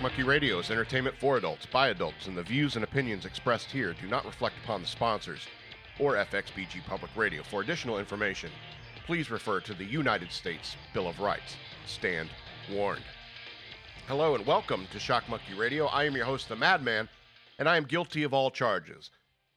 Shock 0.00 0.12
Monkey 0.12 0.22
Radio 0.22 0.58
is 0.58 0.70
entertainment 0.70 1.14
for 1.18 1.36
adults, 1.36 1.66
by 1.66 1.88
adults, 1.88 2.26
and 2.26 2.34
the 2.34 2.42
views 2.42 2.74
and 2.74 2.82
opinions 2.82 3.26
expressed 3.26 3.70
here 3.70 3.94
do 4.00 4.08
not 4.08 4.24
reflect 4.24 4.54
upon 4.64 4.80
the 4.80 4.88
sponsors 4.88 5.42
or 5.98 6.14
FXBG 6.14 6.86
Public 6.86 7.10
Radio. 7.14 7.42
For 7.42 7.60
additional 7.60 7.98
information, 7.98 8.50
please 9.04 9.30
refer 9.30 9.60
to 9.60 9.74
the 9.74 9.84
United 9.84 10.32
States 10.32 10.74
Bill 10.94 11.06
of 11.06 11.20
Rights. 11.20 11.56
Stand 11.84 12.30
warned. 12.72 13.02
Hello 14.08 14.34
and 14.34 14.46
welcome 14.46 14.86
to 14.90 14.98
Shock 14.98 15.28
Monkey 15.28 15.52
Radio. 15.52 15.84
I 15.88 16.04
am 16.04 16.16
your 16.16 16.24
host, 16.24 16.48
the 16.48 16.56
Madman, 16.56 17.06
and 17.58 17.68
I 17.68 17.76
am 17.76 17.84
guilty 17.84 18.22
of 18.22 18.32
all 18.32 18.50
charges, 18.50 19.10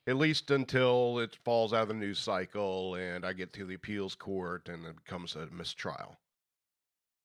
at 0.08 0.18
least 0.18 0.52
until 0.52 1.20
it 1.20 1.38
falls 1.46 1.72
out 1.72 1.84
of 1.84 1.88
the 1.88 1.94
news 1.94 2.20
cycle 2.20 2.96
and 2.96 3.26
I 3.26 3.32
get 3.32 3.54
to 3.54 3.66
the 3.66 3.76
appeals 3.76 4.14
court 4.14 4.68
and 4.68 4.86
it 4.86 5.06
becomes 5.06 5.38
a 5.38 5.48
mistrial. 5.54 6.18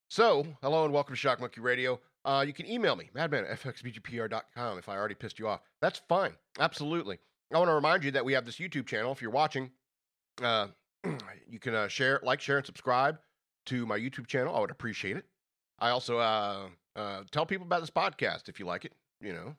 So, 0.06 0.46
hello 0.62 0.84
and 0.84 0.94
welcome 0.94 1.16
to 1.16 1.18
Shock 1.18 1.40
Monkey 1.40 1.60
Radio. 1.60 1.98
Uh, 2.24 2.44
you 2.46 2.52
can 2.52 2.66
email 2.66 2.96
me, 2.96 3.10
madman 3.14 3.44
at 3.44 3.60
fxbgpr.com, 3.60 4.78
if 4.78 4.88
I 4.88 4.96
already 4.96 5.14
pissed 5.14 5.38
you 5.38 5.48
off. 5.48 5.60
That's 5.80 6.00
fine. 6.08 6.32
Absolutely. 6.58 7.18
I 7.52 7.58
want 7.58 7.68
to 7.68 7.74
remind 7.74 8.04
you 8.04 8.10
that 8.10 8.24
we 8.24 8.34
have 8.34 8.44
this 8.44 8.56
YouTube 8.56 8.86
channel. 8.86 9.12
If 9.12 9.22
you're 9.22 9.30
watching, 9.30 9.70
uh, 10.42 10.68
you 11.48 11.58
can 11.58 11.74
uh, 11.74 11.88
share, 11.88 12.20
like, 12.22 12.40
share, 12.40 12.58
and 12.58 12.66
subscribe 12.66 13.18
to 13.66 13.86
my 13.86 13.98
YouTube 13.98 14.26
channel. 14.26 14.54
I 14.54 14.60
would 14.60 14.70
appreciate 14.70 15.16
it. 15.16 15.24
I 15.78 15.90
also 15.90 16.18
uh, 16.18 16.68
uh, 16.96 17.22
tell 17.30 17.46
people 17.46 17.66
about 17.66 17.80
this 17.80 17.90
podcast 17.90 18.48
if 18.48 18.58
you 18.58 18.66
like 18.66 18.84
it. 18.84 18.92
You 19.20 19.32
know, 19.32 19.56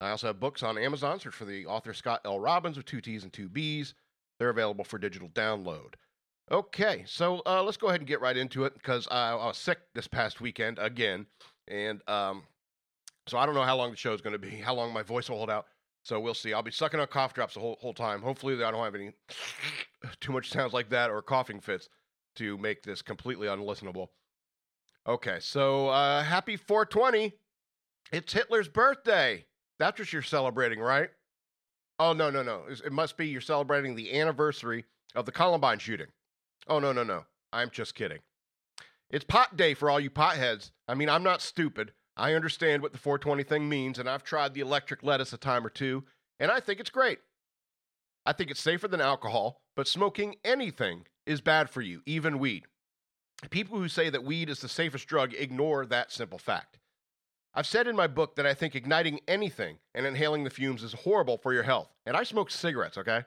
I 0.00 0.10
also 0.10 0.28
have 0.28 0.40
books 0.40 0.62
on 0.62 0.78
Amazon. 0.78 1.20
Search 1.20 1.34
for 1.34 1.44
the 1.44 1.66
author 1.66 1.92
Scott 1.94 2.20
L. 2.24 2.40
Robbins 2.40 2.76
with 2.76 2.86
two 2.86 3.00
T's 3.00 3.22
and 3.22 3.32
two 3.32 3.48
B's. 3.48 3.94
They're 4.38 4.50
available 4.50 4.84
for 4.84 4.98
digital 4.98 5.28
download. 5.28 5.94
Okay, 6.50 7.04
so 7.06 7.40
uh, 7.46 7.62
let's 7.62 7.76
go 7.76 7.88
ahead 7.88 8.00
and 8.00 8.08
get 8.08 8.20
right 8.20 8.36
into 8.36 8.64
it 8.64 8.74
because 8.74 9.06
I, 9.10 9.30
I, 9.30 9.46
was 9.46 9.56
sick 9.56 9.78
this 9.94 10.08
past 10.08 10.40
weekend 10.40 10.78
again, 10.78 11.26
and 11.68 12.00
um, 12.08 12.42
so 13.26 13.38
I 13.38 13.46
don't 13.46 13.54
know 13.54 13.62
how 13.62 13.76
long 13.76 13.90
the 13.90 13.96
show 13.96 14.12
is 14.12 14.20
going 14.20 14.32
to 14.32 14.38
be, 14.38 14.50
how 14.64 14.74
long 14.74 14.92
my 14.92 15.02
voice 15.02 15.28
will 15.28 15.36
hold 15.36 15.50
out. 15.50 15.66
So 16.04 16.18
we'll 16.18 16.34
see. 16.34 16.52
I'll 16.52 16.62
be 16.62 16.72
sucking 16.72 16.98
on 16.98 17.06
cough 17.06 17.32
drops 17.32 17.54
the 17.54 17.60
whole 17.60 17.78
whole 17.80 17.94
time. 17.94 18.22
Hopefully, 18.22 18.54
I 18.62 18.70
don't 18.70 18.82
have 18.82 18.94
any 18.94 19.12
too 20.20 20.32
much 20.32 20.50
sounds 20.50 20.72
like 20.72 20.88
that 20.90 21.10
or 21.10 21.22
coughing 21.22 21.60
fits 21.60 21.88
to 22.36 22.58
make 22.58 22.82
this 22.82 23.02
completely 23.02 23.46
unlistenable. 23.46 24.08
Okay, 25.06 25.38
so 25.40 25.88
uh, 25.88 26.22
happy 26.22 26.56
420. 26.56 27.32
It's 28.12 28.32
Hitler's 28.32 28.68
birthday. 28.68 29.44
That's 29.78 29.98
what 29.98 30.12
you're 30.12 30.22
celebrating, 30.22 30.80
right? 30.80 31.10
Oh 31.98 32.12
no 32.12 32.30
no 32.30 32.42
no! 32.42 32.62
It 32.68 32.92
must 32.92 33.16
be 33.16 33.28
you're 33.28 33.40
celebrating 33.40 33.94
the 33.94 34.18
anniversary 34.18 34.84
of 35.14 35.24
the 35.24 35.32
Columbine 35.32 35.78
shooting. 35.78 36.08
Oh, 36.68 36.78
no, 36.78 36.92
no, 36.92 37.02
no. 37.02 37.24
I'm 37.52 37.70
just 37.70 37.94
kidding. 37.94 38.18
It's 39.12 39.24
pot 39.24 39.56
day 39.56 39.74
for 39.74 39.90
all 39.90 40.00
you 40.00 40.10
potheads. 40.10 40.70
I 40.88 40.94
mean, 40.94 41.10
I'm 41.10 41.22
not 41.22 41.42
stupid. 41.42 41.92
I 42.16 42.32
understand 42.32 42.82
what 42.82 42.92
the 42.92 42.98
420 42.98 43.42
thing 43.42 43.68
means, 43.68 43.98
and 43.98 44.08
I've 44.08 44.24
tried 44.24 44.54
the 44.54 44.60
electric 44.60 45.02
lettuce 45.02 45.32
a 45.34 45.36
time 45.36 45.66
or 45.66 45.70
two, 45.70 46.04
and 46.40 46.50
I 46.50 46.60
think 46.60 46.80
it's 46.80 46.90
great. 46.90 47.18
I 48.24 48.32
think 48.32 48.50
it's 48.50 48.60
safer 48.60 48.88
than 48.88 49.00
alcohol, 49.00 49.60
but 49.76 49.86
smoking 49.86 50.36
anything 50.44 51.06
is 51.26 51.40
bad 51.40 51.68
for 51.68 51.82
you, 51.82 52.02
even 52.06 52.38
weed. 52.38 52.64
People 53.50 53.78
who 53.78 53.88
say 53.88 54.08
that 54.08 54.24
weed 54.24 54.48
is 54.48 54.60
the 54.60 54.68
safest 54.68 55.06
drug 55.06 55.34
ignore 55.34 55.84
that 55.86 56.12
simple 56.12 56.38
fact. 56.38 56.78
I've 57.54 57.66
said 57.66 57.86
in 57.86 57.96
my 57.96 58.06
book 58.06 58.36
that 58.36 58.46
I 58.46 58.54
think 58.54 58.74
igniting 58.74 59.20
anything 59.28 59.78
and 59.94 60.06
inhaling 60.06 60.44
the 60.44 60.50
fumes 60.50 60.82
is 60.82 60.94
horrible 60.94 61.36
for 61.36 61.52
your 61.52 61.64
health, 61.64 61.92
and 62.06 62.16
I 62.16 62.22
smoke 62.22 62.50
cigarettes, 62.50 62.96
okay? 62.96 63.24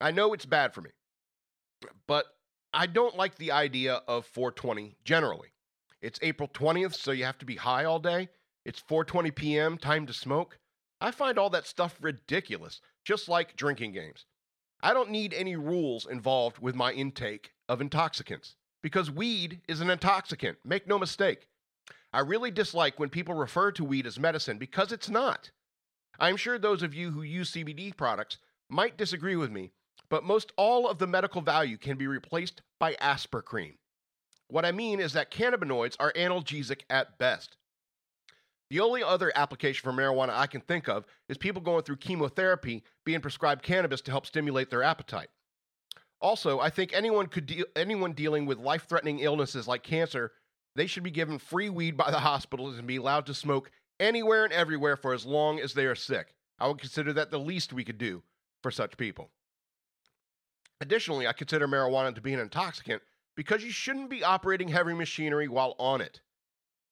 I 0.00 0.12
know 0.12 0.32
it's 0.32 0.46
bad 0.46 0.72
for 0.72 0.80
me. 0.80 0.90
But 2.06 2.26
I 2.74 2.86
don't 2.86 3.16
like 3.16 3.34
the 3.34 3.52
idea 3.52 4.02
of 4.08 4.24
420 4.24 4.96
generally. 5.04 5.48
It's 6.00 6.18
April 6.22 6.48
20th, 6.48 6.94
so 6.94 7.12
you 7.12 7.24
have 7.24 7.38
to 7.38 7.44
be 7.44 7.56
high 7.56 7.84
all 7.84 7.98
day. 7.98 8.28
It's 8.64 8.80
4:20 8.80 9.34
p.m., 9.34 9.76
time 9.76 10.06
to 10.06 10.14
smoke. 10.14 10.58
I 11.00 11.10
find 11.10 11.38
all 11.38 11.50
that 11.50 11.66
stuff 11.66 11.98
ridiculous, 12.00 12.80
just 13.04 13.28
like 13.28 13.56
drinking 13.56 13.92
games. 13.92 14.24
I 14.82 14.94
don't 14.94 15.10
need 15.10 15.34
any 15.34 15.54
rules 15.54 16.06
involved 16.06 16.60
with 16.60 16.74
my 16.74 16.92
intake 16.92 17.52
of 17.68 17.80
intoxicants 17.80 18.56
because 18.82 19.10
weed 19.10 19.60
is 19.68 19.80
an 19.80 19.90
intoxicant. 19.90 20.58
Make 20.64 20.86
no 20.86 20.98
mistake. 20.98 21.48
I 22.12 22.20
really 22.20 22.50
dislike 22.50 22.98
when 22.98 23.10
people 23.10 23.34
refer 23.34 23.70
to 23.72 23.84
weed 23.84 24.06
as 24.06 24.18
medicine 24.18 24.58
because 24.58 24.92
it's 24.92 25.10
not. 25.10 25.50
I'm 26.18 26.36
sure 26.36 26.58
those 26.58 26.82
of 26.82 26.94
you 26.94 27.10
who 27.10 27.22
use 27.22 27.52
CBD 27.52 27.96
products 27.96 28.38
might 28.68 28.96
disagree 28.96 29.36
with 29.36 29.50
me, 29.50 29.72
but 30.12 30.22
most 30.24 30.52
all 30.58 30.86
of 30.86 30.98
the 30.98 31.06
medical 31.06 31.40
value 31.40 31.78
can 31.78 31.96
be 31.96 32.06
replaced 32.06 32.60
by 32.78 32.92
Aspercreme. 32.96 33.78
What 34.48 34.66
I 34.66 34.70
mean 34.70 35.00
is 35.00 35.14
that 35.14 35.30
cannabinoids 35.30 35.96
are 35.98 36.12
analgesic 36.12 36.82
at 36.90 37.16
best. 37.16 37.56
The 38.68 38.80
only 38.80 39.02
other 39.02 39.32
application 39.34 39.80
for 39.82 39.90
marijuana 39.90 40.34
I 40.34 40.48
can 40.48 40.60
think 40.60 40.86
of 40.86 41.06
is 41.30 41.38
people 41.38 41.62
going 41.62 41.84
through 41.84 41.96
chemotherapy 41.96 42.84
being 43.06 43.22
prescribed 43.22 43.62
cannabis 43.62 44.02
to 44.02 44.10
help 44.10 44.26
stimulate 44.26 44.68
their 44.68 44.82
appetite. 44.82 45.30
Also, 46.20 46.60
I 46.60 46.68
think 46.68 46.92
anyone 46.92 47.26
could 47.26 47.46
de- 47.46 47.64
anyone 47.74 48.12
dealing 48.12 48.44
with 48.44 48.58
life-threatening 48.58 49.20
illnesses 49.20 49.66
like 49.66 49.82
cancer, 49.82 50.32
they 50.76 50.86
should 50.86 51.04
be 51.04 51.10
given 51.10 51.38
free 51.38 51.70
weed 51.70 51.96
by 51.96 52.10
the 52.10 52.20
hospitals 52.20 52.76
and 52.76 52.86
be 52.86 52.96
allowed 52.96 53.24
to 53.26 53.34
smoke 53.34 53.70
anywhere 53.98 54.44
and 54.44 54.52
everywhere 54.52 54.98
for 54.98 55.14
as 55.14 55.24
long 55.24 55.58
as 55.58 55.72
they 55.72 55.86
are 55.86 55.94
sick. 55.94 56.34
I 56.58 56.68
would 56.68 56.80
consider 56.80 57.14
that 57.14 57.30
the 57.30 57.40
least 57.40 57.72
we 57.72 57.82
could 57.82 57.96
do 57.96 58.22
for 58.62 58.70
such 58.70 58.98
people. 58.98 59.30
Additionally, 60.82 61.28
I 61.28 61.32
consider 61.32 61.68
marijuana 61.68 62.12
to 62.12 62.20
be 62.20 62.34
an 62.34 62.40
intoxicant 62.40 63.02
because 63.36 63.62
you 63.62 63.70
shouldn't 63.70 64.10
be 64.10 64.24
operating 64.24 64.66
heavy 64.66 64.94
machinery 64.94 65.46
while 65.46 65.76
on 65.78 66.00
it. 66.00 66.20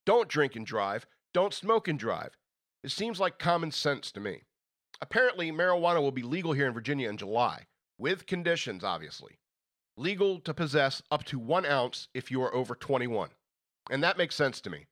Don't 0.06 0.28
drink 0.28 0.54
and 0.54 0.64
drive. 0.64 1.06
Don't 1.34 1.52
smoke 1.52 1.88
and 1.88 1.98
drive. 1.98 2.36
It 2.84 2.92
seems 2.92 3.18
like 3.18 3.40
common 3.40 3.72
sense 3.72 4.12
to 4.12 4.20
me. 4.20 4.42
Apparently, 5.00 5.50
marijuana 5.50 6.00
will 6.00 6.12
be 6.12 6.22
legal 6.22 6.52
here 6.52 6.68
in 6.68 6.72
Virginia 6.72 7.08
in 7.08 7.16
July, 7.16 7.66
with 7.98 8.26
conditions, 8.26 8.84
obviously. 8.84 9.40
Legal 9.96 10.38
to 10.38 10.54
possess 10.54 11.02
up 11.10 11.24
to 11.24 11.40
one 11.40 11.66
ounce 11.66 12.06
if 12.14 12.30
you 12.30 12.40
are 12.42 12.54
over 12.54 12.76
21. 12.76 13.30
And 13.90 14.04
that 14.04 14.16
makes 14.16 14.36
sense 14.36 14.60
to 14.60 14.70
me. 14.70 14.86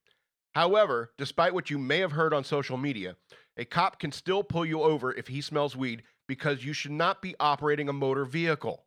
However, 0.56 1.12
despite 1.16 1.54
what 1.54 1.70
you 1.70 1.78
may 1.78 2.00
have 2.00 2.12
heard 2.12 2.34
on 2.34 2.42
social 2.42 2.76
media, 2.76 3.15
a 3.56 3.65
cop 3.65 4.00
can 4.00 4.10
still 4.10 4.42
pull 4.42 4.66
you 4.66 4.82
over 4.82 5.12
if 5.15 5.28
he 5.28 5.41
smells 5.41 5.76
weed 5.76 6.03
because 6.26 6.65
you 6.65 6.72
should 6.72 6.91
not 6.91 7.22
be 7.22 7.36
operating 7.38 7.88
a 7.88 7.92
motor 7.92 8.25
vehicle. 8.25 8.86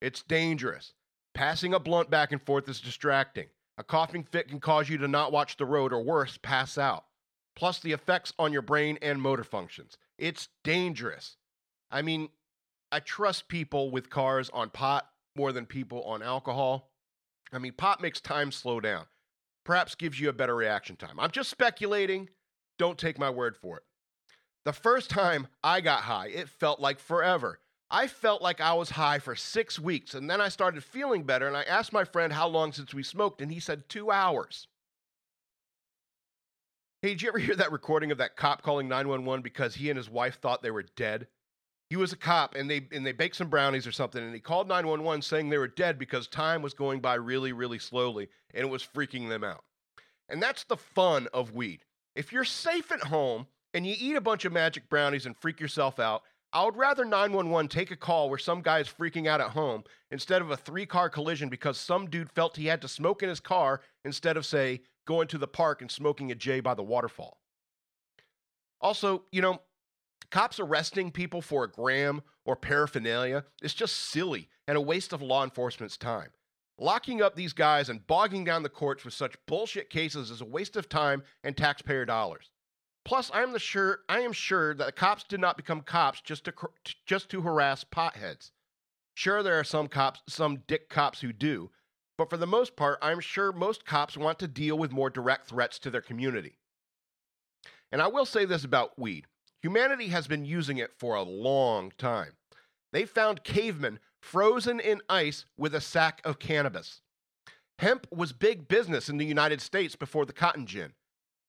It's 0.00 0.22
dangerous. 0.22 0.92
Passing 1.34 1.74
a 1.74 1.80
blunt 1.80 2.10
back 2.10 2.32
and 2.32 2.42
forth 2.42 2.68
is 2.68 2.80
distracting. 2.80 3.46
A 3.78 3.84
coughing 3.84 4.24
fit 4.24 4.48
can 4.48 4.60
cause 4.60 4.88
you 4.88 4.98
to 4.98 5.08
not 5.08 5.32
watch 5.32 5.56
the 5.56 5.66
road 5.66 5.92
or 5.92 6.02
worse, 6.02 6.38
pass 6.42 6.78
out. 6.78 7.04
Plus, 7.54 7.78
the 7.80 7.92
effects 7.92 8.32
on 8.38 8.52
your 8.52 8.62
brain 8.62 8.98
and 9.02 9.20
motor 9.20 9.44
functions. 9.44 9.96
It's 10.18 10.48
dangerous. 10.64 11.36
I 11.90 12.02
mean, 12.02 12.28
I 12.90 13.00
trust 13.00 13.48
people 13.48 13.90
with 13.90 14.10
cars 14.10 14.50
on 14.52 14.70
pot 14.70 15.08
more 15.36 15.52
than 15.52 15.66
people 15.66 16.02
on 16.04 16.22
alcohol. 16.22 16.90
I 17.52 17.58
mean, 17.58 17.72
pot 17.72 18.00
makes 18.00 18.20
time 18.20 18.50
slow 18.50 18.80
down, 18.80 19.06
perhaps 19.64 19.94
gives 19.94 20.18
you 20.18 20.28
a 20.28 20.34
better 20.34 20.54
reaction 20.54 20.96
time. 20.96 21.18
I'm 21.20 21.30
just 21.30 21.50
speculating. 21.50 22.28
Don't 22.78 22.98
take 22.98 23.18
my 23.18 23.30
word 23.30 23.56
for 23.56 23.78
it. 23.78 23.82
The 24.64 24.72
first 24.72 25.10
time 25.10 25.46
I 25.62 25.80
got 25.80 26.02
high, 26.02 26.28
it 26.28 26.48
felt 26.48 26.80
like 26.80 26.98
forever. 26.98 27.60
I 27.90 28.08
felt 28.08 28.42
like 28.42 28.60
I 28.60 28.74
was 28.74 28.90
high 28.90 29.18
for 29.20 29.36
six 29.36 29.78
weeks, 29.78 30.14
and 30.14 30.28
then 30.28 30.40
I 30.40 30.48
started 30.48 30.82
feeling 30.82 31.22
better. 31.22 31.46
And 31.46 31.56
I 31.56 31.62
asked 31.62 31.92
my 31.92 32.04
friend 32.04 32.32
how 32.32 32.48
long 32.48 32.72
since 32.72 32.92
we 32.92 33.02
smoked, 33.02 33.40
and 33.40 33.52
he 33.52 33.60
said 33.60 33.88
two 33.88 34.10
hours. 34.10 34.66
Hey, 37.02 37.10
did 37.10 37.22
you 37.22 37.28
ever 37.28 37.38
hear 37.38 37.54
that 37.54 37.70
recording 37.70 38.10
of 38.10 38.18
that 38.18 38.36
cop 38.36 38.62
calling 38.62 38.88
911 38.88 39.42
because 39.42 39.76
he 39.76 39.90
and 39.90 39.96
his 39.96 40.10
wife 40.10 40.40
thought 40.40 40.62
they 40.62 40.70
were 40.72 40.86
dead? 40.96 41.28
He 41.88 41.94
was 41.94 42.12
a 42.12 42.16
cop, 42.16 42.56
and 42.56 42.68
they 42.68 42.88
and 42.90 43.06
they 43.06 43.12
baked 43.12 43.36
some 43.36 43.48
brownies 43.48 43.86
or 43.86 43.92
something, 43.92 44.20
and 44.20 44.34
he 44.34 44.40
called 44.40 44.66
911 44.66 45.22
saying 45.22 45.48
they 45.48 45.58
were 45.58 45.68
dead 45.68 46.00
because 46.00 46.26
time 46.26 46.62
was 46.62 46.74
going 46.74 46.98
by 46.98 47.14
really, 47.14 47.52
really 47.52 47.78
slowly, 47.78 48.28
and 48.52 48.66
it 48.66 48.70
was 48.70 48.82
freaking 48.82 49.28
them 49.28 49.44
out. 49.44 49.62
And 50.28 50.42
that's 50.42 50.64
the 50.64 50.76
fun 50.76 51.28
of 51.32 51.54
weed. 51.54 51.84
If 52.16 52.32
you're 52.32 52.44
safe 52.44 52.90
at 52.90 53.04
home 53.04 53.46
and 53.72 53.86
you 53.86 53.94
eat 53.96 54.16
a 54.16 54.20
bunch 54.20 54.44
of 54.44 54.52
magic 54.52 54.88
brownies 54.88 55.26
and 55.26 55.36
freak 55.36 55.60
yourself 55.60 56.00
out, 56.00 56.22
I 56.52 56.64
would 56.64 56.76
rather 56.76 57.04
911 57.04 57.68
take 57.68 57.90
a 57.90 57.96
call 57.96 58.30
where 58.30 58.38
some 58.38 58.62
guy 58.62 58.78
is 58.78 58.88
freaking 58.88 59.26
out 59.26 59.40
at 59.40 59.50
home 59.50 59.84
instead 60.10 60.40
of 60.40 60.50
a 60.50 60.56
three 60.56 60.86
car 60.86 61.10
collision 61.10 61.48
because 61.48 61.76
some 61.76 62.08
dude 62.08 62.30
felt 62.30 62.56
he 62.56 62.66
had 62.66 62.80
to 62.82 62.88
smoke 62.88 63.22
in 63.22 63.28
his 63.28 63.40
car 63.40 63.82
instead 64.04 64.36
of, 64.36 64.46
say, 64.46 64.80
going 65.06 65.28
to 65.28 65.38
the 65.38 65.46
park 65.48 65.82
and 65.82 65.90
smoking 65.90 66.30
a 66.30 66.34
J 66.34 66.60
by 66.60 66.74
the 66.74 66.82
waterfall. 66.82 67.38
Also, 68.80 69.24
you 69.32 69.42
know, 69.42 69.60
cops 70.30 70.60
arresting 70.60 71.10
people 71.10 71.42
for 71.42 71.64
a 71.64 71.70
gram 71.70 72.22
or 72.44 72.56
paraphernalia 72.56 73.44
is 73.62 73.74
just 73.74 73.96
silly 73.96 74.48
and 74.68 74.76
a 74.76 74.80
waste 74.80 75.12
of 75.12 75.22
law 75.22 75.44
enforcement's 75.44 75.96
time. 75.96 76.30
Locking 76.78 77.22
up 77.22 77.34
these 77.34 77.54
guys 77.54 77.88
and 77.88 78.06
bogging 78.06 78.44
down 78.44 78.62
the 78.62 78.68
courts 78.68 79.04
with 79.04 79.14
such 79.14 79.36
bullshit 79.46 79.88
cases 79.88 80.30
is 80.30 80.42
a 80.42 80.46
waste 80.46 80.76
of 80.76 80.88
time 80.88 81.22
and 81.42 81.56
taxpayer 81.56 82.04
dollars. 82.04 82.50
Plus, 83.06 83.30
I 83.32 83.44
am 83.44 83.52
the 83.52 83.60
sure 83.60 84.00
I 84.08 84.18
am 84.22 84.32
sure 84.32 84.74
that 84.74 84.84
the 84.84 84.90
cops 84.90 85.22
did 85.22 85.38
not 85.38 85.56
become 85.56 85.82
cops 85.82 86.20
just 86.20 86.44
to 86.46 86.52
just 87.06 87.30
to 87.30 87.40
harass 87.40 87.84
potheads. 87.84 88.50
Sure, 89.14 89.44
there 89.44 89.60
are 89.60 89.64
some 89.64 89.86
cops, 89.86 90.22
some 90.28 90.64
dick 90.66 90.88
cops 90.88 91.20
who 91.20 91.32
do, 91.32 91.70
but 92.18 92.28
for 92.28 92.36
the 92.36 92.48
most 92.48 92.74
part, 92.74 92.98
I'm 93.00 93.20
sure 93.20 93.52
most 93.52 93.86
cops 93.86 94.16
want 94.16 94.40
to 94.40 94.48
deal 94.48 94.76
with 94.76 94.90
more 94.90 95.08
direct 95.08 95.46
threats 95.46 95.78
to 95.80 95.90
their 95.90 96.00
community. 96.00 96.58
And 97.92 98.02
I 98.02 98.08
will 98.08 98.26
say 98.26 98.44
this 98.44 98.64
about 98.64 98.98
weed 98.98 99.26
humanity 99.62 100.08
has 100.08 100.26
been 100.26 100.44
using 100.44 100.78
it 100.78 100.90
for 100.98 101.14
a 101.14 101.22
long 101.22 101.92
time. 101.98 102.32
They 102.92 103.04
found 103.04 103.44
cavemen 103.44 104.00
frozen 104.20 104.80
in 104.80 105.00
ice 105.08 105.44
with 105.56 105.76
a 105.76 105.80
sack 105.80 106.20
of 106.24 106.40
cannabis. 106.40 107.02
Hemp 107.78 108.08
was 108.10 108.32
big 108.32 108.66
business 108.66 109.08
in 109.08 109.18
the 109.18 109.24
United 109.24 109.60
States 109.60 109.94
before 109.94 110.26
the 110.26 110.32
cotton 110.32 110.66
gin. 110.66 110.94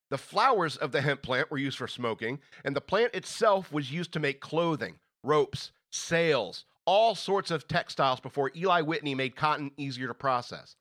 The 0.10 0.18
flowers 0.18 0.78
of 0.78 0.92
the 0.92 1.02
hemp 1.02 1.22
plant 1.22 1.52
were 1.52 1.58
used 1.58 1.78
for 1.78 1.88
smoking, 1.88 2.40
and 2.64 2.76
the 2.76 2.82
plant 2.82 3.14
itself 3.14 3.72
was 3.72 3.92
used 3.92 4.14
to 4.14 4.20
make 4.20 4.40
clothing, 4.40 5.00
ropes, 5.24 5.72
sails, 5.92 6.66
all 6.86 7.16
sorts 7.16 7.52
of 7.52 7.68
textiles 7.68 8.22
before 8.22 8.52
Eli 8.56 8.82
Whitney 8.82 9.16
made 9.16 9.36
cotton 9.36 9.72
easier 9.78 10.08
to 10.08 10.14
process. 10.14 10.76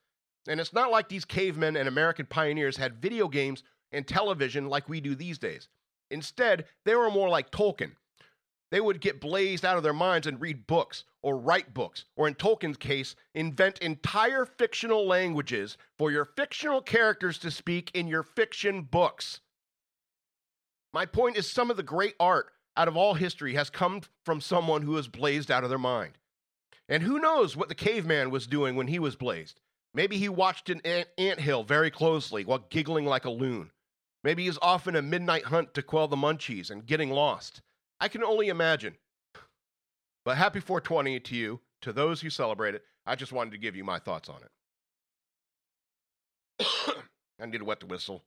And 0.48 0.60
it's 0.60 0.72
not 0.72 0.92
like 0.92 1.08
these 1.08 1.24
cavemen 1.24 1.76
and 1.76 1.88
American 1.88 2.26
pioneers 2.26 2.76
had 2.76 3.02
video 3.02 3.26
games 3.26 3.64
and 3.90 4.06
television 4.06 4.68
like 4.68 4.88
we 4.88 5.00
do 5.00 5.16
these 5.16 5.38
days. 5.38 5.68
Instead, 6.10 6.66
they 6.84 6.94
were 6.94 7.10
more 7.10 7.28
like 7.28 7.50
Tolkien. 7.50 7.92
They 8.70 8.80
would 8.80 9.00
get 9.00 9.20
blazed 9.20 9.64
out 9.64 9.76
of 9.76 9.82
their 9.82 9.92
minds 9.92 10.26
and 10.26 10.40
read 10.40 10.66
books, 10.66 11.04
or 11.22 11.38
write 11.38 11.72
books, 11.72 12.04
or 12.16 12.26
in 12.26 12.34
Tolkien's 12.34 12.76
case, 12.76 13.14
invent 13.34 13.78
entire 13.78 14.44
fictional 14.44 15.06
languages 15.06 15.76
for 15.96 16.10
your 16.10 16.24
fictional 16.24 16.82
characters 16.82 17.38
to 17.38 17.50
speak 17.50 17.90
in 17.94 18.08
your 18.08 18.24
fiction 18.24 18.82
books. 18.82 19.40
My 20.92 21.06
point 21.06 21.36
is, 21.36 21.50
some 21.50 21.70
of 21.70 21.76
the 21.76 21.82
great 21.82 22.14
art 22.18 22.52
out 22.76 22.88
of 22.88 22.96
all 22.96 23.14
history 23.14 23.54
has 23.54 23.70
come 23.70 24.00
from 24.24 24.40
someone 24.40 24.82
who 24.82 24.92
was 24.92 25.08
blazed 25.08 25.50
out 25.50 25.62
of 25.62 25.70
their 25.70 25.78
mind. 25.78 26.18
And 26.88 27.02
who 27.02 27.18
knows 27.18 27.56
what 27.56 27.68
the 27.68 27.74
caveman 27.74 28.30
was 28.30 28.46
doing 28.46 28.76
when 28.76 28.88
he 28.88 28.98
was 28.98 29.16
blazed? 29.16 29.60
Maybe 29.94 30.18
he 30.18 30.28
watched 30.28 30.68
an 30.68 30.80
ant 30.84 31.40
hill 31.40 31.64
very 31.64 31.90
closely 31.90 32.44
while 32.44 32.66
giggling 32.68 33.06
like 33.06 33.24
a 33.24 33.30
loon. 33.30 33.70
Maybe 34.22 34.44
he's 34.44 34.58
off 34.60 34.86
in 34.86 34.96
a 34.96 35.02
midnight 35.02 35.44
hunt 35.44 35.72
to 35.74 35.82
quell 35.82 36.08
the 36.08 36.16
munchies 36.16 36.70
and 36.70 36.86
getting 36.86 37.10
lost. 37.10 37.62
I 38.00 38.08
can 38.08 38.22
only 38.22 38.48
imagine. 38.48 38.96
But 40.24 40.36
happy 40.36 40.60
420 40.60 41.20
to 41.20 41.36
you, 41.36 41.60
to 41.82 41.92
those 41.92 42.20
who 42.20 42.30
celebrate 42.30 42.74
it. 42.74 42.82
I 43.06 43.14
just 43.14 43.32
wanted 43.32 43.52
to 43.52 43.58
give 43.58 43.76
you 43.76 43.84
my 43.84 43.98
thoughts 43.98 44.28
on 44.28 44.40
it. 46.58 46.66
I 47.40 47.46
need 47.46 47.58
to 47.58 47.64
wet 47.64 47.80
the 47.80 47.86
whistle. 47.86 48.24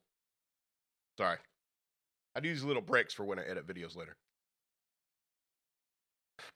Sorry. 1.18 1.38
I 2.36 2.39
do 2.39 2.50
these 2.50 2.63
little 2.63 2.81
breaks 2.81 3.13
for 3.13 3.25
when 3.25 3.39
I 3.39 3.44
edit 3.44 3.68
videos 3.68 3.98
later. 3.98 4.16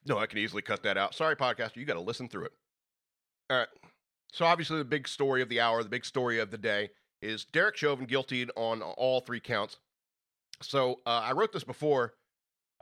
No, 0.05 0.17
I 0.17 0.27
can 0.27 0.39
easily 0.39 0.61
cut 0.61 0.83
that 0.83 0.97
out. 0.97 1.13
Sorry, 1.13 1.35
podcaster, 1.35 1.75
you 1.77 1.85
got 1.85 1.95
to 1.95 1.99
listen 1.99 2.29
through 2.29 2.45
it. 2.45 2.53
All 3.49 3.57
right. 3.57 3.67
So 4.31 4.45
obviously, 4.45 4.77
the 4.77 4.85
big 4.85 5.07
story 5.07 5.41
of 5.41 5.49
the 5.49 5.59
hour, 5.59 5.83
the 5.83 5.89
big 5.89 6.05
story 6.05 6.39
of 6.39 6.51
the 6.51 6.57
day, 6.57 6.89
is 7.21 7.45
Derek 7.45 7.75
Chauvin 7.75 8.05
guilty 8.05 8.47
on 8.55 8.81
all 8.81 9.19
three 9.21 9.39
counts. 9.39 9.77
So 10.61 11.01
uh, 11.05 11.21
I 11.23 11.33
wrote 11.33 11.51
this 11.51 11.63
before 11.63 12.13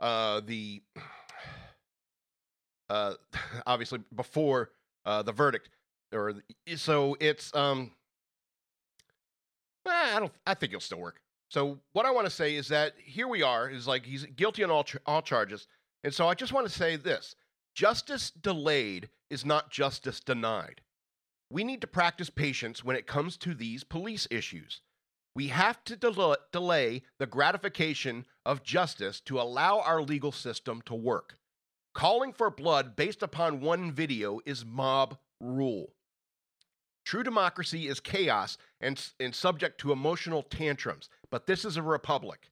uh, 0.02 0.40
the 0.44 0.82
uh, 2.90 3.14
obviously 3.66 4.00
before 4.14 4.70
uh, 5.06 5.22
the 5.22 5.32
verdict, 5.32 5.70
or 6.12 6.34
so 6.76 7.16
it's 7.20 7.54
um. 7.54 7.92
I 9.84 10.20
don't. 10.20 10.32
I 10.46 10.54
think 10.54 10.72
it'll 10.72 10.80
still 10.80 11.00
work. 11.00 11.20
So 11.48 11.80
what 11.92 12.06
I 12.06 12.10
want 12.12 12.26
to 12.26 12.30
say 12.30 12.54
is 12.54 12.68
that 12.68 12.94
here 13.04 13.28
we 13.28 13.42
are 13.42 13.68
is 13.68 13.86
like 13.86 14.06
he's 14.06 14.24
guilty 14.24 14.62
on 14.62 14.70
all 14.70 14.86
all 15.06 15.22
charges, 15.22 15.66
and 16.04 16.12
so 16.12 16.28
I 16.28 16.34
just 16.34 16.52
want 16.52 16.66
to 16.66 16.72
say 16.72 16.96
this: 16.96 17.34
justice 17.74 18.30
delayed 18.30 19.08
is 19.30 19.44
not 19.44 19.70
justice 19.70 20.20
denied. 20.20 20.82
We 21.50 21.64
need 21.64 21.80
to 21.82 21.86
practice 21.86 22.30
patience 22.30 22.82
when 22.82 22.96
it 22.96 23.06
comes 23.06 23.36
to 23.38 23.54
these 23.54 23.84
police 23.84 24.26
issues. 24.30 24.80
We 25.34 25.48
have 25.48 25.82
to 25.84 25.96
del- 25.96 26.36
delay 26.52 27.02
the 27.18 27.26
gratification 27.26 28.26
of 28.44 28.62
justice 28.62 29.20
to 29.22 29.40
allow 29.40 29.80
our 29.80 30.02
legal 30.02 30.32
system 30.32 30.82
to 30.86 30.94
work. 30.94 31.36
Calling 31.94 32.32
for 32.32 32.50
blood 32.50 32.96
based 32.96 33.22
upon 33.22 33.60
one 33.60 33.92
video 33.92 34.40
is 34.44 34.64
mob 34.64 35.16
rule. 35.40 35.94
True 37.04 37.22
democracy 37.22 37.88
is 37.88 38.00
chaos 38.00 38.56
and, 38.80 39.04
and 39.18 39.34
subject 39.34 39.80
to 39.80 39.92
emotional 39.92 40.42
tantrums, 40.42 41.08
but 41.30 41.46
this 41.46 41.64
is 41.64 41.76
a 41.76 41.82
republic. 41.82 42.50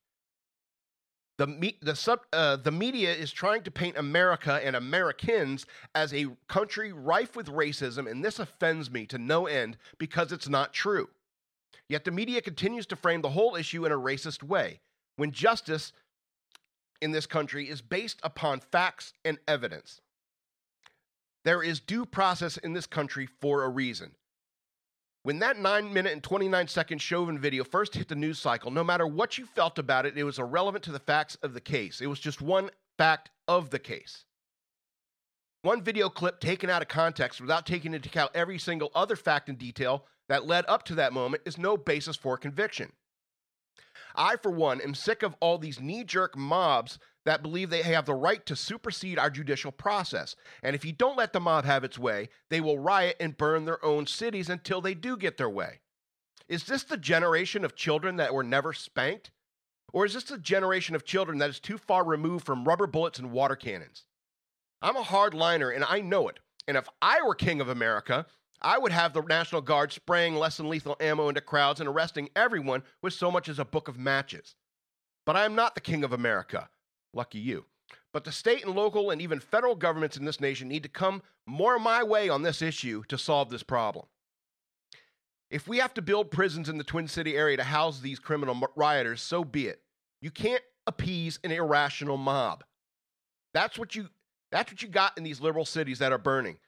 The, 1.38 1.46
me, 1.46 1.78
the, 1.80 1.96
sub, 1.96 2.20
uh, 2.32 2.56
the 2.56 2.72
media 2.72 3.14
is 3.14 3.32
trying 3.32 3.62
to 3.62 3.70
paint 3.70 3.96
America 3.96 4.60
and 4.62 4.76
Americans 4.76 5.64
as 5.94 6.12
a 6.12 6.26
country 6.48 6.92
rife 6.92 7.34
with 7.34 7.46
racism, 7.46 8.10
and 8.10 8.22
this 8.22 8.38
offends 8.38 8.90
me 8.90 9.06
to 9.06 9.16
no 9.16 9.46
end 9.46 9.78
because 9.98 10.32
it's 10.32 10.48
not 10.48 10.74
true. 10.74 11.08
Yet 11.90 12.04
the 12.04 12.12
media 12.12 12.40
continues 12.40 12.86
to 12.86 12.96
frame 12.96 13.20
the 13.20 13.30
whole 13.30 13.56
issue 13.56 13.84
in 13.84 13.90
a 13.90 13.98
racist 13.98 14.44
way, 14.44 14.78
when 15.16 15.32
justice 15.32 15.92
in 17.02 17.10
this 17.10 17.26
country 17.26 17.68
is 17.68 17.82
based 17.82 18.20
upon 18.22 18.60
facts 18.60 19.12
and 19.24 19.38
evidence. 19.48 20.00
There 21.44 21.64
is 21.64 21.80
due 21.80 22.06
process 22.06 22.56
in 22.58 22.74
this 22.74 22.86
country 22.86 23.26
for 23.26 23.64
a 23.64 23.68
reason. 23.68 24.12
When 25.24 25.40
that 25.40 25.58
9 25.58 25.92
minute 25.92 26.12
and 26.12 26.22
29 26.22 26.68
second 26.68 27.02
Chauvin 27.02 27.40
video 27.40 27.64
first 27.64 27.96
hit 27.96 28.06
the 28.06 28.14
news 28.14 28.38
cycle, 28.38 28.70
no 28.70 28.84
matter 28.84 29.08
what 29.08 29.36
you 29.36 29.44
felt 29.44 29.76
about 29.76 30.06
it, 30.06 30.16
it 30.16 30.22
was 30.22 30.38
irrelevant 30.38 30.84
to 30.84 30.92
the 30.92 31.00
facts 31.00 31.34
of 31.42 31.54
the 31.54 31.60
case. 31.60 32.00
It 32.00 32.06
was 32.06 32.20
just 32.20 32.40
one 32.40 32.70
fact 32.98 33.30
of 33.48 33.70
the 33.70 33.80
case. 33.80 34.26
One 35.62 35.82
video 35.82 36.08
clip 36.08 36.38
taken 36.38 36.70
out 36.70 36.82
of 36.82 36.88
context 36.88 37.40
without 37.40 37.66
taking 37.66 37.94
into 37.94 38.08
account 38.08 38.30
every 38.32 38.58
single 38.58 38.92
other 38.94 39.16
fact 39.16 39.48
and 39.48 39.58
detail 39.58 40.06
that 40.30 40.46
led 40.46 40.64
up 40.68 40.84
to 40.84 40.94
that 40.94 41.12
moment 41.12 41.42
is 41.44 41.58
no 41.58 41.76
basis 41.76 42.16
for 42.16 42.38
conviction. 42.38 42.92
I, 44.14 44.36
for 44.36 44.52
one, 44.52 44.80
am 44.80 44.94
sick 44.94 45.24
of 45.24 45.34
all 45.40 45.58
these 45.58 45.80
knee 45.80 46.04
jerk 46.04 46.36
mobs 46.36 47.00
that 47.24 47.42
believe 47.42 47.68
they 47.68 47.82
have 47.82 48.06
the 48.06 48.14
right 48.14 48.46
to 48.46 48.54
supersede 48.54 49.18
our 49.18 49.28
judicial 49.28 49.72
process. 49.72 50.36
And 50.62 50.76
if 50.76 50.84
you 50.84 50.92
don't 50.92 51.18
let 51.18 51.32
the 51.32 51.40
mob 51.40 51.64
have 51.64 51.82
its 51.82 51.98
way, 51.98 52.28
they 52.48 52.60
will 52.60 52.78
riot 52.78 53.16
and 53.18 53.36
burn 53.36 53.64
their 53.64 53.84
own 53.84 54.06
cities 54.06 54.48
until 54.48 54.80
they 54.80 54.94
do 54.94 55.16
get 55.16 55.36
their 55.36 55.50
way. 55.50 55.80
Is 56.48 56.62
this 56.62 56.84
the 56.84 56.96
generation 56.96 57.64
of 57.64 57.74
children 57.74 58.16
that 58.16 58.32
were 58.32 58.44
never 58.44 58.72
spanked? 58.72 59.32
Or 59.92 60.06
is 60.06 60.14
this 60.14 60.24
the 60.24 60.38
generation 60.38 60.94
of 60.94 61.04
children 61.04 61.38
that 61.38 61.50
is 61.50 61.58
too 61.58 61.76
far 61.76 62.04
removed 62.04 62.46
from 62.46 62.64
rubber 62.64 62.86
bullets 62.86 63.18
and 63.18 63.32
water 63.32 63.56
cannons? 63.56 64.04
I'm 64.80 64.96
a 64.96 65.02
hardliner 65.02 65.74
and 65.74 65.84
I 65.84 66.00
know 66.00 66.28
it. 66.28 66.38
And 66.68 66.76
if 66.76 66.88
I 67.02 67.20
were 67.22 67.34
king 67.34 67.60
of 67.60 67.68
America, 67.68 68.26
I 68.62 68.78
would 68.78 68.92
have 68.92 69.12
the 69.12 69.22
National 69.22 69.62
Guard 69.62 69.92
spraying 69.92 70.34
less 70.34 70.58
than 70.58 70.68
lethal 70.68 70.96
ammo 71.00 71.28
into 71.28 71.40
crowds 71.40 71.80
and 71.80 71.88
arresting 71.88 72.28
everyone 72.36 72.82
with 73.02 73.14
so 73.14 73.30
much 73.30 73.48
as 73.48 73.58
a 73.58 73.64
book 73.64 73.88
of 73.88 73.98
matches. 73.98 74.56
But 75.24 75.36
I 75.36 75.44
am 75.44 75.54
not 75.54 75.74
the 75.74 75.80
king 75.80 76.04
of 76.04 76.12
America. 76.12 76.68
Lucky 77.14 77.38
you. 77.38 77.66
But 78.12 78.24
the 78.24 78.32
state 78.32 78.64
and 78.64 78.74
local 78.74 79.10
and 79.10 79.22
even 79.22 79.40
federal 79.40 79.74
governments 79.74 80.16
in 80.16 80.24
this 80.24 80.40
nation 80.40 80.68
need 80.68 80.82
to 80.82 80.88
come 80.88 81.22
more 81.46 81.78
my 81.78 82.02
way 82.02 82.28
on 82.28 82.42
this 82.42 82.60
issue 82.60 83.02
to 83.08 83.16
solve 83.16 83.50
this 83.50 83.62
problem. 83.62 84.06
If 85.50 85.66
we 85.66 85.78
have 85.78 85.94
to 85.94 86.02
build 86.02 86.30
prisons 86.30 86.68
in 86.68 86.78
the 86.78 86.84
Twin 86.84 87.08
City 87.08 87.36
area 87.36 87.56
to 87.56 87.64
house 87.64 88.00
these 88.00 88.18
criminal 88.18 88.68
rioters, 88.76 89.20
so 89.20 89.44
be 89.44 89.66
it. 89.66 89.82
You 90.20 90.30
can't 90.30 90.62
appease 90.86 91.38
an 91.42 91.50
irrational 91.50 92.16
mob. 92.16 92.62
That's 93.52 93.78
what 93.78 93.94
you 93.94 94.08
that's 94.52 94.72
what 94.72 94.82
you 94.82 94.88
got 94.88 95.16
in 95.16 95.22
these 95.22 95.40
liberal 95.40 95.64
cities 95.64 96.00
that 96.00 96.12
are 96.12 96.18
burning. 96.18 96.58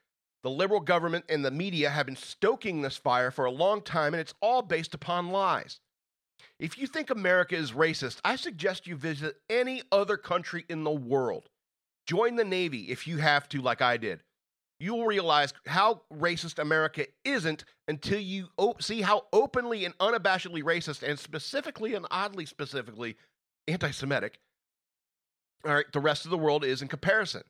The 0.42 0.50
liberal 0.50 0.80
government 0.80 1.24
and 1.28 1.44
the 1.44 1.50
media 1.50 1.90
have 1.90 2.06
been 2.06 2.16
stoking 2.16 2.82
this 2.82 2.96
fire 2.96 3.30
for 3.30 3.44
a 3.44 3.50
long 3.50 3.80
time, 3.80 4.12
and 4.12 4.20
it's 4.20 4.34
all 4.40 4.62
based 4.62 4.94
upon 4.94 5.30
lies. 5.30 5.78
If 6.58 6.78
you 6.78 6.86
think 6.86 7.10
America 7.10 7.54
is 7.54 7.72
racist, 7.72 8.20
I 8.24 8.36
suggest 8.36 8.86
you 8.86 8.96
visit 8.96 9.36
any 9.48 9.82
other 9.92 10.16
country 10.16 10.64
in 10.68 10.84
the 10.84 10.90
world. 10.90 11.48
Join 12.06 12.36
the 12.36 12.44
Navy 12.44 12.90
if 12.90 13.06
you 13.06 13.18
have 13.18 13.48
to, 13.50 13.62
like 13.62 13.80
I 13.80 13.96
did. 13.96 14.22
You 14.80 14.94
will 14.94 15.06
realize 15.06 15.54
how 15.66 16.02
racist 16.12 16.58
America 16.58 17.06
isn't 17.24 17.64
until 17.86 18.18
you 18.18 18.48
op- 18.56 18.82
see 18.82 19.02
how 19.02 19.26
openly 19.32 19.84
and 19.84 19.96
unabashedly 19.98 20.64
racist, 20.64 21.08
and 21.08 21.18
specifically 21.18 21.94
and 21.94 22.06
oddly 22.10 22.46
specifically 22.46 23.16
anti 23.68 23.92
Semitic, 23.92 24.40
all 25.64 25.74
right, 25.74 25.92
the 25.92 26.00
rest 26.00 26.24
of 26.24 26.32
the 26.32 26.38
world 26.38 26.64
is 26.64 26.82
in 26.82 26.88
comparison. 26.88 27.42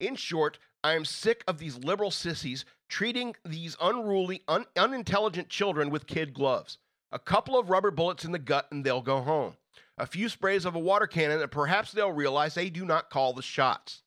In 0.00 0.16
short, 0.16 0.58
I 0.82 0.94
am 0.94 1.04
sick 1.04 1.42
of 1.46 1.58
these 1.58 1.76
liberal 1.78 2.10
sissies 2.10 2.64
treating 2.88 3.34
these 3.44 3.76
unruly, 3.80 4.42
un- 4.48 4.66
unintelligent 4.76 5.48
children 5.48 5.90
with 5.90 6.06
kid 6.06 6.32
gloves. 6.32 6.78
A 7.10 7.18
couple 7.18 7.58
of 7.58 7.70
rubber 7.70 7.90
bullets 7.90 8.24
in 8.24 8.32
the 8.32 8.38
gut 8.38 8.68
and 8.70 8.84
they'll 8.84 9.02
go 9.02 9.20
home. 9.20 9.56
A 9.96 10.06
few 10.06 10.28
sprays 10.28 10.64
of 10.64 10.74
a 10.74 10.80
water 10.80 11.06
cannon 11.06 11.40
and 11.40 11.50
perhaps 11.50 11.92
they'll 11.92 12.12
realize 12.12 12.54
they 12.54 12.70
do 12.70 12.84
not 12.84 13.10
call 13.10 13.32
the 13.32 13.42
shots. 13.42 14.02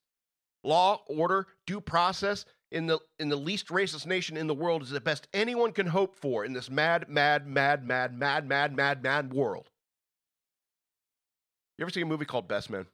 Law, 0.63 1.01
order, 1.07 1.47
due 1.65 1.81
process 1.81 2.45
in 2.71 2.87
the 2.87 2.99
in 3.19 3.27
the 3.27 3.35
least 3.35 3.67
racist 3.67 4.05
nation 4.05 4.37
in 4.37 4.47
the 4.47 4.53
world 4.53 4.81
is 4.81 4.91
the 4.91 5.01
best 5.01 5.27
anyone 5.33 5.73
can 5.73 5.87
hope 5.87 6.15
for 6.15 6.45
in 6.45 6.53
this 6.53 6.69
mad, 6.69 7.09
mad, 7.09 7.45
mad, 7.47 7.85
mad, 7.85 8.17
mad, 8.17 8.47
mad, 8.47 8.75
mad, 8.75 9.03
mad 9.03 9.33
world. 9.33 9.69
You 11.77 11.83
ever 11.83 11.91
see 11.91 12.01
a 12.01 12.05
movie 12.05 12.25
called 12.25 12.47
Best 12.47 12.69
Man? 12.69 12.85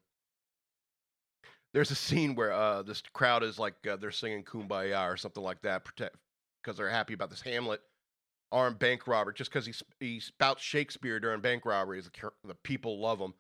There's 1.74 1.92
a 1.92 1.96
scene 1.96 2.36
where 2.36 2.52
uh, 2.52 2.82
this 2.82 3.02
crowd 3.14 3.44
is 3.44 3.60
like 3.60 3.76
uh, 3.90 3.96
they're 3.96 4.12
singing 4.12 4.44
"Kumbaya" 4.44 5.12
or 5.12 5.18
something 5.18 5.44
like 5.44 5.62
that, 5.62 5.84
because 5.86 6.78
they're 6.78 6.90
happy 6.90 7.14
about 7.14 7.30
this 7.30 7.42
Hamlet 7.42 7.82
armed 8.52 8.80
bank 8.80 9.08
robber. 9.08 9.32
Just 9.32 9.52
because 9.52 9.66
he 9.66 9.74
he 10.00 10.20
spouts 10.20 10.64
Shakespeare 10.64 11.20
during 11.20 11.42
bank 11.42 11.66
robberies, 11.66 12.10
the, 12.10 12.32
the 12.44 12.56
people 12.56 13.00
love 13.00 13.20
him. 13.20 13.34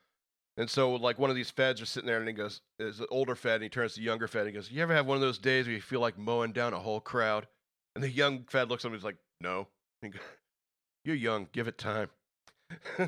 And 0.58 0.68
so, 0.68 0.96
like, 0.96 1.20
one 1.20 1.30
of 1.30 1.36
these 1.36 1.52
feds 1.52 1.82
are 1.82 1.86
sitting 1.86 2.08
there 2.08 2.18
and 2.18 2.28
he 2.28 2.34
goes, 2.34 2.62
is 2.80 3.00
an 3.00 3.06
older 3.12 3.36
fed, 3.36 3.56
and 3.56 3.64
he 3.64 3.70
turns 3.70 3.94
to 3.94 4.00
the 4.00 4.06
younger 4.06 4.28
fed 4.28 4.42
and 4.42 4.50
he 4.50 4.56
goes, 4.56 4.72
You 4.72 4.82
ever 4.82 4.94
have 4.94 5.06
one 5.06 5.16
of 5.16 5.22
those 5.22 5.38
days 5.38 5.68
where 5.68 5.76
you 5.76 5.82
feel 5.82 6.00
like 6.00 6.18
mowing 6.18 6.52
down 6.52 6.74
a 6.74 6.80
whole 6.80 7.00
crowd? 7.00 7.48
And 7.94 8.04
the 8.04 8.10
young 8.10 8.44
fed 8.50 8.70
looks 8.70 8.84
at 8.84 8.88
him 8.88 8.94
and 8.94 9.00
he's 9.00 9.06
like, 9.06 9.18
No. 9.40 9.68
He 10.02 10.10
goes, 10.10 10.22
You're 11.06 11.16
young, 11.16 11.48
give 11.52 11.68
it 11.68 11.78
time. 11.78 12.10
it's 12.98 13.08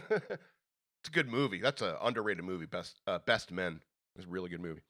a 1.07 1.11
good 1.11 1.27
movie. 1.27 1.59
That's 1.59 1.81
an 1.81 1.95
underrated 2.01 2.45
movie. 2.45 2.67
Best, 2.67 3.01
uh, 3.07 3.19
Best 3.25 3.51
Men. 3.51 3.81
It's 4.15 4.25
a 4.25 4.29
really 4.29 4.49
good 4.49 4.61
movie. 4.61 4.81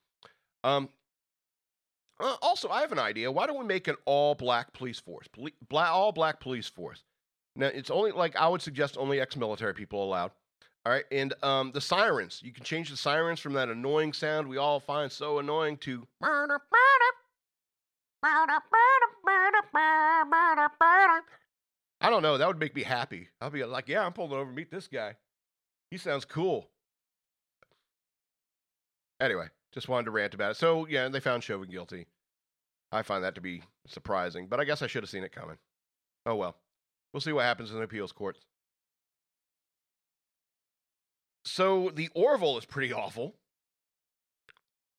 Um, 0.64 0.88
uh, 2.20 2.36
also, 2.42 2.68
I 2.68 2.82
have 2.82 2.92
an 2.92 2.98
idea. 2.98 3.30
Why 3.32 3.46
don't 3.46 3.58
we 3.58 3.64
make 3.64 3.88
an 3.88 3.96
all 4.04 4.34
black 4.34 4.72
police 4.72 5.00
force? 5.00 5.26
Poli- 5.28 5.54
bla- 5.68 5.90
all 5.90 6.12
black 6.12 6.40
police 6.40 6.68
force. 6.68 7.02
Now, 7.56 7.66
it's 7.66 7.90
only 7.90 8.12
like 8.12 8.36
I 8.36 8.48
would 8.48 8.62
suggest 8.62 8.96
only 8.98 9.20
ex 9.20 9.36
military 9.36 9.74
people 9.74 10.04
allowed. 10.04 10.30
All 10.86 10.92
right, 10.92 11.04
and 11.10 11.34
um, 11.42 11.72
the 11.72 11.80
sirens. 11.80 12.40
You 12.42 12.52
can 12.52 12.64
change 12.64 12.90
the 12.90 12.96
sirens 12.96 13.38
from 13.40 13.52
that 13.54 13.68
annoying 13.68 14.12
sound 14.14 14.48
we 14.48 14.56
all 14.56 14.80
find 14.80 15.12
so 15.12 15.38
annoying 15.38 15.76
to. 15.78 16.06
I 22.00 22.08
don't 22.08 22.22
know. 22.22 22.38
That 22.38 22.48
would 22.48 22.58
make 22.58 22.74
me 22.74 22.82
happy. 22.82 23.28
I'll 23.40 23.50
be 23.50 23.62
like, 23.64 23.88
yeah, 23.88 24.04
I'm 24.04 24.12
pulling 24.12 24.32
over. 24.32 24.50
Meet 24.50 24.70
this 24.70 24.88
guy. 24.88 25.16
He 25.90 25.98
sounds 25.98 26.24
cool. 26.24 26.70
Anyway, 29.20 29.48
just 29.72 29.88
wanted 29.88 30.04
to 30.06 30.10
rant 30.10 30.34
about 30.34 30.52
it. 30.52 30.56
So 30.56 30.86
yeah, 30.86 31.08
they 31.08 31.20
found 31.20 31.42
Chauvin 31.42 31.70
guilty. 31.70 32.06
I 32.92 33.02
find 33.02 33.22
that 33.24 33.36
to 33.36 33.40
be 33.40 33.62
surprising, 33.86 34.46
but 34.48 34.60
I 34.60 34.64
guess 34.64 34.82
I 34.82 34.86
should 34.86 35.02
have 35.02 35.10
seen 35.10 35.24
it 35.24 35.32
coming. 35.32 35.58
Oh 36.26 36.36
well. 36.36 36.56
We'll 37.12 37.20
see 37.20 37.32
what 37.32 37.44
happens 37.44 37.70
in 37.70 37.76
the 37.76 37.82
appeals 37.82 38.12
courts. 38.12 38.40
So 41.44 41.90
the 41.94 42.08
Orville 42.14 42.58
is 42.58 42.64
pretty 42.64 42.92
awful. 42.92 43.34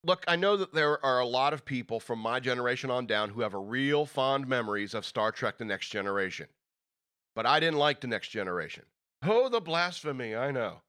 Look, 0.03 0.25
I 0.27 0.35
know 0.35 0.57
that 0.57 0.73
there 0.73 1.03
are 1.05 1.19
a 1.19 1.25
lot 1.25 1.53
of 1.53 1.63
people 1.63 1.99
from 1.99 2.19
my 2.19 2.39
generation 2.39 2.89
on 2.89 3.05
down 3.05 3.29
who 3.29 3.41
have 3.41 3.53
a 3.53 3.59
real 3.59 4.05
fond 4.05 4.47
memories 4.47 4.93
of 4.93 5.05
Star 5.05 5.31
Trek 5.31 5.57
The 5.57 5.65
Next 5.65 5.89
Generation. 5.89 6.47
But 7.35 7.45
I 7.45 7.59
didn't 7.59 7.79
like 7.79 8.01
The 8.01 8.07
Next 8.07 8.29
Generation. 8.29 8.83
Oh, 9.23 9.47
the 9.47 9.61
blasphemy, 9.61 10.35
I 10.35 10.51
know. 10.51 10.81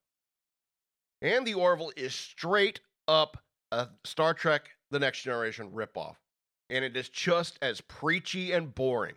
And 1.20 1.46
the 1.46 1.54
Orville 1.54 1.92
is 1.96 2.14
straight 2.14 2.80
up 3.06 3.36
a 3.72 3.88
Star 4.04 4.34
Trek 4.34 4.68
The 4.90 5.00
Next 5.00 5.22
Generation 5.22 5.70
ripoff. 5.70 6.16
And 6.70 6.84
it 6.84 6.96
is 6.96 7.08
just 7.08 7.58
as 7.60 7.80
preachy 7.80 8.52
and 8.52 8.74
boring. 8.74 9.14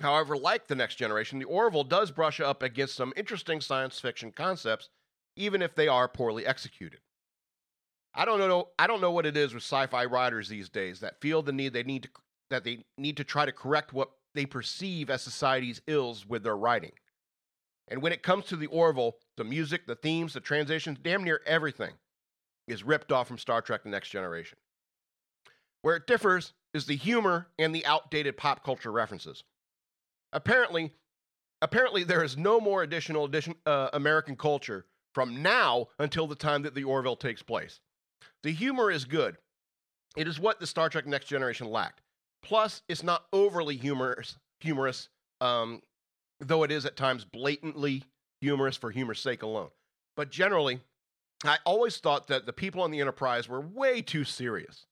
However, 0.00 0.36
like 0.36 0.68
The 0.68 0.76
Next 0.76 0.96
Generation, 0.96 1.38
the 1.38 1.46
Orville 1.46 1.82
does 1.82 2.12
brush 2.12 2.40
up 2.40 2.62
against 2.62 2.94
some 2.94 3.12
interesting 3.16 3.60
science 3.60 3.98
fiction 3.98 4.30
concepts 4.30 4.90
even 5.34 5.62
if 5.62 5.74
they 5.74 5.88
are 5.88 6.08
poorly 6.08 6.44
executed. 6.44 7.00
I 8.14 8.24
don't 8.24 8.38
know 8.38 8.68
I 8.78 8.86
don't 8.86 9.00
know 9.00 9.12
what 9.12 9.26
it 9.26 9.36
is 9.36 9.54
with 9.54 9.62
sci-fi 9.62 10.04
writers 10.04 10.48
these 10.48 10.68
days 10.68 11.00
that 11.00 11.20
feel 11.20 11.42
the 11.42 11.52
need 11.52 11.72
they 11.72 11.84
need 11.84 12.04
to 12.04 12.08
that 12.50 12.64
they 12.64 12.84
need 12.96 13.16
to 13.18 13.24
try 13.24 13.46
to 13.46 13.52
correct 13.52 13.92
what 13.92 14.10
they 14.34 14.46
perceive 14.46 15.10
as 15.10 15.22
society's 15.22 15.80
ills 15.86 16.26
with 16.26 16.42
their 16.42 16.56
writing. 16.56 16.92
And 17.86 18.02
when 18.02 18.12
it 18.12 18.22
comes 18.22 18.46
to 18.46 18.56
the 18.56 18.66
Orville, 18.66 19.16
the 19.36 19.44
music, 19.44 19.86
the 19.86 19.94
themes, 19.94 20.32
the 20.32 20.40
transitions, 20.40 20.98
damn 21.00 21.22
near 21.22 21.40
everything 21.46 21.92
is 22.68 22.84
ripped 22.84 23.12
off 23.12 23.28
from 23.28 23.38
Star 23.38 23.60
Trek 23.62 23.82
The 23.82 23.90
Next 23.90 24.10
Generation. 24.10 24.58
Where 25.82 25.96
it 25.96 26.06
differs 26.06 26.52
is 26.74 26.86
the 26.86 26.96
humor 26.96 27.48
and 27.58 27.74
the 27.74 27.86
outdated 27.86 28.36
pop 28.36 28.64
culture 28.64 28.92
references. 28.92 29.44
Apparently, 30.32 30.92
apparently 31.62 32.04
there 32.04 32.22
is 32.24 32.36
no 32.36 32.60
more 32.60 32.82
additional 32.82 33.24
addition, 33.24 33.54
uh, 33.64 33.88
American 33.92 34.36
culture 34.36 34.86
from 35.14 35.42
now 35.42 35.88
until 35.98 36.26
the 36.26 36.34
time 36.34 36.62
that 36.62 36.74
the 36.74 36.84
Orville 36.84 37.16
takes 37.16 37.42
place. 37.42 37.80
The 38.42 38.52
humor 38.52 38.90
is 38.90 39.04
good. 39.04 39.38
It 40.16 40.28
is 40.28 40.40
what 40.40 40.60
the 40.60 40.66
Star 40.66 40.88
Trek 40.88 41.06
Next 41.06 41.26
Generation 41.26 41.68
lacked. 41.70 42.02
Plus, 42.42 42.82
it's 42.88 43.02
not 43.02 43.24
overly 43.32 43.76
humorous, 43.76 44.36
humorous, 44.60 45.08
um, 45.40 45.82
though 46.40 46.62
it 46.62 46.70
is 46.70 46.86
at 46.86 46.96
times 46.96 47.24
blatantly 47.24 48.04
humorous 48.40 48.76
for 48.76 48.90
humor's 48.90 49.20
sake 49.20 49.42
alone. 49.42 49.70
But 50.16 50.30
generally, 50.30 50.80
I 51.44 51.58
always 51.64 51.98
thought 51.98 52.26
that 52.28 52.46
the 52.46 52.52
people 52.52 52.82
on 52.82 52.90
the 52.90 53.00
Enterprise 53.00 53.48
were 53.48 53.60
way 53.60 54.02
too 54.02 54.24
serious. 54.24 54.86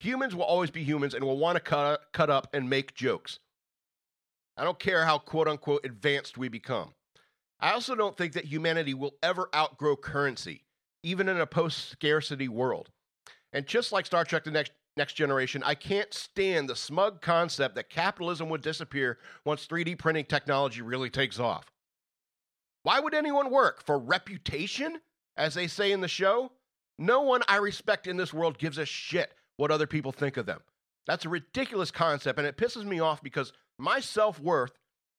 Humans 0.00 0.34
will 0.34 0.44
always 0.44 0.70
be 0.70 0.84
humans 0.84 1.14
and 1.14 1.24
will 1.24 1.38
want 1.38 1.56
to 1.56 1.60
cut, 1.60 2.02
cut 2.12 2.28
up 2.28 2.48
and 2.52 2.68
make 2.68 2.94
jokes. 2.94 3.38
I 4.56 4.64
don't 4.64 4.78
care 4.78 5.04
how 5.04 5.18
quote 5.18 5.48
unquote 5.48 5.84
advanced 5.84 6.36
we 6.36 6.48
become. 6.48 6.92
I 7.60 7.72
also 7.72 7.94
don't 7.94 8.16
think 8.16 8.32
that 8.34 8.44
humanity 8.44 8.92
will 8.92 9.14
ever 9.22 9.48
outgrow 9.54 9.96
currency, 9.96 10.64
even 11.02 11.28
in 11.28 11.40
a 11.40 11.46
post 11.46 11.90
scarcity 11.90 12.48
world. 12.48 12.90
And 13.52 13.66
just 13.66 13.92
like 13.92 14.04
Star 14.04 14.24
Trek 14.24 14.44
The 14.44 14.50
Next, 14.50 14.72
Next 14.96 15.14
Generation, 15.14 15.62
I 15.64 15.74
can't 15.74 16.12
stand 16.12 16.68
the 16.68 16.76
smug 16.76 17.22
concept 17.22 17.76
that 17.76 17.88
capitalism 17.88 18.48
would 18.48 18.62
disappear 18.62 19.18
once 19.44 19.66
3D 19.66 19.98
printing 19.98 20.24
technology 20.24 20.82
really 20.82 21.08
takes 21.08 21.38
off. 21.38 21.70
Why 22.82 22.98
would 22.98 23.14
anyone 23.14 23.50
work? 23.50 23.84
For 23.86 23.98
reputation, 23.98 25.00
as 25.36 25.54
they 25.54 25.66
say 25.66 25.92
in 25.92 26.00
the 26.00 26.08
show? 26.08 26.52
No 26.98 27.22
one 27.22 27.42
I 27.48 27.56
respect 27.56 28.06
in 28.06 28.16
this 28.16 28.32
world 28.32 28.58
gives 28.58 28.78
a 28.78 28.86
shit 28.86 29.32
what 29.56 29.70
other 29.70 29.86
people 29.86 30.12
think 30.12 30.36
of 30.36 30.46
them. 30.46 30.60
That's 31.06 31.24
a 31.24 31.30
ridiculous 31.30 31.90
concept, 31.90 32.38
and 32.38 32.46
it 32.46 32.56
pisses 32.56 32.84
me 32.84 33.00
off 33.00 33.22
because 33.22 33.52
my 33.78 34.00
self 34.00 34.38
worth 34.38 34.72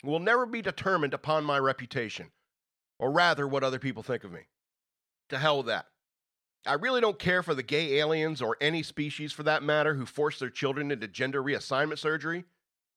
will 0.04 0.20
never 0.20 0.46
be 0.46 0.62
determined 0.62 1.14
upon 1.14 1.44
my 1.44 1.58
reputation, 1.58 2.32
or 3.00 3.12
rather, 3.12 3.48
what 3.48 3.64
other 3.64 3.80
people 3.80 4.04
think 4.04 4.24
of 4.24 4.32
me. 4.32 4.42
To 5.30 5.38
hell 5.38 5.58
with 5.58 5.68
that. 5.68 5.88
I 6.66 6.74
really 6.74 7.02
don't 7.02 7.20
care 7.20 7.44
for 7.44 7.54
the 7.54 7.64
gay 7.64 8.00
aliens 8.00 8.42
or 8.42 8.56
any 8.62 8.84
species 8.84 9.34
for 9.34 9.44
that 9.44 9.64
matter 9.64 9.96
who 9.96 10.06
force 10.06 10.40
their 10.40 10.50
children 10.50 10.92
into 10.92 11.08
gender 11.08 11.44
reassignment 11.44 12.00
surgery. 12.00 12.46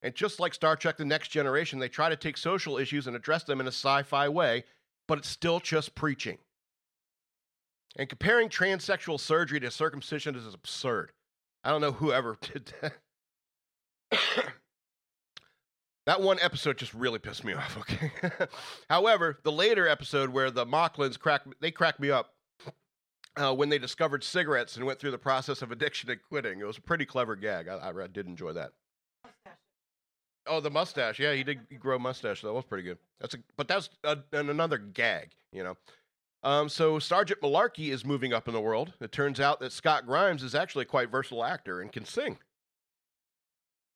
And 0.03 0.15
just 0.15 0.39
like 0.39 0.55
Star 0.55 0.77
Trek 0.77 0.99
The 0.99 1.05
Next 1.05 1.29
Generation, 1.29 1.81
they 1.81 1.89
try 1.89 2.09
to 2.09 2.17
take 2.17 2.37
social 2.37 2.79
issues 2.79 3.09
and 3.09 3.17
address 3.17 3.43
them 3.43 3.61
in 3.61 3.67
a 3.67 3.73
sci 3.73 4.03
fi 4.05 4.29
way, 4.29 4.65
but 5.09 5.19
it's 5.19 5.29
still 5.29 5.59
just 5.59 5.97
preaching. 5.97 6.39
And 7.97 8.09
comparing 8.09 8.49
transsexual 8.49 9.19
surgery 9.19 9.59
to 9.61 9.71
circumcision 9.71 10.35
is 10.35 10.53
absurd. 10.53 11.13
I 11.65 11.71
don't 11.71 11.81
know 11.81 11.93
whoever 11.93 12.37
did 12.41 12.73
that. 12.81 12.93
That 16.07 16.23
one 16.23 16.39
episode 16.41 16.79
just 16.79 16.95
really 16.95 17.19
pissed 17.19 17.45
me 17.45 17.53
off. 17.53 17.77
Okay. 17.81 18.11
However, 18.89 19.39
the 19.43 19.53
later 19.53 19.89
episode 19.89 20.31
where 20.31 20.51
the 20.51 20.65
Moclans 20.65 21.19
crack 21.19 21.43
they 21.61 21.71
cracked 21.71 21.99
me 21.99 22.11
up 22.11 22.35
uh, 23.37 23.55
when 23.55 23.69
they 23.69 23.79
discovered 23.79 24.23
cigarettes 24.23 24.77
and 24.77 24.87
went 24.87 24.99
through 24.99 25.11
the 25.11 25.19
process 25.19 25.63
of 25.63 25.73
addiction 25.73 26.11
and 26.11 26.21
quitting. 26.23 26.61
It 26.61 26.67
was 26.67 26.79
a 26.79 26.83
pretty 26.83 27.05
clever 27.05 27.35
gag. 27.37 27.69
I, 27.69 27.91
I 27.91 28.07
did 28.07 28.27
enjoy 28.27 28.53
that. 28.53 28.73
Oh, 30.47 30.61
the 30.61 30.71
mustache. 30.71 31.19
Yeah, 31.19 31.35
he 31.35 31.43
did 31.43 31.59
grow 31.81 31.97
a 31.97 31.99
mustache. 31.99 32.43
That 32.43 32.53
was 32.53 32.65
pretty 32.65 32.85
good. 32.85 32.99
That's 33.21 33.35
a, 33.35 33.39
but 33.57 33.67
that's 33.67 33.89
a, 34.05 34.19
another 34.33 34.79
gag, 34.79 35.33
you 35.53 35.65
know. 35.65 35.77
Um, 36.47 36.69
so 36.69 37.01
Sergeant 37.01 37.41
Malarkey 37.41 37.89
is 37.89 38.05
moving 38.05 38.33
up 38.33 38.47
in 38.47 38.55
the 38.55 38.61
world. 38.61 38.93
It 39.01 39.11
turns 39.11 39.41
out 39.41 39.59
that 39.59 39.73
Scott 39.73 40.07
Grimes 40.07 40.45
is 40.45 40.55
actually 40.55 40.83
a 40.83 40.87
quite 40.87 41.11
versatile 41.11 41.43
actor 41.43 41.81
and 41.81 41.91
can 41.91 42.05
sing. 42.05 42.39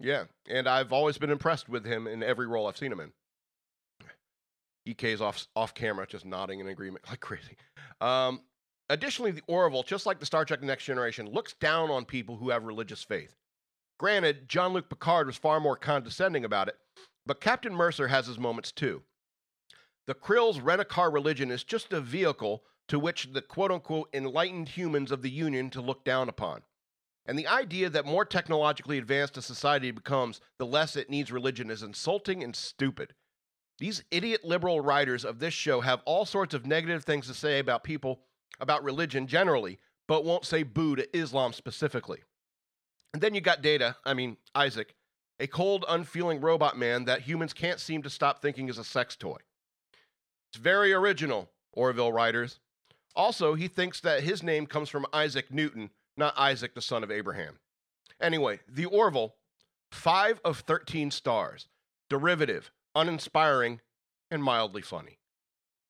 Yeah, 0.01 0.25
and 0.49 0.69
I've 0.69 0.93
always 0.93 1.17
been 1.17 1.31
impressed 1.31 1.69
with 1.69 1.87
him 1.87 2.09
in 2.09 2.25
every 2.25 2.49
role 2.49 2.67
I've 2.67 2.77
seen 2.77 2.91
him 2.91 2.99
in. 2.99 3.13
EK's 4.85 5.21
off 5.21 5.47
off 5.55 5.75
camera, 5.75 6.09
just 6.09 6.25
nodding 6.25 6.59
in 6.59 6.67
agreement 6.67 7.05
like 7.09 7.21
crazy. 7.21 7.57
Um, 8.01 8.41
additionally, 8.89 9.31
the 9.31 9.43
Orville, 9.47 9.85
just 9.85 10.05
like 10.05 10.19
the 10.19 10.27
Star 10.27 10.45
Trek: 10.45 10.61
Next 10.61 10.85
Generation, 10.85 11.31
looks 11.31 11.53
down 11.53 11.89
on 11.89 12.05
people 12.05 12.37
who 12.37 12.51
have 12.51 12.65
religious 12.65 13.05
faith. 13.05 13.37
Granted, 14.01 14.49
Jean-Luc 14.49 14.89
Picard 14.89 15.29
was 15.29 15.37
far 15.37 15.61
more 15.61 15.77
condescending 15.77 16.45
about 16.45 16.67
it, 16.67 16.79
but 17.27 17.41
Captain 17.41 17.73
Mercer 17.73 18.09
has 18.09 18.27
his 18.27 18.41
moments 18.41 18.73
too. 18.73 19.03
The 20.07 20.15
Krill's 20.15 20.61
rent-a-car 20.61 21.11
religion 21.11 21.51
is 21.51 21.65
just 21.65 21.93
a 21.93 22.01
vehicle 22.01 22.65
to 22.89 22.99
which 22.99 23.33
the 23.33 23.43
quote-unquote 23.43 24.09
enlightened 24.13 24.71
humans 24.71 25.13
of 25.13 25.23
the 25.23 25.31
Union 25.31 25.71
to 25.71 25.81
look 25.81 26.05
down 26.05 26.29
upon. 26.29 26.63
And 27.27 27.39
the 27.39 27.47
idea 27.47 27.89
that 27.91 28.07
more 28.07 28.25
technologically 28.25 28.99
advanced 28.99 29.37
a 29.37 29.43
society 29.43 29.91
becomes, 29.93 30.41
the 30.59 30.67
less 30.67 30.97
it 30.97 31.11
needs 31.11 31.31
religion 31.31 31.71
is 31.71 31.83
insulting 31.83 32.43
and 32.43 32.57
stupid. 32.57 33.15
These 33.79 34.03
idiot 34.11 34.45
liberal 34.45 34.81
writers 34.81 35.25
of 35.25 35.39
this 35.39 35.55
show 35.55 35.81
have 35.81 36.03
all 36.05 36.25
sorts 36.25 36.55
of 36.55 36.67
negative 36.67 37.05
things 37.05 37.27
to 37.29 37.35
say 37.35 37.59
about 37.59 37.85
people, 37.85 38.23
about 38.59 38.83
religion 38.83 39.27
generally, 39.27 39.79
but 40.09 40.25
won't 40.25 40.45
say 40.45 40.65
boo 40.65 40.97
to 40.97 41.17
Islam 41.17 41.53
specifically. 41.53 42.21
And 43.13 43.23
then 43.23 43.35
you 43.35 43.41
got 43.41 43.63
Data, 43.63 43.97
I 44.05 44.15
mean, 44.15 44.37
Isaac, 44.55 44.95
a 45.39 45.47
cold, 45.47 45.85
unfeeling 45.89 46.41
robot 46.41 46.77
man 46.77 47.05
that 47.05 47.23
humans 47.23 47.53
can't 47.53 47.81
seem 47.81 48.03
to 48.03 48.11
stop 48.11 48.43
thinking 48.43 48.69
is 48.69 48.79
a 48.79 48.85
sex 48.85 49.17
toy. 49.17 49.39
It's 50.53 50.61
very 50.61 50.93
original, 50.93 51.49
Orville 51.73 52.13
writers. 52.13 52.59
Also, 53.15 53.55
he 53.55 53.69
thinks 53.69 54.01
that 54.01 54.23
his 54.23 54.43
name 54.43 54.67
comes 54.67 54.89
from 54.89 55.07
Isaac 55.13 55.53
Newton, 55.53 55.91
not 56.17 56.35
Isaac, 56.37 56.75
the 56.75 56.83
son 56.83 57.05
of 57.05 57.11
Abraham. 57.11 57.59
Anyway, 58.21 58.61
the 58.69 58.87
Orville, 58.87 59.35
5 59.93 60.41
of 60.45 60.61
13 60.61 61.11
stars, 61.11 61.69
derivative, 62.09 62.71
uninspiring, 62.95 63.81
and 64.31 64.43
mildly 64.43 64.83
funny. 64.83 65.19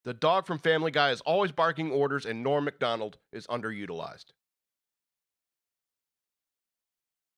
The 0.05 0.15
dog 0.15 0.47
from 0.47 0.59
Family 0.59 0.91
Guy 0.91 1.11
is 1.11 1.21
always 1.23 1.53
barking 1.53 1.91
orders, 1.91 2.25
and 2.25 2.43
Norm 2.43 2.65
Macdonald 2.65 3.19
is 3.33 3.47
underutilized. 3.47 4.27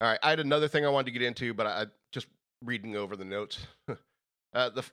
All 0.00 0.08
right, 0.08 0.18
I 0.22 0.30
had 0.30 0.40
another 0.40 0.68
thing 0.68 0.84
I 0.84 0.88
wanted 0.88 1.06
to 1.06 1.18
get 1.18 1.22
into, 1.22 1.54
but 1.54 1.66
I 1.66 1.86
just 2.12 2.26
reading 2.64 2.96
over 2.96 3.16
the 3.16 3.24
notes. 3.24 3.58
uh, 4.54 4.70
the 4.70 4.84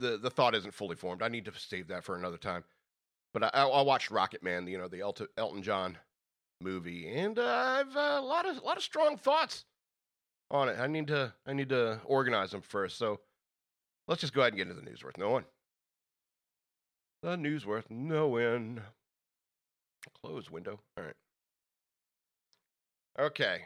the 0.00 0.18
the 0.18 0.30
thought 0.30 0.54
isn't 0.54 0.74
fully 0.74 0.96
formed. 0.96 1.22
I 1.22 1.28
need 1.28 1.44
to 1.46 1.52
save 1.56 1.88
that 1.88 2.04
for 2.04 2.16
another 2.16 2.38
time. 2.38 2.64
But 3.34 3.44
I, 3.44 3.62
I 3.62 3.82
watched 3.82 4.10
Rocketman, 4.10 4.70
you 4.70 4.78
know, 4.78 4.88
the 4.88 5.00
Elton, 5.00 5.28
Elton 5.36 5.62
John 5.62 5.98
movie, 6.60 7.08
and 7.08 7.38
uh, 7.38 7.44
I've 7.44 7.94
a 7.94 8.20
lot 8.20 8.46
of 8.46 8.56
a 8.56 8.60
lot 8.60 8.76
of 8.76 8.82
strong 8.82 9.16
thoughts 9.16 9.64
on 10.50 10.68
it. 10.68 10.78
I 10.78 10.86
need 10.86 11.08
to 11.08 11.32
I 11.46 11.52
need 11.52 11.68
to 11.70 12.00
organize 12.04 12.50
them 12.50 12.62
first. 12.62 12.98
So 12.98 13.20
let's 14.06 14.20
just 14.20 14.32
go 14.32 14.40
ahead 14.40 14.52
and 14.52 14.58
get 14.58 14.68
into 14.68 14.80
the 14.80 14.88
news 14.88 15.04
worth 15.04 15.18
knowing. 15.18 15.44
The 17.22 17.36
news 17.36 17.66
worth 17.66 17.90
knowing. 17.90 18.80
Close 20.22 20.50
window. 20.50 20.80
All 20.96 21.04
right. 21.04 21.14
Okay. 23.18 23.62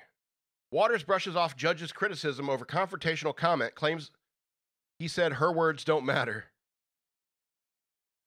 Waters 0.70 1.02
brushes 1.02 1.36
off 1.36 1.54
judge's 1.56 1.92
criticism 1.92 2.48
over 2.48 2.64
confrontational 2.64 3.36
comment, 3.36 3.74
claims 3.74 4.10
he 5.02 5.08
said 5.08 5.32
her 5.32 5.50
words 5.50 5.82
don't 5.82 6.06
matter. 6.06 6.44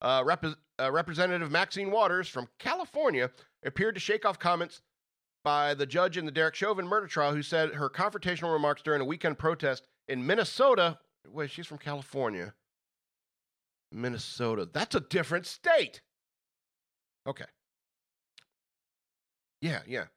Uh, 0.01 0.22
Rep- 0.25 0.44
uh, 0.77 0.91
Representative 0.91 1.50
Maxine 1.50 1.89
Waters 1.89 2.27
from 2.27 2.50
California 2.60 3.32
appeared 3.63 3.96
to 3.96 4.01
shake 4.01 4.25
off 4.25 4.38
comments 4.38 4.82
by 5.46 5.74
the 5.74 5.86
judge 5.86 6.17
in 6.17 6.25
the 6.25 6.34
Derek 6.34 6.53
Chauvin 6.53 6.86
murder 6.86 7.08
trial 7.08 7.34
who 7.34 7.41
said 7.41 7.75
her 7.75 7.89
confrontational 7.89 8.51
remarks 8.51 8.82
during 8.82 9.00
a 9.00 9.05
weekend 9.05 9.39
protest 9.39 9.88
in 10.10 10.27
Minnesota. 10.27 11.00
Wait, 11.29 11.50
she's 11.50 11.65
from 11.65 11.77
California. 11.77 12.53
Minnesota. 13.94 14.67
That's 14.70 14.96
a 14.96 15.00
different 15.00 15.46
state. 15.46 16.01
Okay. 17.25 17.46
Yeah, 19.62 19.79
yeah. 19.88 20.08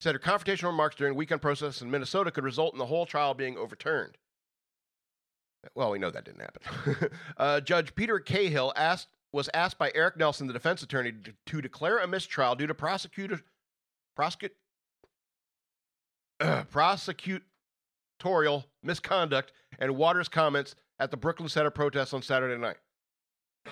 Said 0.00 0.14
her 0.14 0.20
confrontational 0.20 0.68
remarks 0.68 0.94
during 0.94 1.16
weekend 1.16 1.42
protest 1.42 1.82
in 1.82 1.90
Minnesota 1.90 2.30
could 2.30 2.44
result 2.44 2.74
in 2.74 2.78
the 2.78 2.86
whole 2.86 3.06
trial 3.06 3.34
being 3.34 3.58
overturned. 3.58 4.16
Well, 5.74 5.90
we 5.90 5.98
know 5.98 6.10
that 6.10 6.24
didn't 6.24 6.40
happen. 6.40 7.10
uh, 7.36 7.60
Judge 7.60 7.94
Peter 7.94 8.18
Cahill 8.18 8.72
asked 8.76 9.08
was 9.32 9.50
asked 9.52 9.78
by 9.78 9.92
Eric 9.94 10.16
Nelson, 10.16 10.46
the 10.46 10.52
defense 10.52 10.82
attorney, 10.82 11.12
to, 11.12 11.32
to 11.46 11.60
declare 11.60 11.98
a 11.98 12.06
mistrial 12.06 12.54
due 12.54 12.66
to 12.66 12.74
prosecutor 12.74 13.40
uh, 14.18 14.30
prosecutorial 16.72 18.64
misconduct 18.82 19.52
and 19.78 19.96
Waters' 19.96 20.28
comments 20.28 20.74
at 20.98 21.10
the 21.10 21.16
Brooklyn 21.16 21.48
Center 21.48 21.70
protest 21.70 22.14
on 22.14 22.22
Saturday 22.22 22.58
night. 22.60 22.76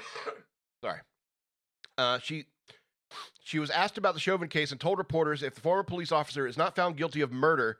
Sorry. 0.83 1.01
Uh, 1.97 2.19
she 2.19 2.47
she 3.43 3.59
was 3.59 3.71
asked 3.71 3.99
about 3.99 4.15
the 4.15 4.21
Chauvin 4.21 4.49
case 4.49 4.73
and 4.73 4.81
told 4.81 4.99
reporters 4.99 5.43
if 5.43 5.55
the 5.55 5.61
former 5.61 5.83
police 5.83 6.11
officer 6.11 6.47
is 6.47 6.57
not 6.57 6.75
found 6.75 6.97
guilty 6.97 7.21
of 7.21 7.33
murder, 7.33 7.79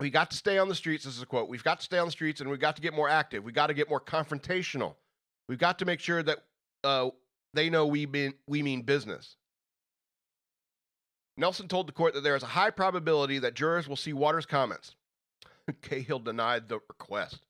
we 0.00 0.10
got 0.10 0.30
to 0.30 0.36
stay 0.36 0.58
on 0.58 0.68
the 0.68 0.74
streets. 0.74 1.04
This 1.04 1.16
is 1.16 1.22
a 1.22 1.26
quote. 1.26 1.48
We've 1.48 1.64
got 1.64 1.80
to 1.80 1.84
stay 1.84 1.98
on 1.98 2.06
the 2.06 2.12
streets 2.12 2.40
and 2.40 2.50
we've 2.50 2.60
got 2.60 2.76
to 2.76 2.82
get 2.82 2.94
more 2.94 3.08
active. 3.08 3.44
We've 3.44 3.54
got 3.54 3.68
to 3.68 3.74
get 3.74 3.88
more 3.88 4.00
confrontational. 4.00 4.94
We've 5.48 5.58
got 5.58 5.78
to 5.78 5.84
make 5.84 6.00
sure 6.00 6.22
that 6.22 6.38
uh, 6.82 7.10
they 7.52 7.70
know 7.70 7.86
we 7.86 8.06
mean, 8.06 8.34
we 8.46 8.62
mean 8.62 8.82
business. 8.82 9.36
Nelson 11.36 11.68
told 11.68 11.88
the 11.88 11.92
court 11.92 12.14
that 12.14 12.22
there 12.22 12.36
is 12.36 12.42
a 12.42 12.46
high 12.46 12.70
probability 12.70 13.38
that 13.40 13.54
jurors 13.54 13.88
will 13.88 13.96
see 13.96 14.12
Waters' 14.12 14.46
comments. 14.46 14.94
Cahill 15.82 16.20
denied 16.20 16.68
the 16.68 16.80
request. 16.88 17.46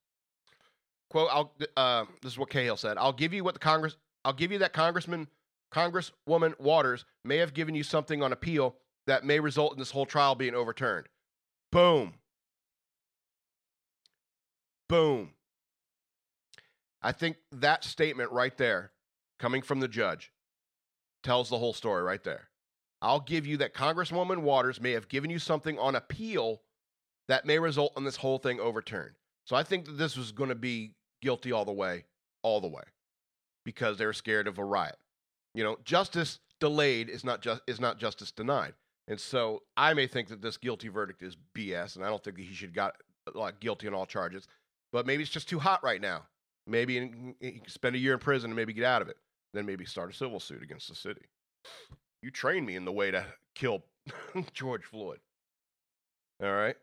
Quote, 1.11 1.51
uh, 1.77 2.05
this 2.23 2.33
is 2.33 2.39
what 2.39 2.51
Cahill 2.51 2.77
said. 2.77 2.97
I'll 2.99 3.13
give 3.13 3.33
you 3.33 3.45
what 3.45 3.55
the 3.55 3.61
Congress, 3.61 3.97
I'll 4.25 4.33
give 4.33 4.51
you 4.51 4.59
that 4.59 4.73
Congressman, 4.73 5.29
Congresswoman 5.73 6.59
Waters 6.59 7.05
may 7.25 7.37
have 7.39 7.55
given 7.55 7.75
you 7.75 7.83
something 7.83 8.23
on 8.23 8.33
appeal 8.33 8.77
that 9.07 9.25
may 9.25 9.39
result 9.39 9.73
in 9.75 9.79
this 9.79 9.91
whole 9.91 10.07
trial 10.07 10.35
being 10.35 10.55
overturned. 10.55 11.09
Boom. 11.71 12.15
Boom. 14.89 15.31
I 17.03 17.13
think 17.13 17.37
that 17.53 17.85
statement 17.85 18.33
right 18.33 18.57
there, 18.57 18.93
coming 19.39 19.63
from 19.63 19.81
the 19.81 19.89
judge, 19.89 20.33
tells 21.23 21.49
the 21.49 21.59
whole 21.59 21.75
story 21.75 22.03
right 22.03 22.23
there. 22.23 22.49
I'll 23.03 23.21
give 23.21 23.47
you 23.47 23.59
that 23.59 23.75
Congresswoman 23.75 24.39
Waters 24.39 24.81
may 24.81 24.93
have 24.93 25.09
given 25.09 25.31
you 25.31 25.39
something 25.39 25.79
on 25.79 25.95
appeal 25.95 26.63
that 27.29 27.45
may 27.45 27.59
result 27.59 27.93
in 27.97 28.05
this 28.05 28.17
whole 28.17 28.39
thing 28.39 28.61
overturned. 28.61 29.15
So 29.45 29.57
I 29.57 29.63
think 29.63 29.85
that 29.85 29.99
this 29.99 30.17
was 30.17 30.33
going 30.33 30.49
to 30.49 30.55
be 30.55 30.93
guilty 31.21 31.53
all 31.53 31.67
the 31.67 31.73
way, 31.73 32.05
all 32.43 32.61
the 32.61 32.69
way, 32.69 32.83
because 33.65 33.99
they 33.99 34.07
were 34.07 34.15
scared 34.15 34.47
of 34.47 34.59
a 34.59 34.65
riot. 34.65 34.97
You 35.55 35.65
know, 35.65 35.77
justice 35.85 36.41
delayed 36.61 37.11
is 37.11 37.25
not 37.25 37.43
just 37.43 37.61
is 37.67 37.81
not 37.81 37.99
justice 37.99 38.33
denied. 38.33 38.75
And 39.07 39.21
so 39.21 39.63
I 39.77 39.93
may 39.93 40.07
think 40.07 40.29
that 40.29 40.41
this 40.41 40.57
guilty 40.57 40.89
verdict 40.89 41.23
is 41.23 41.37
BS, 41.55 41.97
and 41.97 42.05
I 42.05 42.09
don't 42.09 42.25
think 42.25 42.37
that 42.37 42.45
he 42.45 42.55
should 42.55 42.75
got 42.75 42.97
like 43.35 43.61
guilty 43.61 43.87
on 43.87 43.95
all 43.95 44.07
charges. 44.07 44.49
But 44.95 45.07
maybe 45.07 45.25
it's 45.25 45.33
just 45.33 45.49
too 45.49 45.59
hot 45.59 45.83
right 45.83 46.01
now. 46.01 46.23
Maybe 46.69 46.95
he 47.41 47.51
can 47.59 47.69
spend 47.69 47.97
a 47.97 47.99
year 47.99 48.13
in 48.13 48.21
prison 48.21 48.51
and 48.51 48.57
maybe 48.57 48.73
get 48.73 48.85
out 48.85 49.03
of 49.03 49.09
it. 49.09 49.17
Then 49.53 49.67
maybe 49.67 49.85
start 49.85 50.13
a 50.13 50.17
civil 50.17 50.39
suit 50.39 50.63
against 50.63 50.89
the 50.89 50.95
city. 50.95 51.23
You 52.23 52.31
trained 52.31 52.65
me 52.65 52.77
in 52.77 52.85
the 52.85 52.93
way 52.93 53.11
to 53.11 53.27
kill 53.57 53.83
George 54.55 54.85
Floyd. 54.85 55.19
All 56.41 56.53
right, 56.53 56.77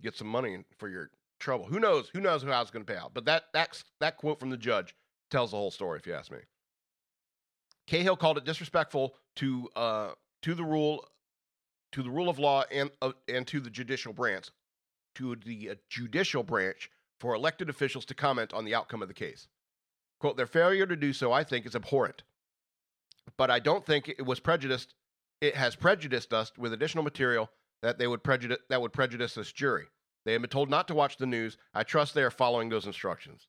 get 0.00 0.16
some 0.16 0.28
money 0.28 0.64
for 0.78 0.88
your 0.88 1.10
trouble. 1.40 1.64
Who 1.64 1.80
knows? 1.80 2.08
Who 2.14 2.20
knows 2.20 2.44
how 2.44 2.62
it's 2.62 2.70
going 2.70 2.84
to 2.84 2.92
pay 2.92 2.98
out? 2.98 3.12
But 3.14 3.24
that 3.24 3.46
that's 3.52 3.82
that 3.98 4.16
quote 4.16 4.38
from 4.38 4.50
the 4.50 4.56
judge 4.56 4.94
tells 5.32 5.50
the 5.50 5.56
whole 5.56 5.72
story, 5.72 5.98
if 5.98 6.06
you 6.06 6.14
ask 6.14 6.30
me. 6.30 6.38
Cahill 7.88 8.16
called 8.16 8.38
it 8.38 8.44
disrespectful 8.44 9.16
to 9.36 9.68
uh, 9.74 10.10
to 10.42 10.54
the 10.54 10.64
rule 10.64 11.04
to 11.92 12.04
the 12.04 12.10
rule 12.10 12.28
of 12.28 12.38
law 12.38 12.62
and 12.70 12.92
uh, 13.02 13.10
and 13.28 13.44
to 13.48 13.58
the 13.58 13.70
judicial 13.70 14.12
branch 14.12 14.50
to 15.16 15.34
the 15.44 15.70
uh, 15.70 15.74
judicial 15.88 16.44
branch 16.44 16.90
for 17.20 17.34
elected 17.34 17.68
officials 17.68 18.04
to 18.06 18.14
comment 18.14 18.52
on 18.52 18.64
the 18.64 18.74
outcome 18.74 19.02
of 19.02 19.08
the 19.08 19.14
case. 19.14 19.48
Quote, 20.20 20.36
their 20.36 20.46
failure 20.46 20.86
to 20.86 20.96
do 20.96 21.12
so, 21.12 21.32
I 21.32 21.44
think, 21.44 21.66
is 21.66 21.74
abhorrent. 21.74 22.22
But 23.36 23.50
I 23.50 23.58
don't 23.58 23.84
think 23.84 24.08
it 24.08 24.24
was 24.24 24.40
prejudiced. 24.40 24.94
It 25.40 25.56
has 25.56 25.74
prejudiced 25.76 26.32
us 26.32 26.52
with 26.56 26.72
additional 26.72 27.04
material 27.04 27.50
that 27.82 27.98
they 27.98 28.06
would 28.06 28.22
prejudice 28.22 28.58
that 28.70 28.80
would 28.80 28.92
prejudice 28.92 29.34
this 29.34 29.52
jury. 29.52 29.86
They 30.24 30.32
have 30.32 30.40
been 30.40 30.48
told 30.48 30.70
not 30.70 30.88
to 30.88 30.94
watch 30.94 31.18
the 31.18 31.26
news. 31.26 31.56
I 31.74 31.82
trust 31.82 32.14
they 32.14 32.22
are 32.22 32.30
following 32.30 32.68
those 32.68 32.86
instructions. 32.86 33.46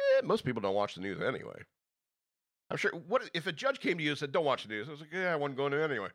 Eh, 0.00 0.22
most 0.24 0.44
people 0.44 0.62
don't 0.62 0.74
watch 0.74 0.94
the 0.94 1.00
news 1.02 1.20
anyway. 1.20 1.62
I'm 2.70 2.76
sure. 2.76 2.90
What 2.92 3.30
if 3.34 3.46
a 3.46 3.52
judge 3.52 3.80
came 3.80 3.98
to 3.98 4.02
you 4.02 4.10
and 4.10 4.18
said, 4.18 4.32
"Don't 4.32 4.44
watch 4.44 4.62
the 4.62 4.70
news"? 4.70 4.88
I 4.88 4.92
was 4.92 5.00
like, 5.00 5.12
"Yeah, 5.12 5.32
I 5.32 5.36
wasn't 5.36 5.58
going 5.58 5.72
to 5.72 5.82
anyway." 5.82 6.08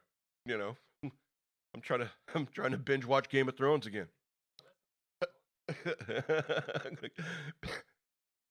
You 0.46 0.58
know, 0.58 0.78
I'm 1.04 1.82
trying 1.82 2.00
to 2.02 2.12
I'm 2.34 2.48
trying 2.48 2.72
to 2.72 2.78
binge 2.78 3.06
watch 3.06 3.30
Game 3.30 3.48
of 3.48 3.56
Thrones 3.56 3.86
again. 3.86 4.08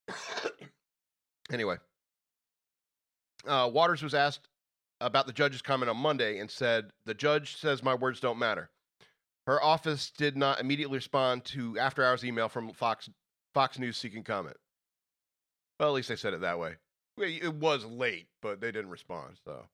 anyway, 1.53 1.77
uh, 3.47 3.71
Waters 3.73 4.03
was 4.03 4.15
asked 4.15 4.49
about 5.01 5.27
the 5.27 5.33
judge's 5.33 5.63
comment 5.63 5.91
on 5.91 5.97
Monday 5.97 6.39
and 6.39 6.51
said, 6.51 6.91
The 7.07 7.15
judge 7.15 7.57
says 7.57 7.83
my 7.83 7.95
words 7.95 8.21
don't 8.21 8.39
matter. 8.39 8.71
Her 9.47 9.63
office 9.63 10.11
did 10.11 10.37
not 10.37 10.61
immediately 10.61 10.99
respond 10.99 11.45
to 11.47 11.79
after 11.79 12.05
hours 12.05 12.25
email 12.25 12.49
from 12.49 12.73
Fox, 12.73 13.09
Fox 13.55 13.79
News 13.79 13.97
seeking 13.97 14.23
comment. 14.23 14.57
Well, 15.79 15.89
at 15.89 15.95
least 15.95 16.09
they 16.09 16.17
said 16.17 16.35
it 16.35 16.43
that 16.43 16.59
way. 16.59 16.75
It 17.17 17.55
was 17.55 17.85
late, 17.85 18.29
but 18.43 18.61
they 18.61 18.71
didn't 18.71 18.91
respond. 18.91 19.39
So, 19.45 19.67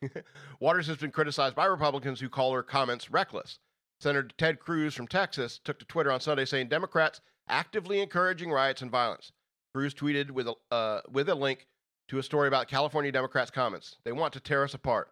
Waters 0.60 0.86
has 0.86 0.96
been 0.96 1.10
criticized 1.10 1.54
by 1.54 1.66
Republicans 1.66 2.20
who 2.20 2.28
call 2.28 2.52
her 2.52 2.62
comments 2.62 3.10
reckless. 3.10 3.58
Senator 4.04 4.28
Ted 4.36 4.60
Cruz 4.60 4.94
from 4.94 5.08
Texas 5.08 5.58
took 5.64 5.78
to 5.78 5.86
Twitter 5.86 6.12
on 6.12 6.20
Sunday 6.20 6.44
saying 6.44 6.68
Democrats 6.68 7.22
actively 7.48 8.02
encouraging 8.02 8.50
riots 8.50 8.82
and 8.82 8.90
violence. 8.90 9.32
Cruz 9.74 9.94
tweeted 9.94 10.30
with 10.30 10.46
a, 10.46 10.54
uh, 10.70 11.00
with 11.10 11.26
a 11.30 11.34
link 11.34 11.66
to 12.08 12.18
a 12.18 12.22
story 12.22 12.46
about 12.46 12.68
California 12.68 13.10
Democrats' 13.10 13.50
comments. 13.50 13.96
They 14.04 14.12
want 14.12 14.34
to 14.34 14.40
tear 14.40 14.62
us 14.62 14.74
apart. 14.74 15.08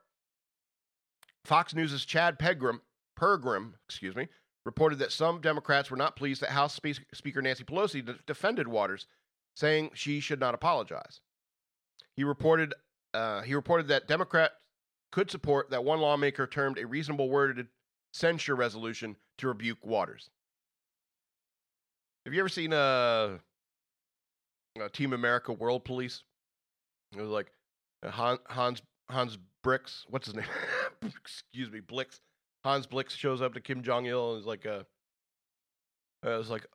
Fox 1.42 1.74
News' 1.74 2.04
Chad 2.04 2.38
Pegram, 2.38 2.82
Pergram, 3.18 3.72
excuse 3.88 4.14
me, 4.14 4.28
reported 4.66 4.98
that 4.98 5.10
some 5.10 5.40
Democrats 5.40 5.90
were 5.90 5.96
not 5.96 6.14
pleased 6.14 6.42
that 6.42 6.50
House 6.50 6.78
Speaker 7.14 7.40
Nancy 7.40 7.64
Pelosi 7.64 8.04
de- 8.04 8.18
defended 8.26 8.68
Waters, 8.68 9.06
saying 9.56 9.92
she 9.94 10.20
should 10.20 10.38
not 10.38 10.54
apologize. 10.54 11.22
He 12.14 12.24
reported 12.24 12.74
uh, 13.14 13.40
he 13.40 13.54
reported 13.54 13.88
that 13.88 14.06
Democrats 14.06 14.52
could 15.10 15.30
support 15.30 15.70
that 15.70 15.82
one 15.82 16.00
lawmaker 16.00 16.46
termed 16.46 16.78
a 16.78 16.86
reasonable 16.86 17.30
worded 17.30 17.68
censure 18.12 18.54
resolution 18.54 19.16
to 19.38 19.48
rebuke 19.48 19.84
Waters. 19.84 20.30
Have 22.24 22.34
you 22.34 22.40
ever 22.40 22.48
seen 22.48 22.72
a, 22.72 23.40
a 24.80 24.88
Team 24.90 25.12
America 25.12 25.52
World 25.52 25.84
Police? 25.84 26.22
It 27.16 27.20
was 27.20 27.30
like 27.30 27.50
uh, 28.04 28.36
Hans 28.48 28.82
Hans 29.10 29.38
Bricks. 29.62 30.06
What's 30.08 30.26
his 30.26 30.36
name? 30.36 30.44
Excuse 31.02 31.70
me, 31.70 31.80
Blix. 31.80 32.20
Hans 32.64 32.86
Blix 32.86 33.14
shows 33.14 33.42
up 33.42 33.54
to 33.54 33.60
Kim 33.60 33.82
Jong 33.82 34.06
Il 34.06 34.32
and 34.32 34.40
is 34.40 34.46
like, 34.46 34.66
uh, 34.66 34.82
uh, 36.24 36.42
like, 36.48 36.66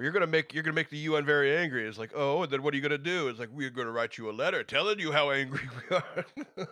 you're 0.00 0.12
gonna 0.12 0.26
make 0.26 0.54
you're 0.54 0.62
gonna 0.62 0.74
make 0.74 0.90
the 0.90 0.98
UN 0.98 1.24
very 1.24 1.56
angry. 1.56 1.86
It's 1.86 1.98
like, 1.98 2.12
oh, 2.14 2.42
and 2.42 2.52
then 2.52 2.62
what 2.62 2.72
are 2.72 2.76
you 2.76 2.82
gonna 2.82 2.98
do? 2.98 3.28
It's 3.28 3.38
like 3.38 3.48
we're 3.52 3.70
gonna 3.70 3.90
write 3.90 4.16
you 4.16 4.30
a 4.30 4.32
letter 4.32 4.62
telling 4.62 4.98
you 4.98 5.12
how 5.12 5.30
angry 5.30 5.68
we 5.90 5.96
are. 5.96 6.24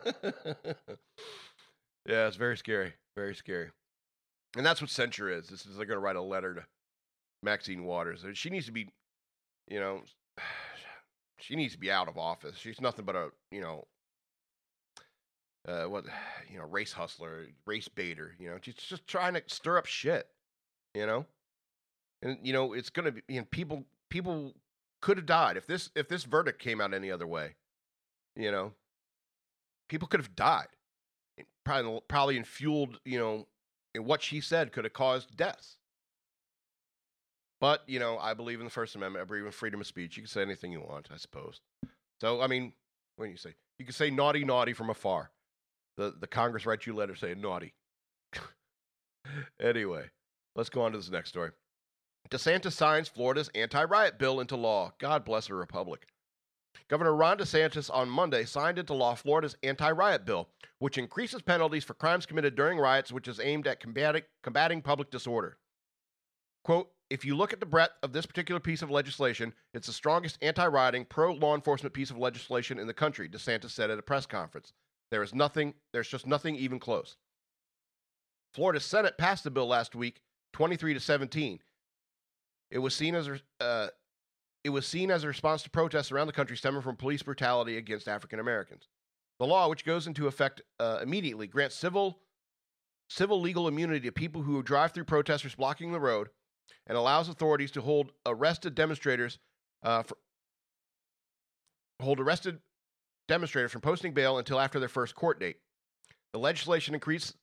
yeah, 2.06 2.26
it's 2.26 2.36
very 2.36 2.56
scary, 2.56 2.94
very 3.16 3.34
scary, 3.34 3.70
and 4.56 4.64
that's 4.64 4.80
what 4.80 4.90
censure 4.90 5.30
is. 5.30 5.48
This 5.48 5.66
is 5.66 5.76
they're 5.76 5.86
gonna 5.86 6.00
write 6.00 6.16
a 6.16 6.22
letter 6.22 6.54
to 6.54 6.64
Maxine 7.42 7.84
Waters. 7.84 8.24
She 8.34 8.50
needs 8.50 8.66
to 8.66 8.72
be, 8.72 8.88
you 9.68 9.80
know, 9.80 10.02
she 11.38 11.56
needs 11.56 11.74
to 11.74 11.78
be 11.80 11.90
out 11.90 12.08
of 12.08 12.18
office. 12.18 12.56
She's 12.56 12.80
nothing 12.80 13.04
but 13.04 13.16
a 13.16 13.28
you 13.50 13.60
know. 13.60 13.86
Uh, 15.68 15.84
what 15.84 16.04
you 16.50 16.58
know, 16.58 16.64
race 16.64 16.92
hustler, 16.92 17.46
race 17.66 17.88
baiter. 17.88 18.34
You 18.38 18.50
know, 18.50 18.58
she's 18.60 18.74
just 18.74 19.06
trying 19.06 19.34
to 19.34 19.42
stir 19.46 19.78
up 19.78 19.86
shit. 19.86 20.26
You 20.94 21.06
know, 21.06 21.26
and 22.22 22.38
you 22.42 22.52
know 22.52 22.72
it's 22.72 22.90
going 22.90 23.06
to 23.06 23.12
be 23.12 23.22
you 23.28 23.40
know, 23.40 23.46
people 23.50 23.84
people 24.08 24.52
could 25.00 25.16
have 25.16 25.26
died 25.26 25.56
if 25.56 25.66
this 25.66 25.90
if 25.94 26.08
this 26.08 26.24
verdict 26.24 26.58
came 26.58 26.80
out 26.80 26.94
any 26.94 27.10
other 27.10 27.26
way 27.26 27.54
you 28.34 28.50
know 28.50 28.72
people 29.88 30.08
could 30.08 30.20
have 30.20 30.34
died 30.34 30.68
probably 31.64 32.00
probably 32.08 32.42
fueled 32.42 32.98
you 33.04 33.18
know 33.18 33.46
and 33.96 34.06
what 34.06 34.22
she 34.22 34.40
said 34.40 34.72
could 34.72 34.84
have 34.84 34.92
caused 34.92 35.36
deaths 35.36 35.76
but 37.60 37.82
you 37.86 37.98
know 37.98 38.18
i 38.18 38.34
believe 38.34 38.60
in 38.60 38.64
the 38.64 38.70
first 38.70 38.94
amendment. 38.94 39.22
I 39.22 39.26
believe 39.26 39.44
in 39.44 39.52
freedom 39.52 39.80
of 39.80 39.86
speech. 39.86 40.16
You 40.16 40.22
can 40.22 40.30
say 40.30 40.42
anything 40.42 40.72
you 40.72 40.80
want 40.80 41.08
i 41.12 41.16
suppose. 41.16 41.60
So 42.20 42.40
i 42.40 42.46
mean 42.46 42.72
when 43.16 43.30
you 43.30 43.36
say? 43.36 43.54
You 43.78 43.84
can 43.84 43.94
say 43.94 44.10
naughty 44.10 44.44
naughty 44.44 44.72
from 44.72 44.90
afar. 44.90 45.30
The 45.96 46.14
the 46.18 46.26
congress 46.26 46.66
writes 46.66 46.86
you 46.86 46.94
a 46.94 46.96
letter 46.96 47.16
saying 47.16 47.40
naughty. 47.40 47.74
Anyway 49.60 50.04
let's 50.54 50.70
go 50.70 50.82
on 50.82 50.92
to 50.92 50.98
this 50.98 51.10
next 51.10 51.30
story. 51.30 51.50
DeSantis 52.30 52.72
signs 52.72 53.08
Florida's 53.08 53.50
anti 53.54 53.82
riot 53.84 54.18
bill 54.18 54.40
into 54.40 54.56
law. 54.56 54.92
God 54.98 55.24
bless 55.24 55.48
the 55.48 55.54
republic. 55.54 56.06
Governor 56.88 57.14
Ron 57.14 57.38
DeSantis 57.38 57.90
on 57.92 58.08
Monday 58.08 58.44
signed 58.44 58.78
into 58.78 58.94
law 58.94 59.14
Florida's 59.14 59.56
anti 59.62 59.90
riot 59.90 60.24
bill, 60.24 60.48
which 60.78 60.98
increases 60.98 61.42
penalties 61.42 61.84
for 61.84 61.94
crimes 61.94 62.26
committed 62.26 62.54
during 62.54 62.78
riots, 62.78 63.10
which 63.10 63.26
is 63.26 63.40
aimed 63.40 63.66
at 63.66 63.80
combating, 63.80 64.82
public 64.82 65.10
disorder. 65.10 65.58
Quote, 66.64 66.90
if 67.10 67.24
you 67.24 67.36
look 67.36 67.52
at 67.52 67.60
the 67.60 67.66
breadth 67.66 67.94
of 68.02 68.12
this 68.12 68.26
particular 68.26 68.60
piece 68.60 68.82
of 68.82 68.90
legislation, 68.90 69.52
it's 69.74 69.86
the 69.86 69.92
strongest 69.92 70.38
anti 70.42 70.66
rioting, 70.66 71.04
pro 71.04 71.32
law 71.32 71.54
enforcement 71.54 71.94
piece 71.94 72.10
of 72.10 72.18
legislation 72.18 72.78
in 72.78 72.86
the 72.86 72.94
country, 72.94 73.28
DeSantis 73.28 73.70
said 73.70 73.90
at 73.90 73.98
a 73.98 74.02
press 74.02 74.26
conference. 74.26 74.72
There 75.10 75.22
is 75.22 75.34
nothing, 75.34 75.74
there's 75.92 76.08
just 76.08 76.26
nothing 76.26 76.56
even 76.56 76.78
close. 76.78 77.16
Florida 78.54 78.80
Senate 78.80 79.18
passed 79.18 79.44
the 79.44 79.50
bill 79.50 79.66
last 79.66 79.94
week, 79.94 80.20
23 80.52 80.94
to 80.94 81.00
17, 81.00 81.60
it 82.70 82.78
was 82.78 82.94
seen 82.94 83.14
as 83.14 83.28
uh, 83.60 83.88
it 84.66 84.70
was 84.70 84.84
seen 84.84 85.12
as 85.12 85.22
a 85.22 85.28
response 85.28 85.62
to 85.62 85.70
protests 85.70 86.10
around 86.10 86.26
the 86.26 86.32
country 86.32 86.56
stemming 86.56 86.82
from 86.82 86.96
police 86.96 87.22
brutality 87.22 87.76
against 87.76 88.08
African 88.08 88.40
Americans. 88.40 88.88
The 89.38 89.46
law, 89.46 89.68
which 89.68 89.84
goes 89.84 90.08
into 90.08 90.26
effect 90.26 90.60
uh, 90.80 90.98
immediately, 91.00 91.46
grants 91.46 91.76
civil 91.76 92.18
civil 93.08 93.40
legal 93.40 93.68
immunity 93.68 94.00
to 94.00 94.12
people 94.12 94.42
who 94.42 94.60
drive 94.64 94.90
through 94.90 95.04
protesters 95.04 95.54
blocking 95.54 95.92
the 95.92 96.00
road, 96.00 96.30
and 96.88 96.98
allows 96.98 97.28
authorities 97.28 97.70
to 97.70 97.80
hold 97.80 98.10
arrested 98.26 98.74
demonstrators 98.74 99.38
uh, 99.84 100.02
for, 100.02 100.16
hold 102.02 102.18
arrested 102.18 102.58
demonstrators 103.28 103.70
from 103.70 103.82
posting 103.82 104.12
bail 104.12 104.38
until 104.38 104.58
after 104.58 104.80
their 104.80 104.88
first 104.88 105.14
court 105.14 105.38
date. 105.38 105.58
The 106.32 106.40
legislation 106.40 106.92
increase, 106.92 107.34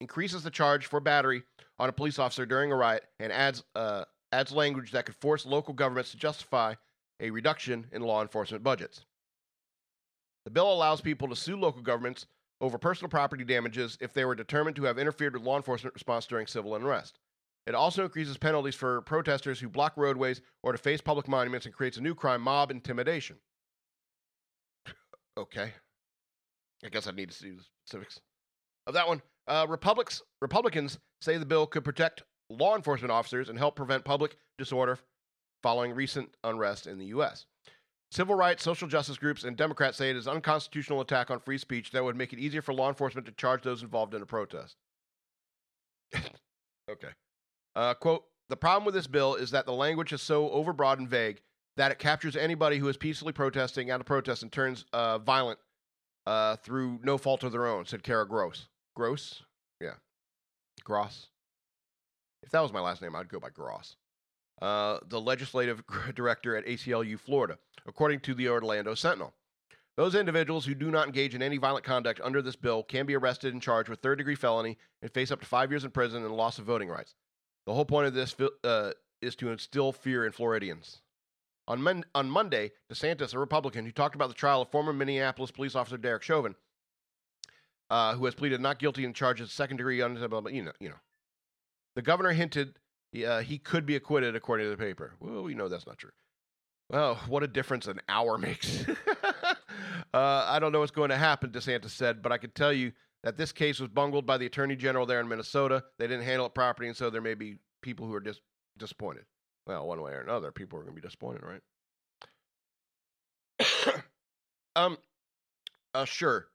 increases 0.00 0.44
the 0.44 0.50
charge 0.50 0.86
for 0.86 1.00
battery 1.00 1.42
on 1.80 1.88
a 1.88 1.92
police 1.92 2.20
officer 2.20 2.46
during 2.46 2.70
a 2.70 2.76
riot 2.76 3.02
and 3.18 3.32
adds 3.32 3.64
uh, 3.74 4.04
adds 4.32 4.52
language 4.52 4.92
that 4.92 5.06
could 5.06 5.16
force 5.16 5.46
local 5.46 5.74
governments 5.74 6.10
to 6.12 6.16
justify 6.16 6.74
a 7.20 7.30
reduction 7.30 7.86
in 7.92 8.02
law 8.02 8.22
enforcement 8.22 8.62
budgets. 8.62 9.04
The 10.44 10.50
bill 10.50 10.72
allows 10.72 11.00
people 11.00 11.28
to 11.28 11.36
sue 11.36 11.56
local 11.56 11.82
governments 11.82 12.26
over 12.60 12.78
personal 12.78 13.10
property 13.10 13.44
damages 13.44 13.98
if 14.00 14.12
they 14.12 14.24
were 14.24 14.34
determined 14.34 14.76
to 14.76 14.84
have 14.84 14.98
interfered 14.98 15.34
with 15.34 15.42
law 15.42 15.56
enforcement 15.56 15.94
response 15.94 16.26
during 16.26 16.46
civil 16.46 16.74
unrest. 16.74 17.18
It 17.66 17.74
also 17.74 18.04
increases 18.04 18.38
penalties 18.38 18.74
for 18.74 19.02
protesters 19.02 19.60
who 19.60 19.68
block 19.68 19.92
roadways 19.96 20.40
or 20.62 20.72
deface 20.72 21.00
public 21.00 21.28
monuments 21.28 21.66
and 21.66 21.74
creates 21.74 21.98
a 21.98 22.00
new 22.00 22.14
crime 22.14 22.40
mob 22.40 22.70
intimidation. 22.70 23.36
okay. 25.38 25.72
I 26.84 26.88
guess 26.88 27.06
I 27.06 27.12
need 27.12 27.30
to 27.30 27.36
see 27.36 27.50
the 27.50 27.62
specifics 27.84 28.20
of 28.86 28.94
that 28.94 29.06
one. 29.06 29.20
Uh, 29.46 29.66
Republicans 30.40 30.98
say 31.20 31.36
the 31.36 31.44
bill 31.46 31.66
could 31.66 31.84
protect 31.84 32.22
law 32.50 32.76
enforcement 32.76 33.12
officers 33.12 33.48
and 33.48 33.58
help 33.58 33.76
prevent 33.76 34.04
public 34.04 34.36
disorder 34.58 34.98
following 35.62 35.94
recent 35.94 36.34
unrest 36.44 36.86
in 36.86 36.98
the 36.98 37.06
U.S. 37.06 37.46
Civil 38.10 38.34
rights, 38.34 38.64
social 38.64 38.88
justice 38.88 39.16
groups, 39.16 39.44
and 39.44 39.56
Democrats 39.56 39.96
say 39.96 40.10
it 40.10 40.16
is 40.16 40.26
an 40.26 40.34
unconstitutional 40.34 41.00
attack 41.00 41.30
on 41.30 41.38
free 41.38 41.58
speech 41.58 41.92
that 41.92 42.02
would 42.02 42.16
make 42.16 42.32
it 42.32 42.40
easier 42.40 42.60
for 42.60 42.74
law 42.74 42.88
enforcement 42.88 43.24
to 43.26 43.32
charge 43.32 43.62
those 43.62 43.82
involved 43.82 44.14
in 44.14 44.22
a 44.22 44.26
protest. 44.26 44.76
okay. 46.90 47.10
Uh, 47.76 47.94
quote 47.94 48.24
The 48.48 48.56
problem 48.56 48.84
with 48.84 48.94
this 48.94 49.06
bill 49.06 49.36
is 49.36 49.52
that 49.52 49.64
the 49.64 49.72
language 49.72 50.12
is 50.12 50.22
so 50.22 50.48
overbroad 50.48 50.98
and 50.98 51.08
vague 51.08 51.40
that 51.76 51.92
it 51.92 52.00
captures 52.00 52.34
anybody 52.34 52.78
who 52.78 52.88
is 52.88 52.96
peacefully 52.96 53.32
protesting 53.32 53.92
out 53.92 54.00
of 54.00 54.06
protest 54.06 54.42
and 54.42 54.50
turns 54.50 54.84
uh, 54.92 55.18
violent 55.18 55.60
uh, 56.26 56.56
through 56.56 56.98
no 57.04 57.16
fault 57.16 57.44
of 57.44 57.52
their 57.52 57.66
own, 57.66 57.86
said 57.86 58.02
Kara 58.02 58.26
Gross. 58.26 58.66
Gross? 58.96 59.44
Yeah. 59.80 59.94
Gross. 60.82 61.28
If 62.42 62.50
that 62.50 62.60
was 62.60 62.72
my 62.72 62.80
last 62.80 63.02
name, 63.02 63.14
I'd 63.14 63.28
go 63.28 63.40
by 63.40 63.50
Gross. 63.50 63.96
Uh, 64.60 64.98
the 65.08 65.20
legislative 65.20 65.82
director 66.14 66.56
at 66.56 66.66
ACLU 66.66 67.18
Florida, 67.18 67.58
according 67.86 68.20
to 68.20 68.34
the 68.34 68.48
Orlando 68.48 68.94
Sentinel. 68.94 69.32
Those 69.96 70.14
individuals 70.14 70.64
who 70.64 70.74
do 70.74 70.90
not 70.90 71.06
engage 71.06 71.34
in 71.34 71.42
any 71.42 71.58
violent 71.58 71.84
conduct 71.84 72.20
under 72.22 72.40
this 72.40 72.56
bill 72.56 72.82
can 72.82 73.06
be 73.06 73.16
arrested 73.16 73.52
and 73.52 73.62
charged 73.62 73.88
with 73.88 74.00
third 74.00 74.18
degree 74.18 74.34
felony 74.34 74.78
and 75.02 75.10
face 75.10 75.30
up 75.30 75.40
to 75.40 75.46
five 75.46 75.70
years 75.70 75.84
in 75.84 75.90
prison 75.90 76.24
and 76.24 76.34
loss 76.34 76.58
of 76.58 76.64
voting 76.64 76.88
rights. 76.88 77.14
The 77.66 77.74
whole 77.74 77.84
point 77.84 78.06
of 78.06 78.14
this 78.14 78.34
uh, 78.64 78.92
is 79.20 79.36
to 79.36 79.50
instill 79.50 79.92
fear 79.92 80.24
in 80.24 80.32
Floridians. 80.32 81.02
On, 81.68 82.04
on 82.14 82.30
Monday, 82.30 82.72
DeSantis, 82.90 83.34
a 83.34 83.38
Republican 83.38 83.84
who 83.84 83.92
talked 83.92 84.14
about 84.14 84.28
the 84.28 84.34
trial 84.34 84.62
of 84.62 84.70
former 84.70 84.92
Minneapolis 84.92 85.50
police 85.50 85.74
officer 85.74 85.98
Derek 85.98 86.22
Chauvin, 86.22 86.54
uh, 87.90 88.14
who 88.14 88.24
has 88.24 88.34
pleaded 88.34 88.60
not 88.60 88.78
guilty 88.78 89.04
in 89.04 89.12
charges 89.12 89.48
of 89.48 89.52
second 89.52 89.76
degree, 89.76 89.98
you 89.98 90.08
know, 90.08 90.72
you 90.80 90.88
know, 90.88 90.94
the 91.94 92.02
governor 92.02 92.32
hinted 92.32 92.74
uh, 93.26 93.40
he 93.40 93.58
could 93.58 93.86
be 93.86 93.96
acquitted, 93.96 94.36
according 94.36 94.66
to 94.66 94.70
the 94.70 94.76
paper. 94.76 95.14
Well, 95.20 95.42
we 95.42 95.54
know 95.54 95.68
that's 95.68 95.86
not 95.86 95.98
true. 95.98 96.12
Well, 96.90 97.16
what 97.28 97.42
a 97.42 97.48
difference 97.48 97.86
an 97.86 98.00
hour 98.08 98.38
makes. 98.38 98.84
uh, 98.88 98.94
I 100.14 100.58
don't 100.60 100.72
know 100.72 100.80
what's 100.80 100.90
going 100.90 101.10
to 101.10 101.16
happen, 101.16 101.50
DeSantis 101.50 101.90
said, 101.90 102.22
but 102.22 102.32
I 102.32 102.38
can 102.38 102.50
tell 102.50 102.72
you 102.72 102.92
that 103.22 103.36
this 103.36 103.52
case 103.52 103.80
was 103.80 103.88
bungled 103.88 104.26
by 104.26 104.38
the 104.38 104.46
attorney 104.46 104.76
general 104.76 105.06
there 105.06 105.20
in 105.20 105.28
Minnesota. 105.28 105.84
They 105.98 106.06
didn't 106.06 106.24
handle 106.24 106.46
it 106.46 106.54
properly, 106.54 106.88
and 106.88 106.96
so 106.96 107.10
there 107.10 107.20
may 107.20 107.34
be 107.34 107.56
people 107.82 108.06
who 108.06 108.14
are 108.14 108.20
dis- 108.20 108.40
disappointed. 108.78 109.24
Well, 109.66 109.86
one 109.86 110.00
way 110.00 110.12
or 110.12 110.20
another, 110.20 110.52
people 110.52 110.78
are 110.78 110.82
going 110.82 110.94
to 110.94 111.00
be 111.00 111.06
disappointed, 111.06 111.42
right? 111.42 111.60
um, 114.76 114.96
uh, 115.94 116.04
sure. 116.04 116.48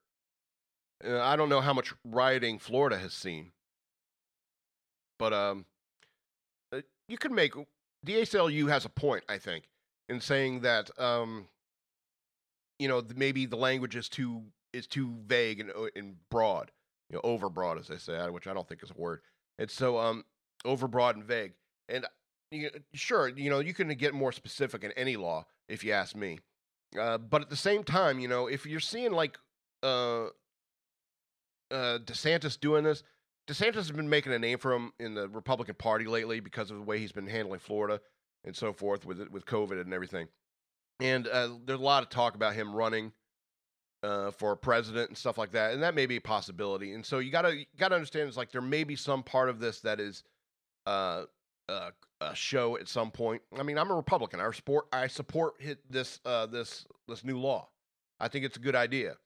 Uh, 1.05 1.21
I 1.21 1.35
don't 1.35 1.49
know 1.49 1.61
how 1.61 1.73
much 1.73 1.93
rioting 2.03 2.59
Florida 2.59 2.97
has 2.97 3.13
seen, 3.13 3.51
but 5.19 5.33
um, 5.33 5.65
uh, 6.73 6.81
you 7.07 7.17
can 7.17 7.33
make 7.33 7.53
the 8.03 8.13
ACLU 8.13 8.69
has 8.69 8.85
a 8.85 8.89
point, 8.89 9.23
I 9.27 9.37
think, 9.37 9.69
in 10.09 10.19
saying 10.21 10.61
that 10.61 10.89
um, 10.99 11.47
you 12.79 12.87
know, 12.87 13.03
maybe 13.15 13.45
the 13.45 13.55
language 13.55 13.95
is 13.95 14.09
too 14.09 14.43
is 14.73 14.87
too 14.87 15.15
vague 15.25 15.59
and 15.59 15.71
uh, 15.71 15.87
and 15.95 16.15
broad, 16.29 16.71
you 17.09 17.15
know, 17.15 17.21
overbroad 17.21 17.79
as 17.79 17.87
they 17.87 17.97
say, 17.97 18.29
which 18.29 18.47
I 18.47 18.53
don't 18.53 18.67
think 18.67 18.83
is 18.83 18.91
a 18.91 19.01
word. 19.01 19.21
It's 19.57 19.73
so 19.73 19.97
um 19.97 20.25
overbroad 20.65 21.13
and 21.13 21.23
vague. 21.23 21.53
And 21.87 22.05
you, 22.51 22.69
sure, 22.93 23.27
you 23.27 23.49
know, 23.49 23.59
you 23.59 23.73
can 23.73 23.87
get 23.89 24.13
more 24.13 24.31
specific 24.31 24.83
in 24.83 24.91
any 24.93 25.15
law 25.15 25.45
if 25.69 25.83
you 25.83 25.91
ask 25.91 26.15
me. 26.15 26.39
Uh, 26.99 27.17
but 27.17 27.41
at 27.41 27.49
the 27.49 27.55
same 27.55 27.83
time, 27.83 28.19
you 28.19 28.27
know, 28.27 28.47
if 28.47 28.65
you're 28.65 28.79
seeing 28.79 29.11
like 29.11 29.37
uh, 29.83 30.25
uh, 31.71 31.99
DeSantis 31.99 32.59
doing 32.59 32.83
this, 32.83 33.03
DeSantis 33.47 33.75
has 33.75 33.91
been 33.91 34.09
making 34.09 34.33
a 34.33 34.39
name 34.39 34.57
for 34.57 34.73
him 34.73 34.91
in 34.99 35.13
the 35.13 35.27
Republican 35.29 35.75
Party 35.75 36.05
lately 36.05 36.39
because 36.39 36.71
of 36.71 36.77
the 36.77 36.83
way 36.83 36.99
he's 36.99 37.11
been 37.11 37.27
handling 37.27 37.59
Florida 37.59 38.01
and 38.43 38.55
so 38.55 38.73
forth 38.73 39.05
with 39.05 39.19
with 39.29 39.45
COVID 39.45 39.79
and 39.79 39.93
everything. 39.93 40.27
And 40.99 41.27
uh, 41.27 41.49
there's 41.65 41.79
a 41.79 41.83
lot 41.83 42.03
of 42.03 42.09
talk 42.09 42.35
about 42.35 42.55
him 42.55 42.73
running 42.73 43.11
uh, 44.01 44.31
for 44.31 44.55
president 44.55 45.09
and 45.09 45.17
stuff 45.17 45.37
like 45.37 45.51
that, 45.51 45.73
and 45.73 45.83
that 45.83 45.93
may 45.93 46.05
be 46.05 46.15
a 46.15 46.21
possibility. 46.21 46.93
And 46.93 47.05
so 47.05 47.19
you 47.19 47.31
gotta 47.31 47.55
you 47.55 47.65
gotta 47.77 47.95
understand 47.95 48.27
it's 48.27 48.37
like 48.37 48.51
there 48.51 48.61
may 48.61 48.83
be 48.83 48.95
some 48.95 49.21
part 49.21 49.49
of 49.49 49.59
this 49.59 49.81
that 49.81 49.99
is 49.99 50.23
uh, 50.87 51.25
uh 51.69 51.91
a 52.21 52.33
show 52.33 52.77
at 52.77 52.87
some 52.87 53.11
point. 53.11 53.41
I 53.57 53.63
mean, 53.63 53.77
I'm 53.77 53.91
a 53.91 53.95
Republican. 53.95 54.39
I 54.39 54.49
support 54.51 54.87
I 54.91 55.07
support 55.07 55.55
this 55.89 56.19
uh, 56.25 56.45
this 56.45 56.85
this 57.07 57.23
new 57.23 57.39
law. 57.39 57.67
I 58.19 58.27
think 58.27 58.45
it's 58.45 58.57
a 58.57 58.61
good 58.61 58.75
idea. 58.75 59.17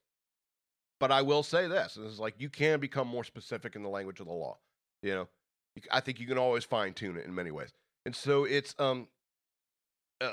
But 1.00 1.12
I 1.12 1.22
will 1.22 1.44
say 1.44 1.68
this: 1.68 1.98
is 1.98 2.20
like 2.20 2.36
you 2.38 2.50
can 2.50 2.80
become 2.80 3.08
more 3.08 3.24
specific 3.24 3.76
in 3.76 3.84
the 3.84 3.90
language 3.90 4.20
of 4.20 4.28
the 4.28 4.34
law. 4.34 4.58
You 5.02 5.16
know, 5.16 5.28
I 5.92 6.02
think 6.02 6.20
you 6.20 6.28
can 6.28 6.38
always 6.38 6.64
fine 6.64 6.94
tune 6.94 7.18
it 7.18 7.26
in 7.26 7.34
many 7.34 7.52
ways. 7.52 7.70
And 8.06 8.16
so 8.16 8.44
it's 8.44 8.76
um 8.80 9.08
uh, 10.22 10.32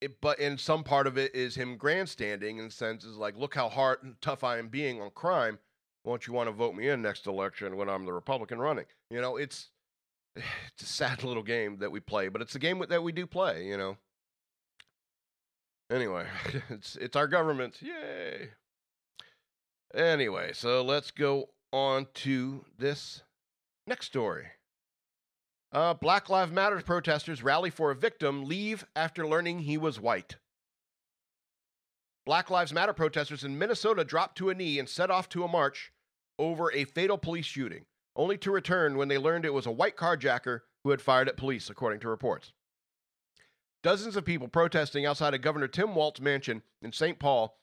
it, 0.00 0.20
but 0.20 0.38
in 0.38 0.58
some 0.58 0.84
part 0.84 1.06
of 1.06 1.16
it 1.16 1.34
is 1.34 1.54
him 1.54 1.76
grandstanding 1.76 2.58
in 2.58 2.66
the 2.66 2.70
sense 2.70 3.04
is 3.04 3.16
like, 3.16 3.36
look 3.36 3.54
how 3.54 3.68
hard 3.68 4.02
and 4.02 4.20
tough 4.20 4.44
I 4.44 4.58
am 4.58 4.68
being 4.68 5.00
on 5.00 5.10
crime. 5.10 5.58
Won't 6.04 6.26
you 6.26 6.32
want 6.32 6.48
to 6.48 6.52
vote 6.52 6.74
me 6.74 6.88
in 6.88 7.02
next 7.02 7.26
election 7.26 7.76
when 7.76 7.88
I'm 7.88 8.04
the 8.04 8.12
Republican 8.12 8.58
running? 8.58 8.84
You 9.10 9.20
know, 9.20 9.36
it's 9.36 9.70
it's 10.36 10.82
a 10.82 10.86
sad 10.86 11.24
little 11.24 11.42
game 11.42 11.78
that 11.78 11.90
we 11.90 12.00
play, 12.00 12.28
but 12.28 12.42
it's 12.42 12.54
a 12.54 12.60
game 12.60 12.84
that 12.88 13.02
we 13.02 13.12
do 13.12 13.26
play. 13.26 13.66
You 13.66 13.76
know. 13.76 13.96
Anyway, 15.90 16.26
it's 16.68 16.96
it's 16.96 17.16
our 17.16 17.28
government. 17.28 17.80
Yay. 17.80 18.50
Anyway, 19.96 20.52
so 20.52 20.82
let's 20.82 21.10
go 21.10 21.48
on 21.72 22.06
to 22.12 22.66
this 22.78 23.22
next 23.86 24.06
story. 24.06 24.44
Uh, 25.72 25.94
Black 25.94 26.28
Lives 26.28 26.52
Matter 26.52 26.80
protesters 26.82 27.42
rally 27.42 27.70
for 27.70 27.90
a 27.90 27.96
victim 27.96 28.44
leave 28.44 28.84
after 28.94 29.26
learning 29.26 29.60
he 29.60 29.78
was 29.78 29.98
white. 29.98 30.36
Black 32.26 32.50
Lives 32.50 32.74
Matter 32.74 32.92
protesters 32.92 33.42
in 33.42 33.58
Minnesota 33.58 34.04
dropped 34.04 34.36
to 34.36 34.50
a 34.50 34.54
knee 34.54 34.78
and 34.78 34.88
set 34.88 35.10
off 35.10 35.30
to 35.30 35.44
a 35.44 35.48
march 35.48 35.92
over 36.38 36.70
a 36.72 36.84
fatal 36.84 37.16
police 37.16 37.46
shooting, 37.46 37.86
only 38.14 38.36
to 38.36 38.50
return 38.50 38.98
when 38.98 39.08
they 39.08 39.16
learned 39.16 39.46
it 39.46 39.54
was 39.54 39.64
a 39.64 39.70
white 39.70 39.96
carjacker 39.96 40.60
who 40.84 40.90
had 40.90 41.00
fired 41.00 41.28
at 41.28 41.38
police, 41.38 41.70
according 41.70 42.00
to 42.00 42.08
reports. 42.08 42.52
Dozens 43.82 44.16
of 44.16 44.24
people 44.26 44.48
protesting 44.48 45.06
outside 45.06 45.32
of 45.32 45.40
Governor 45.40 45.68
Tim 45.68 45.94
Walz's 45.94 46.20
mansion 46.20 46.62
in 46.82 46.92
St. 46.92 47.18
Paul 47.18 47.56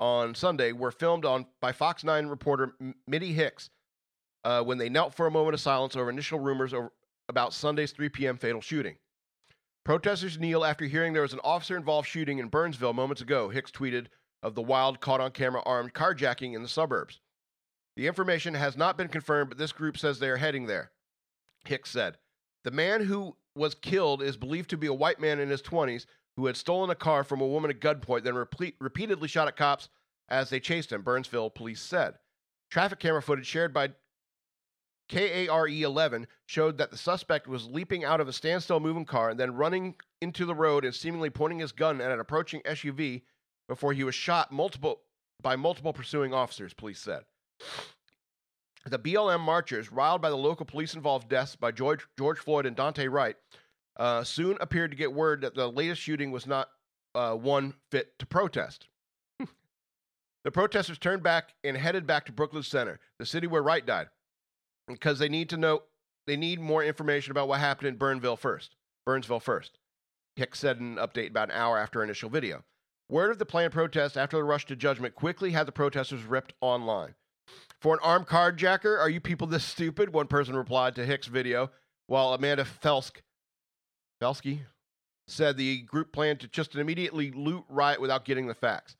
on 0.00 0.34
Sunday 0.34 0.72
were 0.72 0.90
filmed 0.90 1.24
on 1.24 1.46
by 1.60 1.72
Fox 1.72 2.02
9 2.02 2.26
reporter 2.26 2.72
Mitty 3.06 3.32
Hicks 3.32 3.70
uh, 4.44 4.62
when 4.62 4.78
they 4.78 4.88
knelt 4.88 5.14
for 5.14 5.26
a 5.26 5.30
moment 5.30 5.54
of 5.54 5.60
silence 5.60 5.94
over 5.94 6.10
initial 6.10 6.40
rumors 6.40 6.72
over, 6.72 6.90
about 7.28 7.52
Sunday's 7.52 7.92
3 7.92 8.08
p.m. 8.08 8.36
fatal 8.36 8.60
shooting. 8.60 8.96
Protesters 9.84 10.38
kneel 10.38 10.64
after 10.64 10.86
hearing 10.86 11.12
there 11.12 11.22
was 11.22 11.32
an 11.32 11.40
officer 11.44 11.76
involved 11.76 12.08
shooting 12.08 12.38
in 12.38 12.48
Burnsville 12.48 12.92
moments 12.92 13.22
ago, 13.22 13.48
Hicks 13.48 13.70
tweeted 13.70 14.06
of 14.42 14.54
the 14.54 14.62
wild, 14.62 15.00
caught 15.00 15.20
on 15.20 15.30
camera 15.32 15.62
armed 15.64 15.92
carjacking 15.92 16.54
in 16.54 16.62
the 16.62 16.68
suburbs. 16.68 17.20
The 17.96 18.06
information 18.06 18.54
has 18.54 18.76
not 18.76 18.96
been 18.96 19.08
confirmed, 19.08 19.50
but 19.50 19.58
this 19.58 19.72
group 19.72 19.98
says 19.98 20.18
they 20.18 20.30
are 20.30 20.36
heading 20.36 20.66
there. 20.66 20.90
Hicks 21.66 21.90
said. 21.90 22.16
The 22.64 22.70
man 22.70 23.02
who 23.02 23.36
was 23.54 23.74
killed 23.74 24.22
is 24.22 24.36
believed 24.36 24.70
to 24.70 24.78
be 24.78 24.86
a 24.86 24.94
white 24.94 25.20
man 25.20 25.40
in 25.40 25.50
his 25.50 25.62
20s 25.62 26.06
who 26.40 26.46
had 26.46 26.56
stolen 26.56 26.88
a 26.88 26.94
car 26.94 27.22
from 27.22 27.40
a 27.40 27.46
woman 27.46 27.70
at 27.70 27.80
gunpoint, 27.80 28.24
then 28.24 28.34
repeat, 28.34 28.74
repeatedly 28.80 29.28
shot 29.28 29.46
at 29.46 29.56
cops 29.56 29.90
as 30.28 30.48
they 30.48 30.58
chased 30.58 30.90
him, 30.90 31.02
Burnsville 31.02 31.50
police 31.50 31.82
said. 31.82 32.14
Traffic 32.70 32.98
camera 32.98 33.20
footage 33.20 33.46
shared 33.46 33.74
by 33.74 33.90
KARE 35.10 35.68
11 35.68 36.26
showed 36.46 36.78
that 36.78 36.90
the 36.90 36.96
suspect 36.96 37.46
was 37.46 37.66
leaping 37.66 38.04
out 38.04 38.20
of 38.20 38.28
a 38.28 38.32
standstill 38.32 38.80
moving 38.80 39.04
car 39.04 39.28
and 39.28 39.38
then 39.38 39.56
running 39.56 39.96
into 40.22 40.46
the 40.46 40.54
road 40.54 40.84
and 40.84 40.94
seemingly 40.94 41.28
pointing 41.28 41.58
his 41.58 41.72
gun 41.72 42.00
at 42.00 42.12
an 42.12 42.20
approaching 42.20 42.62
SUV 42.62 43.22
before 43.68 43.92
he 43.92 44.04
was 44.04 44.14
shot 44.14 44.50
multiple 44.50 45.00
by 45.42 45.56
multiple 45.56 45.92
pursuing 45.92 46.32
officers, 46.32 46.72
police 46.72 47.00
said. 47.00 47.24
The 48.86 48.98
BLM 48.98 49.40
marchers, 49.40 49.92
riled 49.92 50.22
by 50.22 50.30
the 50.30 50.36
local 50.36 50.64
police 50.64 50.94
involved 50.94 51.28
deaths 51.28 51.54
by 51.56 51.70
George, 51.72 52.06
George 52.16 52.38
Floyd 52.38 52.64
and 52.64 52.76
Daunte 52.76 53.10
Wright, 53.10 53.36
uh, 53.96 54.24
soon 54.24 54.56
appeared 54.60 54.90
to 54.90 54.96
get 54.96 55.12
word 55.12 55.42
that 55.42 55.54
the 55.54 55.70
latest 55.70 56.00
shooting 56.00 56.30
was 56.30 56.46
not 56.46 56.68
uh, 57.14 57.34
one 57.34 57.74
fit 57.90 58.18
to 58.18 58.26
protest. 58.26 58.88
the 60.44 60.50
protesters 60.50 60.98
turned 60.98 61.22
back 61.22 61.54
and 61.64 61.76
headed 61.76 62.06
back 62.06 62.26
to 62.26 62.32
Brooklyn 62.32 62.62
Center, 62.62 63.00
the 63.18 63.26
city 63.26 63.46
where 63.46 63.62
Wright 63.62 63.84
died, 63.84 64.08
because 64.88 65.18
they 65.18 65.28
need 65.28 65.48
to 65.50 65.56
know 65.56 65.82
they 66.26 66.36
need 66.36 66.60
more 66.60 66.84
information 66.84 67.32
about 67.32 67.48
what 67.48 67.60
happened 67.60 67.88
in 67.88 67.96
Burnville 67.96 68.38
first. 68.38 68.76
Burnsville 69.06 69.40
first. 69.40 69.78
Hicks 70.36 70.60
said 70.60 70.78
in 70.78 70.98
an 70.98 71.04
update 71.04 71.30
about 71.30 71.50
an 71.50 71.56
hour 71.56 71.78
after 71.78 72.02
initial 72.02 72.30
video. 72.30 72.62
Word 73.08 73.32
of 73.32 73.38
the 73.38 73.46
planned 73.46 73.72
protest 73.72 74.16
after 74.16 74.36
the 74.36 74.44
rush 74.44 74.66
to 74.66 74.76
judgment 74.76 75.16
quickly 75.16 75.50
had 75.50 75.66
the 75.66 75.72
protesters 75.72 76.22
ripped 76.22 76.52
online. 76.60 77.14
For 77.80 77.94
an 77.94 78.00
armed 78.02 78.28
carjacker, 78.28 78.98
are 78.98 79.10
you 79.10 79.20
people 79.20 79.48
this 79.48 79.64
stupid? 79.64 80.12
One 80.12 80.28
person 80.28 80.54
replied 80.54 80.94
to 80.94 81.04
Hicks' 81.04 81.26
video, 81.26 81.70
while 82.06 82.32
Amanda 82.32 82.64
Felsk, 82.64 83.22
Felsky 84.20 84.60
said 85.26 85.56
the 85.56 85.82
group 85.82 86.12
planned 86.12 86.40
to 86.40 86.48
just 86.48 86.74
immediately 86.74 87.30
loot 87.30 87.64
riot 87.68 88.00
without 88.00 88.24
getting 88.24 88.46
the 88.46 88.54
facts. 88.54 88.96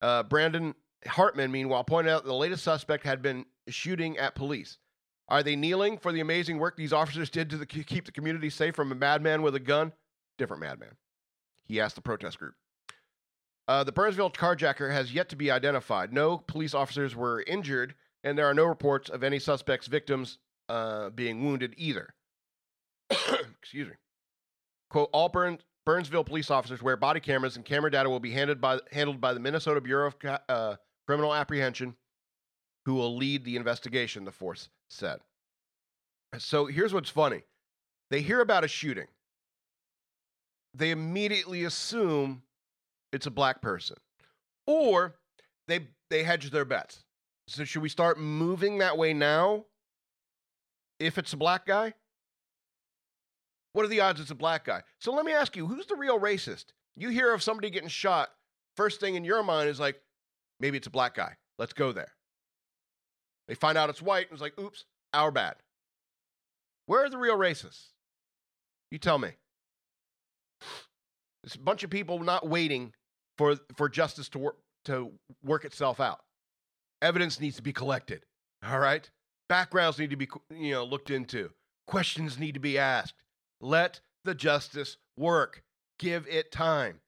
Uh, 0.00 0.22
Brandon 0.22 0.74
Hartman, 1.06 1.50
meanwhile, 1.50 1.84
pointed 1.84 2.10
out 2.10 2.24
the 2.24 2.34
latest 2.34 2.62
suspect 2.62 3.04
had 3.04 3.22
been 3.22 3.46
shooting 3.68 4.18
at 4.18 4.34
police. 4.34 4.78
Are 5.28 5.42
they 5.42 5.56
kneeling 5.56 5.98
for 5.98 6.12
the 6.12 6.20
amazing 6.20 6.58
work 6.58 6.76
these 6.76 6.92
officers 6.92 7.30
did 7.30 7.48
to 7.50 7.56
the, 7.56 7.66
keep 7.66 8.04
the 8.04 8.12
community 8.12 8.50
safe 8.50 8.74
from 8.74 8.92
a 8.92 8.94
madman 8.94 9.42
with 9.42 9.54
a 9.54 9.60
gun? 9.60 9.92
Different 10.36 10.62
madman. 10.62 10.96
He 11.64 11.80
asked 11.80 11.94
the 11.94 12.02
protest 12.02 12.38
group. 12.38 12.54
Uh, 13.68 13.84
the 13.84 13.92
Burnsville 13.92 14.30
carjacker 14.30 14.92
has 14.92 15.14
yet 15.14 15.28
to 15.28 15.36
be 15.36 15.50
identified. 15.50 16.12
No 16.12 16.38
police 16.38 16.74
officers 16.74 17.14
were 17.14 17.42
injured, 17.46 17.94
and 18.24 18.36
there 18.36 18.46
are 18.46 18.54
no 18.54 18.64
reports 18.64 19.08
of 19.08 19.22
any 19.22 19.38
suspects' 19.38 19.86
victims 19.86 20.38
uh, 20.68 21.10
being 21.10 21.44
wounded 21.44 21.74
either. 21.76 22.12
Excuse 23.10 23.88
me. 23.88 23.94
Quote, 24.92 25.08
all 25.12 25.30
Burn- 25.30 25.58
Burnsville 25.86 26.22
police 26.22 26.50
officers 26.50 26.82
wear 26.82 26.98
body 26.98 27.18
cameras, 27.18 27.56
and 27.56 27.64
camera 27.64 27.90
data 27.90 28.10
will 28.10 28.20
be 28.20 28.30
handed 28.30 28.60
by, 28.60 28.78
handled 28.92 29.22
by 29.22 29.32
the 29.32 29.40
Minnesota 29.40 29.80
Bureau 29.80 30.08
of 30.08 30.16
uh, 30.50 30.76
Criminal 31.06 31.34
Apprehension, 31.34 31.96
who 32.84 32.94
will 32.94 33.16
lead 33.16 33.42
the 33.42 33.56
investigation, 33.56 34.26
the 34.26 34.30
force 34.30 34.68
said. 34.90 35.20
So 36.36 36.66
here's 36.66 36.92
what's 36.92 37.08
funny 37.08 37.42
they 38.10 38.20
hear 38.20 38.42
about 38.42 38.64
a 38.64 38.68
shooting, 38.68 39.06
they 40.74 40.90
immediately 40.90 41.64
assume 41.64 42.42
it's 43.14 43.26
a 43.26 43.30
black 43.30 43.62
person, 43.62 43.96
or 44.66 45.14
they, 45.68 45.88
they 46.10 46.22
hedge 46.22 46.50
their 46.50 46.66
bets. 46.66 47.02
So 47.48 47.64
should 47.64 47.82
we 47.82 47.88
start 47.88 48.20
moving 48.20 48.78
that 48.78 48.98
way 48.98 49.14
now? 49.14 49.64
If 51.00 51.16
it's 51.16 51.32
a 51.32 51.38
black 51.38 51.64
guy? 51.64 51.94
What 53.72 53.84
are 53.84 53.88
the 53.88 54.00
odds 54.00 54.20
it's 54.20 54.30
a 54.30 54.34
black 54.34 54.64
guy? 54.64 54.82
So 54.98 55.12
let 55.12 55.24
me 55.24 55.32
ask 55.32 55.56
you, 55.56 55.66
who's 55.66 55.86
the 55.86 55.96
real 55.96 56.18
racist? 56.18 56.66
You 56.96 57.08
hear 57.08 57.32
of 57.32 57.42
somebody 57.42 57.70
getting 57.70 57.88
shot, 57.88 58.28
first 58.76 59.00
thing 59.00 59.14
in 59.14 59.24
your 59.24 59.42
mind 59.42 59.68
is 59.68 59.80
like, 59.80 60.00
maybe 60.60 60.76
it's 60.76 60.86
a 60.86 60.90
black 60.90 61.14
guy. 61.14 61.36
Let's 61.58 61.72
go 61.72 61.92
there. 61.92 62.12
They 63.48 63.54
find 63.54 63.78
out 63.78 63.90
it's 63.90 64.02
white 64.02 64.26
and 64.26 64.32
it's 64.32 64.42
like, 64.42 64.58
oops, 64.58 64.84
our 65.14 65.30
bad. 65.30 65.56
Where 66.86 67.04
are 67.04 67.10
the 67.10 67.18
real 67.18 67.36
racists? 67.36 67.88
You 68.90 68.98
tell 68.98 69.18
me. 69.18 69.30
It's 71.44 71.54
a 71.54 71.60
bunch 71.60 71.82
of 71.82 71.90
people 71.90 72.20
not 72.20 72.48
waiting 72.48 72.92
for, 73.36 73.56
for 73.76 73.88
justice 73.88 74.28
to 74.30 74.38
work, 74.38 74.56
to 74.84 75.12
work 75.42 75.64
itself 75.64 75.98
out. 75.98 76.20
Evidence 77.00 77.40
needs 77.40 77.56
to 77.56 77.62
be 77.62 77.72
collected. 77.72 78.24
All 78.64 78.78
right? 78.78 79.08
Backgrounds 79.48 79.98
need 79.98 80.10
to 80.10 80.16
be 80.16 80.28
you 80.50 80.72
know 80.72 80.84
looked 80.84 81.10
into. 81.10 81.50
Questions 81.86 82.38
need 82.38 82.54
to 82.54 82.60
be 82.60 82.78
asked. 82.78 83.14
Let 83.62 84.00
the 84.24 84.34
justice 84.34 84.98
work. 85.16 85.62
Give 85.98 86.26
it 86.28 86.50
time. 86.50 87.00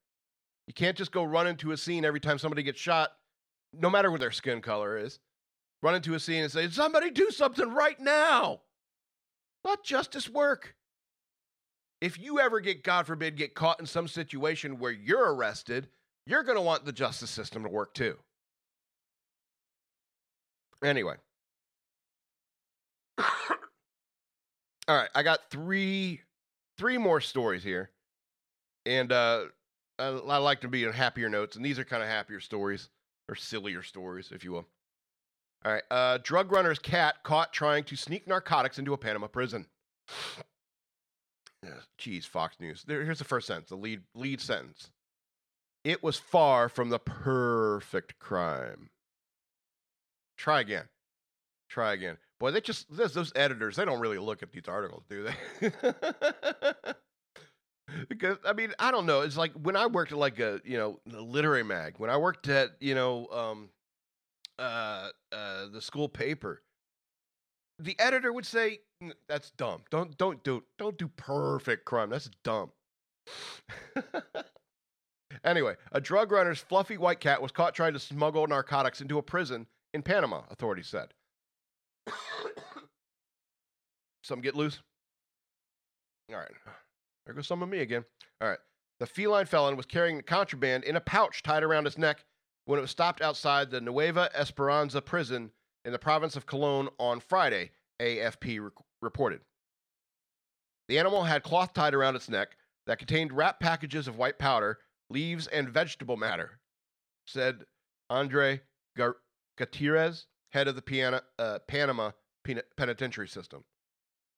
You 0.68 0.72
can't 0.72 0.96
just 0.96 1.12
go 1.12 1.24
run 1.24 1.46
into 1.46 1.72
a 1.72 1.76
scene 1.76 2.04
every 2.04 2.20
time 2.20 2.38
somebody 2.38 2.62
gets 2.62 2.80
shot, 2.80 3.10
no 3.72 3.90
matter 3.90 4.10
what 4.10 4.20
their 4.20 4.30
skin 4.30 4.62
color 4.62 4.96
is. 4.96 5.18
Run 5.82 5.96
into 5.96 6.14
a 6.14 6.20
scene 6.20 6.44
and 6.44 6.52
say, 6.52 6.68
Somebody 6.68 7.10
do 7.10 7.30
something 7.30 7.74
right 7.74 8.00
now. 8.00 8.60
Let 9.64 9.82
justice 9.84 10.30
work. 10.30 10.76
If 12.00 12.18
you 12.18 12.38
ever 12.38 12.60
get, 12.60 12.84
God 12.84 13.06
forbid, 13.06 13.36
get 13.36 13.54
caught 13.54 13.80
in 13.80 13.86
some 13.86 14.08
situation 14.08 14.78
where 14.78 14.92
you're 14.92 15.34
arrested, 15.34 15.88
you're 16.26 16.42
going 16.42 16.56
to 16.56 16.62
want 16.62 16.84
the 16.84 16.92
justice 16.92 17.30
system 17.30 17.62
to 17.64 17.68
work 17.68 17.94
too. 17.94 18.16
Anyway. 20.82 21.16
All 23.18 23.26
right, 24.88 25.08
I 25.14 25.22
got 25.22 25.50
three 25.50 26.20
three 26.78 26.98
more 26.98 27.20
stories 27.20 27.62
here. 27.62 27.90
And 28.86 29.12
uh 29.12 29.44
I, 29.98 30.06
I 30.06 30.36
like 30.38 30.60
to 30.62 30.68
be 30.68 30.86
on 30.86 30.92
happier 30.92 31.28
notes, 31.28 31.56
and 31.56 31.64
these 31.64 31.78
are 31.78 31.84
kind 31.84 32.02
of 32.02 32.08
happier 32.08 32.40
stories 32.40 32.88
or 33.28 33.34
sillier 33.34 33.82
stories, 33.82 34.32
if 34.32 34.44
you 34.44 34.52
will. 34.52 34.66
All 35.64 35.72
right, 35.72 35.82
uh, 35.90 36.18
drug 36.22 36.52
runner's 36.52 36.78
cat 36.78 37.22
caught 37.22 37.52
trying 37.52 37.84
to 37.84 37.96
sneak 37.96 38.26
narcotics 38.26 38.78
into 38.78 38.92
a 38.92 38.98
Panama 38.98 39.28
prison. 39.28 39.66
Geez, 41.96 42.26
Fox 42.26 42.56
News. 42.60 42.84
There, 42.86 43.04
here's 43.04 43.18
the 43.18 43.24
first 43.24 43.46
sentence, 43.46 43.70
the 43.70 43.76
lead 43.76 44.02
lead 44.14 44.40
sentence. 44.40 44.90
It 45.84 46.02
was 46.02 46.18
far 46.18 46.68
from 46.68 46.90
the 46.90 46.98
perfect 46.98 48.18
crime. 48.18 48.90
Try 50.36 50.60
again. 50.60 50.84
Try 51.68 51.92
again. 51.92 52.18
Boy, 52.40 52.50
they 52.50 52.60
just 52.60 52.94
those 52.94 53.32
editors, 53.34 53.76
they 53.76 53.84
don't 53.84 54.00
really 54.00 54.18
look 54.18 54.42
at 54.42 54.52
these 54.52 54.68
articles, 54.68 55.04
do 55.08 55.22
they? 55.22 55.72
because 58.08 58.38
I 58.44 58.52
mean, 58.52 58.72
I 58.78 58.90
don't 58.90 59.06
know. 59.06 59.20
It's 59.20 59.36
like 59.36 59.52
when 59.52 59.76
I 59.76 59.86
worked 59.86 60.12
at 60.12 60.18
like 60.18 60.38
a 60.40 60.60
you 60.64 60.76
know 60.76 61.00
a 61.12 61.20
literary 61.20 61.64
mag. 61.64 61.94
When 61.98 62.10
I 62.10 62.16
worked 62.16 62.48
at 62.48 62.70
you 62.80 62.94
know 62.94 63.26
um, 63.28 63.68
uh, 64.58 65.08
uh, 65.32 65.66
the 65.72 65.80
school 65.80 66.08
paper, 66.08 66.62
the 67.78 67.98
editor 67.98 68.32
would 68.32 68.46
say 68.46 68.80
that's 69.28 69.50
dumb. 69.52 69.82
Don't 69.90 70.16
don't 70.16 70.42
do 70.44 70.64
don't 70.78 70.96
do 70.98 71.08
perfect 71.08 71.84
crime. 71.84 72.10
That's 72.10 72.30
dumb. 72.42 72.70
anyway, 75.44 75.74
a 75.92 76.00
drug 76.00 76.32
runner's 76.32 76.60
fluffy 76.60 76.98
white 76.98 77.20
cat 77.20 77.40
was 77.42 77.52
caught 77.52 77.74
trying 77.74 77.92
to 77.94 77.98
smuggle 77.98 78.46
narcotics 78.46 79.00
into 79.00 79.18
a 79.18 79.22
prison 79.22 79.66
in 79.92 80.02
Panama, 80.02 80.42
authorities 80.50 80.88
said. 80.88 81.14
some 84.22 84.40
get 84.40 84.54
loose. 84.54 84.80
All 86.30 86.38
right. 86.38 86.50
There 87.26 87.34
goes 87.34 87.46
some 87.46 87.62
of 87.62 87.68
me 87.68 87.78
again. 87.80 88.04
All 88.40 88.48
right. 88.48 88.58
The 89.00 89.06
feline 89.06 89.46
felon 89.46 89.76
was 89.76 89.86
carrying 89.86 90.16
the 90.16 90.22
contraband 90.22 90.84
in 90.84 90.96
a 90.96 91.00
pouch 91.00 91.42
tied 91.42 91.62
around 91.62 91.84
his 91.84 91.98
neck 91.98 92.24
when 92.66 92.78
it 92.78 92.82
was 92.82 92.90
stopped 92.90 93.20
outside 93.20 93.70
the 93.70 93.80
Nueva 93.80 94.30
Esperanza 94.34 95.02
prison 95.02 95.50
in 95.84 95.92
the 95.92 95.98
province 95.98 96.36
of 96.36 96.46
Colon 96.46 96.88
on 96.98 97.20
Friday, 97.20 97.72
AFP 98.00 98.60
re- 98.60 98.70
reported. 99.02 99.40
The 100.88 100.98
animal 100.98 101.24
had 101.24 101.42
cloth 101.42 101.72
tied 101.72 101.94
around 101.94 102.16
its 102.16 102.28
neck 102.28 102.56
that 102.86 102.98
contained 102.98 103.32
wrapped 103.32 103.60
packages 103.60 104.06
of 104.06 104.16
white 104.18 104.38
powder, 104.38 104.78
leaves, 105.10 105.46
and 105.48 105.68
vegetable 105.68 106.16
matter, 106.16 106.60
said 107.26 107.64
Andre 108.10 108.60
Gutierrez, 109.58 110.26
head 110.52 110.68
of 110.68 110.76
the 110.76 110.82
Piana- 110.82 111.22
uh, 111.38 111.58
Panama 111.66 112.12
Pen- 112.44 112.62
Penitentiary 112.76 113.28
System. 113.28 113.64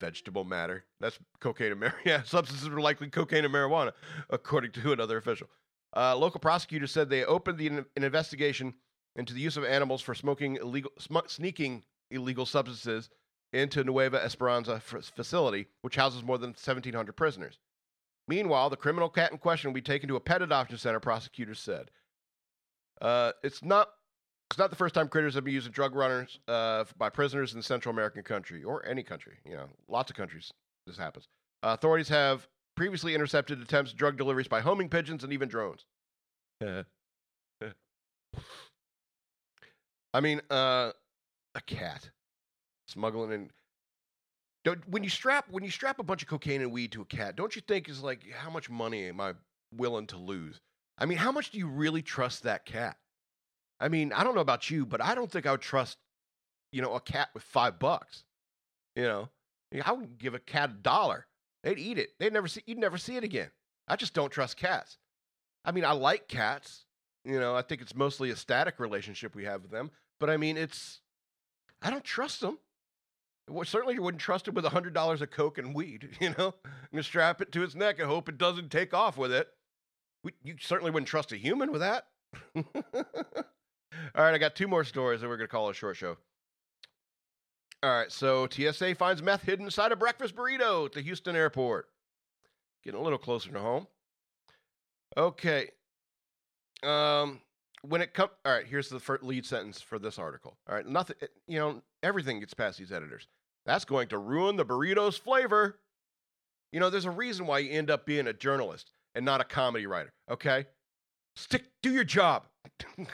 Vegetable 0.00 0.44
matter. 0.44 0.85
That's 1.00 1.18
cocaine 1.40 1.72
and 1.72 1.80
marijuana. 1.80 1.94
Yeah, 2.04 2.22
substances 2.22 2.68
were 2.68 2.80
likely 2.80 3.09
cocaine 3.09 3.44
and 3.44 3.54
marijuana, 3.54 3.92
according 4.30 4.72
to 4.72 4.92
another 4.92 5.16
official. 5.16 5.48
Uh, 5.96 6.14
local 6.16 6.40
prosecutors 6.40 6.92
said 6.92 7.09
they 7.09 7.24
opened 7.24 7.59
the, 7.59 7.68
an 7.68 7.87
investigation 7.96 8.74
into 9.16 9.32
the 9.32 9.40
use 9.40 9.56
of 9.56 9.64
animals 9.64 10.02
for 10.02 10.14
smoking 10.14 10.56
illegal, 10.56 10.90
sm- 10.98 11.26
sneaking 11.26 11.82
illegal 12.11 12.44
substances 12.44 13.09
into 13.52 13.82
Nueva 13.85 14.22
Esperanza 14.22 14.74
f- 14.74 15.11
facility, 15.14 15.66
which 15.80 15.96
houses 15.96 16.22
more 16.22 16.37
than 16.37 16.50
1,700 16.50 17.12
prisoners. 17.14 17.59
Meanwhile, 18.28 18.70
the 18.70 18.76
criminal 18.76 19.09
cat 19.09 19.32
in 19.32 19.38
question 19.38 19.70
will 19.70 19.74
be 19.74 19.80
taken 19.80 20.09
to 20.09 20.16
a 20.16 20.20
pet 20.20 20.42
adoption 20.42 20.76
center, 20.76 21.00
prosecutors 21.00 21.61
said. 21.61 21.90
Uh, 23.00 23.32
it's 23.42 23.62
not 23.62 23.88
it's 24.50 24.59
not 24.59 24.70
the 24.70 24.76
first 24.76 24.94
time 24.94 25.09
critters 25.09 25.35
have 25.35 25.44
been 25.44 25.54
used 25.54 25.66
as 25.66 25.72
drug 25.72 25.94
runners 25.94 26.38
uh, 26.48 26.85
by 26.96 27.11
prisoners 27.11 27.52
in 27.52 27.59
the 27.59 27.64
Central 27.64 27.92
American 27.92 28.22
country 28.22 28.62
or 28.62 28.85
any 28.87 29.02
country. 29.02 29.35
You 29.44 29.56
know, 29.56 29.68
lots 29.88 30.11
of 30.11 30.16
countries 30.16 30.52
this 30.87 30.96
happens. 30.96 31.26
Uh, 31.62 31.76
authorities 31.78 32.09
have 32.09 32.46
previously 32.76 33.14
intercepted 33.14 33.61
attempts 33.61 33.90
at 33.90 33.96
drug 33.96 34.16
deliveries 34.16 34.48
by 34.48 34.61
homing 34.61 34.88
pigeons 34.88 35.24
and 35.24 35.32
even 35.32 35.48
drones. 35.48 35.85
I 40.14 40.20
mean, 40.20 40.40
uh, 40.50 40.92
a 41.54 41.61
cat 41.66 42.09
smuggling 42.88 43.32
in. 43.32 43.50
Don't, 44.64 44.88
when 44.88 45.04
you 45.04 45.11
strap 45.11 45.46
when 45.50 45.64
you 45.64 45.70
strap 45.70 45.98
a 45.98 46.02
bunch 46.02 46.22
of 46.22 46.28
cocaine 46.28 46.62
and 46.62 46.72
weed 46.72 46.92
to 46.92 47.02
a 47.02 47.04
cat, 47.04 47.37
don't 47.37 47.54
you 47.54 47.62
think 47.62 47.88
is 47.88 48.02
like 48.02 48.22
how 48.32 48.50
much 48.50 48.70
money 48.70 49.09
am 49.09 49.20
I 49.20 49.35
willing 49.76 50.06
to 50.09 50.16
lose? 50.16 50.61
I 50.98 51.04
mean, 51.04 51.18
how 51.18 51.30
much 51.30 51.50
do 51.50 51.59
you 51.59 51.66
really 51.68 52.02
trust 52.02 52.42
that 52.44 52.64
cat? 52.64 52.96
I 53.81 53.89
mean, 53.89 54.12
I 54.12 54.25
don't 54.25 54.35
know 54.35 54.41
about 54.41 54.71
you, 54.71 54.87
but 54.87 55.03
I 55.03 55.15
don't 55.15 55.31
think 55.31 55.47
I 55.47 55.53
would 55.53 55.61
trust, 55.61 55.99
you 56.73 56.81
know, 56.81 56.95
a 56.95 57.01
cat 57.01 57.29
with 57.35 57.43
five 57.43 57.79
bucks. 57.79 58.25
You 58.95 59.03
know, 59.03 59.29
I 59.85 59.93
wouldn't 59.93 60.19
give 60.19 60.35
a 60.35 60.39
cat 60.39 60.71
a 60.71 60.75
dollar. 60.75 61.27
They'd 61.62 61.79
eat 61.79 61.99
it. 61.99 62.11
They'd 62.19 62.33
never 62.33 62.49
see. 62.49 62.62
You'd 62.67 62.79
never 62.79 62.97
see 62.97 63.17
it 63.17 63.25
again. 63.25 63.51
I 63.89 63.97
just 63.97 64.15
don't 64.15 64.31
trust 64.31 64.57
cats. 64.57 64.99
I 65.65 65.73
mean, 65.73 65.85
I 65.85 65.93
like 65.93 66.29
cats. 66.29 66.85
You 67.25 67.41
know, 67.41 67.57
I 67.57 67.62
think 67.62 67.83
it's 67.83 67.95
mostly 67.95 68.31
a 68.31 68.37
static 68.37 68.79
relationship 68.79 69.35
we 69.35 69.45
have 69.45 69.62
with 69.62 69.73
them. 69.73 69.91
But 70.21 70.31
I 70.31 70.37
mean, 70.37 70.57
it's 70.57 71.01
I 71.83 71.91
don't 71.91 72.05
trust 72.05 72.41
them. 72.41 72.59
Well, 73.49 73.65
certainly, 73.65 73.95
you 73.95 74.03
wouldn't 74.03 74.21
trust 74.21 74.49
him 74.49 74.55
with 74.55 74.65
hundred 74.65 74.95
dollars 74.95 75.23
of 75.23 75.31
coke 75.31 75.59
and 75.59 75.75
weed. 75.75 76.09
You 76.21 76.35
know, 76.39 76.55
I'm 76.65 76.73
gonna 76.93 77.03
strap 77.03 77.43
it 77.43 77.53
to 77.53 77.62
its 77.62 77.75
neck 77.75 77.99
and 77.99 78.09
hope 78.09 78.29
it 78.29 78.39
doesn't 78.39 78.71
take 78.71 78.95
off 78.95 79.17
with 79.19 79.33
it. 79.33 79.49
We, 80.25 80.33
you 80.43 80.55
certainly 80.61 80.91
wouldn't 80.91 81.09
trust 81.09 81.33
a 81.33 81.37
human 81.37 81.73
with 81.73 81.83
that. 81.83 82.07
All 84.14 84.24
right, 84.24 84.35
I 84.35 84.38
got 84.38 84.54
two 84.54 84.68
more 84.68 84.85
stories 84.85 85.20
that 85.20 85.28
we're 85.28 85.37
gonna 85.37 85.48
call 85.48 85.68
a 85.68 85.74
short 85.74 85.96
show. 85.96 86.16
All 87.82 87.90
right, 87.90 88.11
so 88.11 88.48
TSA 88.50 88.94
finds 88.94 89.22
meth 89.22 89.42
hidden 89.42 89.66
inside 89.66 89.92
a 89.92 89.96
breakfast 89.96 90.35
burrito 90.35 90.87
at 90.87 90.92
the 90.92 91.02
Houston 91.02 91.37
airport. 91.37 91.88
Getting 92.82 93.00
a 93.00 93.02
little 93.02 93.18
closer 93.18 93.50
to 93.52 93.59
home. 93.59 93.87
Okay. 95.16 95.70
Um, 96.82 97.40
when 97.82 98.00
it 98.00 98.14
comes, 98.14 98.30
all 98.44 98.52
right, 98.52 98.66
here's 98.66 98.88
the 98.88 99.00
first 99.00 99.22
lead 99.22 99.46
sentence 99.46 99.80
for 99.80 99.98
this 99.98 100.18
article. 100.18 100.56
All 100.68 100.74
right, 100.74 100.87
nothing, 100.87 101.16
you 101.46 101.59
know, 101.59 101.82
everything 102.02 102.40
gets 102.40 102.54
past 102.54 102.78
these 102.78 102.92
editors. 102.92 103.28
That's 103.64 103.85
going 103.85 104.09
to 104.09 104.18
ruin 104.18 104.56
the 104.56 104.64
burrito's 104.64 105.16
flavor. 105.16 105.78
You 106.72 106.80
know, 106.80 106.90
there's 106.90 107.04
a 107.04 107.11
reason 107.11 107.46
why 107.46 107.61
you 107.61 107.70
end 107.70 107.90
up 107.90 108.06
being 108.06 108.26
a 108.26 108.32
journalist 108.32 108.90
and 109.14 109.24
not 109.24 109.40
a 109.40 109.44
comedy 109.44 109.87
writer, 109.87 110.12
okay? 110.30 110.66
Stick, 111.37 111.66
do 111.83 111.92
your 111.92 112.05
job. 112.05 112.46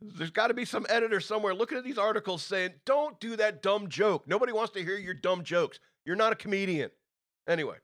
there's 0.00 0.30
got 0.30 0.48
to 0.48 0.54
be 0.54 0.64
some 0.64 0.86
editor 0.88 1.20
somewhere 1.20 1.54
looking 1.54 1.76
at 1.76 1.84
these 1.84 1.98
articles 1.98 2.42
saying, 2.42 2.70
don't 2.86 3.20
do 3.20 3.36
that 3.36 3.62
dumb 3.62 3.88
joke. 3.88 4.26
Nobody 4.26 4.52
wants 4.52 4.72
to 4.72 4.82
hear 4.82 4.96
your 4.96 5.14
dumb 5.14 5.44
jokes. 5.44 5.78
You're 6.06 6.16
not 6.16 6.32
a 6.32 6.36
comedian. 6.36 6.90
Anyway, 7.46 7.76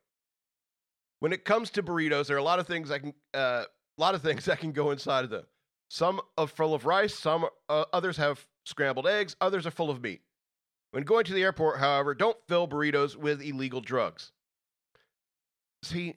when 1.21 1.33
it 1.33 1.45
comes 1.45 1.71
to 1.71 1.83
burritos, 1.83 2.27
there 2.27 2.37
are 2.37 2.41
a 2.41 2.45
lot 2.45 2.59
of 2.59 2.67
things 2.67 2.89
that 2.89 3.01
can, 3.01 3.13
uh, 3.35 3.65
a 3.67 4.01
lot 4.01 4.15
of 4.15 4.23
things 4.23 4.45
that 4.47 4.61
can 4.61 4.73
go 4.73 4.91
inside 4.91 5.25
of 5.25 5.31
them. 5.31 5.45
Some 5.89 6.21
are 6.37 6.47
full 6.47 6.75
of 6.75 6.87
rice, 6.87 7.15
some 7.15 7.47
uh, 7.69 7.85
others 7.93 8.17
have 8.17 8.45
scrambled 8.65 9.07
eggs, 9.07 9.37
others 9.41 9.67
are 9.67 9.71
full 9.71 9.91
of 9.91 10.03
meat. 10.03 10.23
When 10.91 11.05
going 11.05 11.25
to 11.27 11.35
the 11.35 11.43
airport, 11.43 11.79
however, 11.79 12.15
don't 12.15 12.39
fill 12.49 12.67
burritos 12.67 13.15
with 13.15 13.43
illegal 13.43 13.81
drugs. 13.81 14.33
See, 15.83 16.15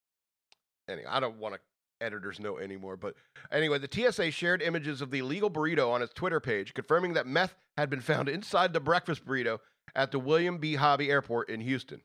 anyway, 0.88 1.06
I 1.08 1.20
don't 1.20 1.38
want 1.38 1.54
to 1.54 1.60
editors 2.00 2.40
know 2.40 2.58
anymore, 2.58 2.96
but 2.96 3.14
anyway, 3.50 3.78
the 3.78 3.88
TSA 3.90 4.30
shared 4.30 4.62
images 4.62 5.00
of 5.00 5.10
the 5.10 5.18
illegal 5.20 5.50
burrito 5.50 5.90
on 5.90 6.02
its 6.02 6.12
Twitter 6.12 6.40
page, 6.40 6.74
confirming 6.74 7.14
that 7.14 7.26
meth 7.26 7.54
had 7.76 7.90
been 7.90 8.00
found 8.00 8.28
inside 8.28 8.72
the 8.72 8.80
breakfast 8.80 9.24
burrito 9.24 9.58
at 9.94 10.10
the 10.10 10.18
William 10.18 10.58
B. 10.58 10.74
Hobby 10.74 11.10
Airport 11.10 11.48
in 11.48 11.60
Houston. 11.60 12.02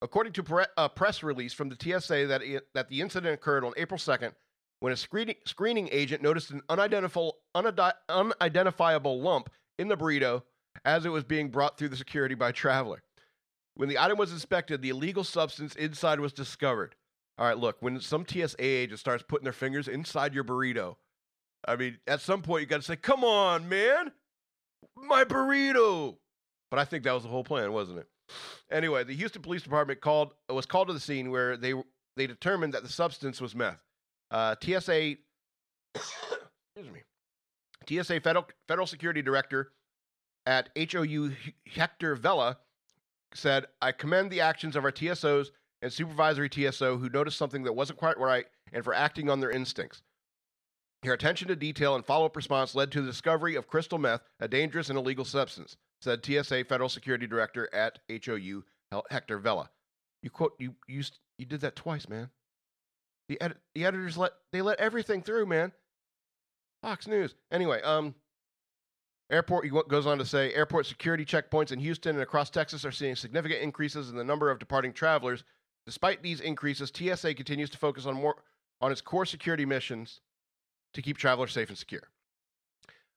According 0.00 0.32
to 0.34 0.42
pre- 0.42 0.64
a 0.76 0.88
press 0.88 1.22
release 1.22 1.52
from 1.52 1.68
the 1.68 1.76
TSA, 1.80 2.26
that, 2.28 2.42
that 2.74 2.88
the 2.88 3.00
incident 3.00 3.34
occurred 3.34 3.64
on 3.64 3.72
April 3.76 3.98
2nd 3.98 4.32
when 4.80 4.92
a 4.92 4.96
screening, 4.96 5.34
screening 5.44 5.88
agent 5.90 6.22
noticed 6.22 6.50
an 6.50 6.62
unidentifiable, 6.68 7.38
unidentifiable 7.54 9.20
lump 9.20 9.50
in 9.78 9.88
the 9.88 9.96
burrito 9.96 10.42
as 10.84 11.04
it 11.04 11.10
was 11.10 11.24
being 11.24 11.48
brought 11.50 11.76
through 11.76 11.88
the 11.88 11.96
security 11.96 12.34
by 12.34 12.50
a 12.50 12.52
traveler. 12.52 13.02
When 13.74 13.88
the 13.88 13.98
item 13.98 14.18
was 14.18 14.32
inspected, 14.32 14.82
the 14.82 14.90
illegal 14.90 15.24
substance 15.24 15.74
inside 15.76 16.20
was 16.20 16.32
discovered. 16.32 16.94
All 17.38 17.46
right, 17.46 17.56
look, 17.56 17.76
when 17.80 18.00
some 18.00 18.26
TSA 18.26 18.56
agent 18.58 18.98
starts 18.98 19.22
putting 19.26 19.44
their 19.44 19.52
fingers 19.52 19.86
inside 19.86 20.34
your 20.34 20.44
burrito, 20.44 20.96
I 21.66 21.76
mean, 21.76 21.98
at 22.06 22.20
some 22.20 22.42
point 22.42 22.62
you 22.62 22.66
got 22.66 22.78
to 22.78 22.82
say, 22.82 22.96
come 22.96 23.22
on, 23.22 23.68
man, 23.68 24.10
my 24.96 25.24
burrito. 25.24 26.16
But 26.70 26.80
I 26.80 26.84
think 26.84 27.04
that 27.04 27.12
was 27.12 27.22
the 27.22 27.28
whole 27.28 27.44
plan, 27.44 27.72
wasn't 27.72 28.00
it? 28.00 28.06
Anyway, 28.70 29.04
the 29.04 29.14
Houston 29.14 29.40
Police 29.40 29.62
Department 29.62 30.00
called 30.00 30.34
was 30.50 30.66
called 30.66 30.88
to 30.88 30.94
the 30.94 31.00
scene 31.00 31.30
where 31.30 31.56
they 31.56 31.74
they 32.16 32.26
determined 32.26 32.74
that 32.74 32.82
the 32.82 32.88
substance 32.88 33.40
was 33.40 33.54
meth. 33.54 33.82
Uh, 34.30 34.54
TSA, 34.62 35.14
excuse 35.94 36.92
me, 36.92 37.02
TSA 37.88 38.20
Federal 38.20 38.46
Federal 38.66 38.86
Security 38.86 39.22
Director 39.22 39.72
at 40.44 40.68
HOU 40.76 41.32
Hector 41.66 42.16
Vela 42.16 42.58
said, 43.32 43.66
"I 43.80 43.92
commend 43.92 44.30
the 44.30 44.42
actions 44.42 44.76
of 44.76 44.84
our 44.84 44.92
TSOs 44.92 45.48
and 45.82 45.92
supervisory 45.92 46.48
TSO 46.48 46.98
who 46.98 47.08
noticed 47.08 47.38
something 47.38 47.64
that 47.64 47.72
wasn't 47.72 47.98
quite 47.98 48.18
right 48.18 48.46
and 48.72 48.84
for 48.84 48.94
acting 48.94 49.28
on 49.30 49.40
their 49.40 49.50
instincts." 49.50 50.02
Your 51.02 51.14
attention 51.14 51.48
to 51.48 51.56
detail 51.56 51.94
and 51.94 52.04
follow 52.04 52.26
up 52.26 52.34
response 52.34 52.74
led 52.74 52.90
to 52.92 53.00
the 53.00 53.10
discovery 53.10 53.54
of 53.54 53.68
crystal 53.68 53.98
meth, 53.98 54.22
a 54.40 54.48
dangerous 54.48 54.88
and 54.88 54.98
illegal 54.98 55.24
substance 55.24 55.76
said 56.00 56.24
TSA 56.24 56.64
Federal 56.64 56.88
Security 56.88 57.26
Director 57.26 57.68
at 57.72 57.98
HOU 58.08 58.64
Hector 59.10 59.38
Vela. 59.38 59.70
You 60.22 60.30
quote 60.30 60.54
you 60.58 60.74
you 60.86 61.02
you 61.38 61.46
did 61.46 61.60
that 61.60 61.76
twice, 61.76 62.08
man. 62.08 62.30
The 63.28 63.40
ed- 63.40 63.58
the 63.74 63.84
editors 63.84 64.16
let 64.16 64.32
they 64.52 64.62
let 64.62 64.80
everything 64.80 65.22
through, 65.22 65.46
man. 65.46 65.72
Fox 66.82 67.06
News. 67.06 67.34
Anyway, 67.50 67.82
um, 67.82 68.14
airport 69.30 69.68
goes 69.88 70.06
on 70.06 70.18
to 70.18 70.24
say 70.24 70.52
airport 70.54 70.86
security 70.86 71.24
checkpoints 71.24 71.72
in 71.72 71.80
Houston 71.80 72.16
and 72.16 72.22
across 72.22 72.50
Texas 72.50 72.84
are 72.84 72.92
seeing 72.92 73.16
significant 73.16 73.62
increases 73.62 74.10
in 74.10 74.16
the 74.16 74.24
number 74.24 74.50
of 74.50 74.58
departing 74.58 74.92
travelers. 74.92 75.44
Despite 75.88 76.22
these 76.22 76.42
increases, 76.42 76.92
TSA 76.94 77.32
continues 77.32 77.70
to 77.70 77.78
focus 77.78 78.04
on 78.04 78.14
more 78.16 78.36
on 78.82 78.92
its 78.92 79.00
core 79.00 79.24
security 79.24 79.64
missions 79.64 80.20
to 80.92 81.00
keep 81.00 81.16
travelers 81.16 81.50
safe 81.50 81.70
and 81.70 81.78
secure. 81.78 82.10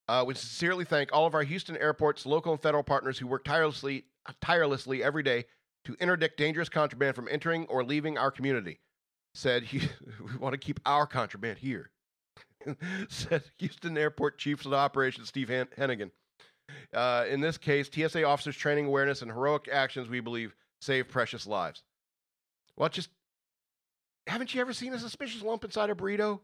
Uh, 0.07 0.23
we 0.25 0.33
sincerely 0.35 0.85
thank 0.85 1.09
all 1.11 1.25
of 1.25 1.35
our 1.35 1.43
Houston 1.43 1.75
airports, 1.75 2.25
local 2.25 2.53
and 2.53 2.61
federal 2.61 2.81
partners 2.81 3.17
who 3.17 3.27
work 3.27 3.43
tirelessly, 3.43 4.05
tirelessly 4.39 5.03
every 5.03 5.21
day 5.21 5.43
to 5.83 5.97
interdict 5.99 6.37
dangerous 6.37 6.69
contraband 6.69 7.13
from 7.13 7.27
entering 7.29 7.65
or 7.65 7.83
leaving 7.83 8.17
our 8.17 8.31
community. 8.31 8.79
Said 9.35 9.65
we 9.73 10.37
want 10.39 10.53
to 10.53 10.57
keep 10.57 10.79
our 10.85 11.05
contraband 11.05 11.57
here. 11.57 11.91
said 13.09 13.43
Houston 13.57 13.97
Airport 13.97 14.37
Chief 14.37 14.65
of 14.65 14.73
Operations 14.73 15.27
Steve 15.27 15.49
Hennigan. 15.49 16.11
Uh, 16.93 17.25
in 17.27 17.41
this 17.41 17.57
case, 17.57 17.89
TSA 17.91 18.23
officers' 18.23 18.55
training 18.55 18.85
awareness 18.85 19.21
and 19.23 19.29
heroic 19.29 19.67
actions, 19.69 20.07
we 20.07 20.21
believe, 20.21 20.55
save 20.79 21.09
precious 21.09 21.45
lives. 21.45 21.83
Well, 22.81 22.89
just 22.89 23.09
haven't 24.25 24.55
you 24.55 24.61
ever 24.61 24.73
seen 24.73 24.91
a 24.91 24.97
suspicious 24.97 25.43
lump 25.43 25.63
inside 25.63 25.91
a 25.91 25.93
burrito? 25.93 26.39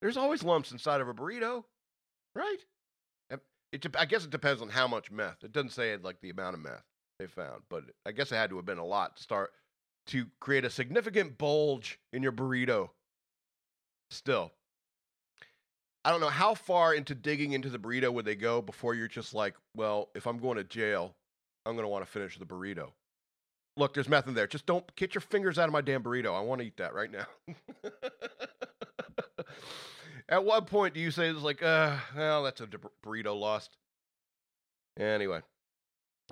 There's 0.00 0.16
always 0.16 0.42
lumps 0.42 0.72
inside 0.72 1.02
of 1.02 1.08
a 1.08 1.12
burrito, 1.12 1.64
right? 2.34 2.56
It, 3.70 3.94
I 3.98 4.06
guess 4.06 4.24
it 4.24 4.30
depends 4.30 4.62
on 4.62 4.70
how 4.70 4.88
much 4.88 5.10
meth. 5.10 5.44
It 5.44 5.52
doesn't 5.52 5.72
say 5.72 5.94
like 5.98 6.22
the 6.22 6.30
amount 6.30 6.54
of 6.54 6.62
meth 6.62 6.82
they 7.18 7.26
found, 7.26 7.64
but 7.68 7.84
I 8.06 8.12
guess 8.12 8.32
it 8.32 8.36
had 8.36 8.48
to 8.48 8.56
have 8.56 8.64
been 8.64 8.78
a 8.78 8.86
lot 8.86 9.18
to 9.18 9.22
start 9.22 9.52
to 10.06 10.24
create 10.40 10.64
a 10.64 10.70
significant 10.70 11.36
bulge 11.36 12.00
in 12.14 12.22
your 12.22 12.32
burrito. 12.32 12.88
Still, 14.10 14.50
I 16.06 16.10
don't 16.10 16.22
know 16.22 16.30
how 16.30 16.54
far 16.54 16.94
into 16.94 17.14
digging 17.14 17.52
into 17.52 17.68
the 17.68 17.78
burrito 17.78 18.10
would 18.10 18.24
they 18.24 18.34
go 18.34 18.62
before 18.62 18.94
you're 18.94 19.08
just 19.08 19.34
like, 19.34 19.56
well, 19.76 20.08
if 20.14 20.26
I'm 20.26 20.38
going 20.38 20.56
to 20.56 20.64
jail, 20.64 21.14
I'm 21.66 21.74
going 21.74 21.84
to 21.84 21.90
want 21.90 22.06
to 22.06 22.10
finish 22.10 22.38
the 22.38 22.46
burrito. 22.46 22.92
Look, 23.78 23.94
there's 23.94 24.08
meth 24.08 24.26
in 24.26 24.34
there. 24.34 24.48
Just 24.48 24.66
don't 24.66 24.84
get 24.96 25.14
your 25.14 25.22
fingers 25.22 25.58
out 25.58 25.68
of 25.68 25.72
my 25.72 25.80
damn 25.80 26.02
burrito. 26.02 26.36
I 26.36 26.40
want 26.40 26.60
to 26.60 26.66
eat 26.66 26.76
that 26.78 26.94
right 26.94 27.10
now. 27.10 27.26
At 30.28 30.44
what 30.44 30.66
point 30.66 30.94
do 30.94 31.00
you 31.00 31.12
say 31.12 31.28
it's 31.28 31.40
like, 31.40 31.62
uh, 31.62 31.96
well, 32.16 32.42
that's 32.42 32.60
a 32.60 32.66
burrito 32.66 33.38
lost? 33.38 33.76
Anyway, 34.98 35.40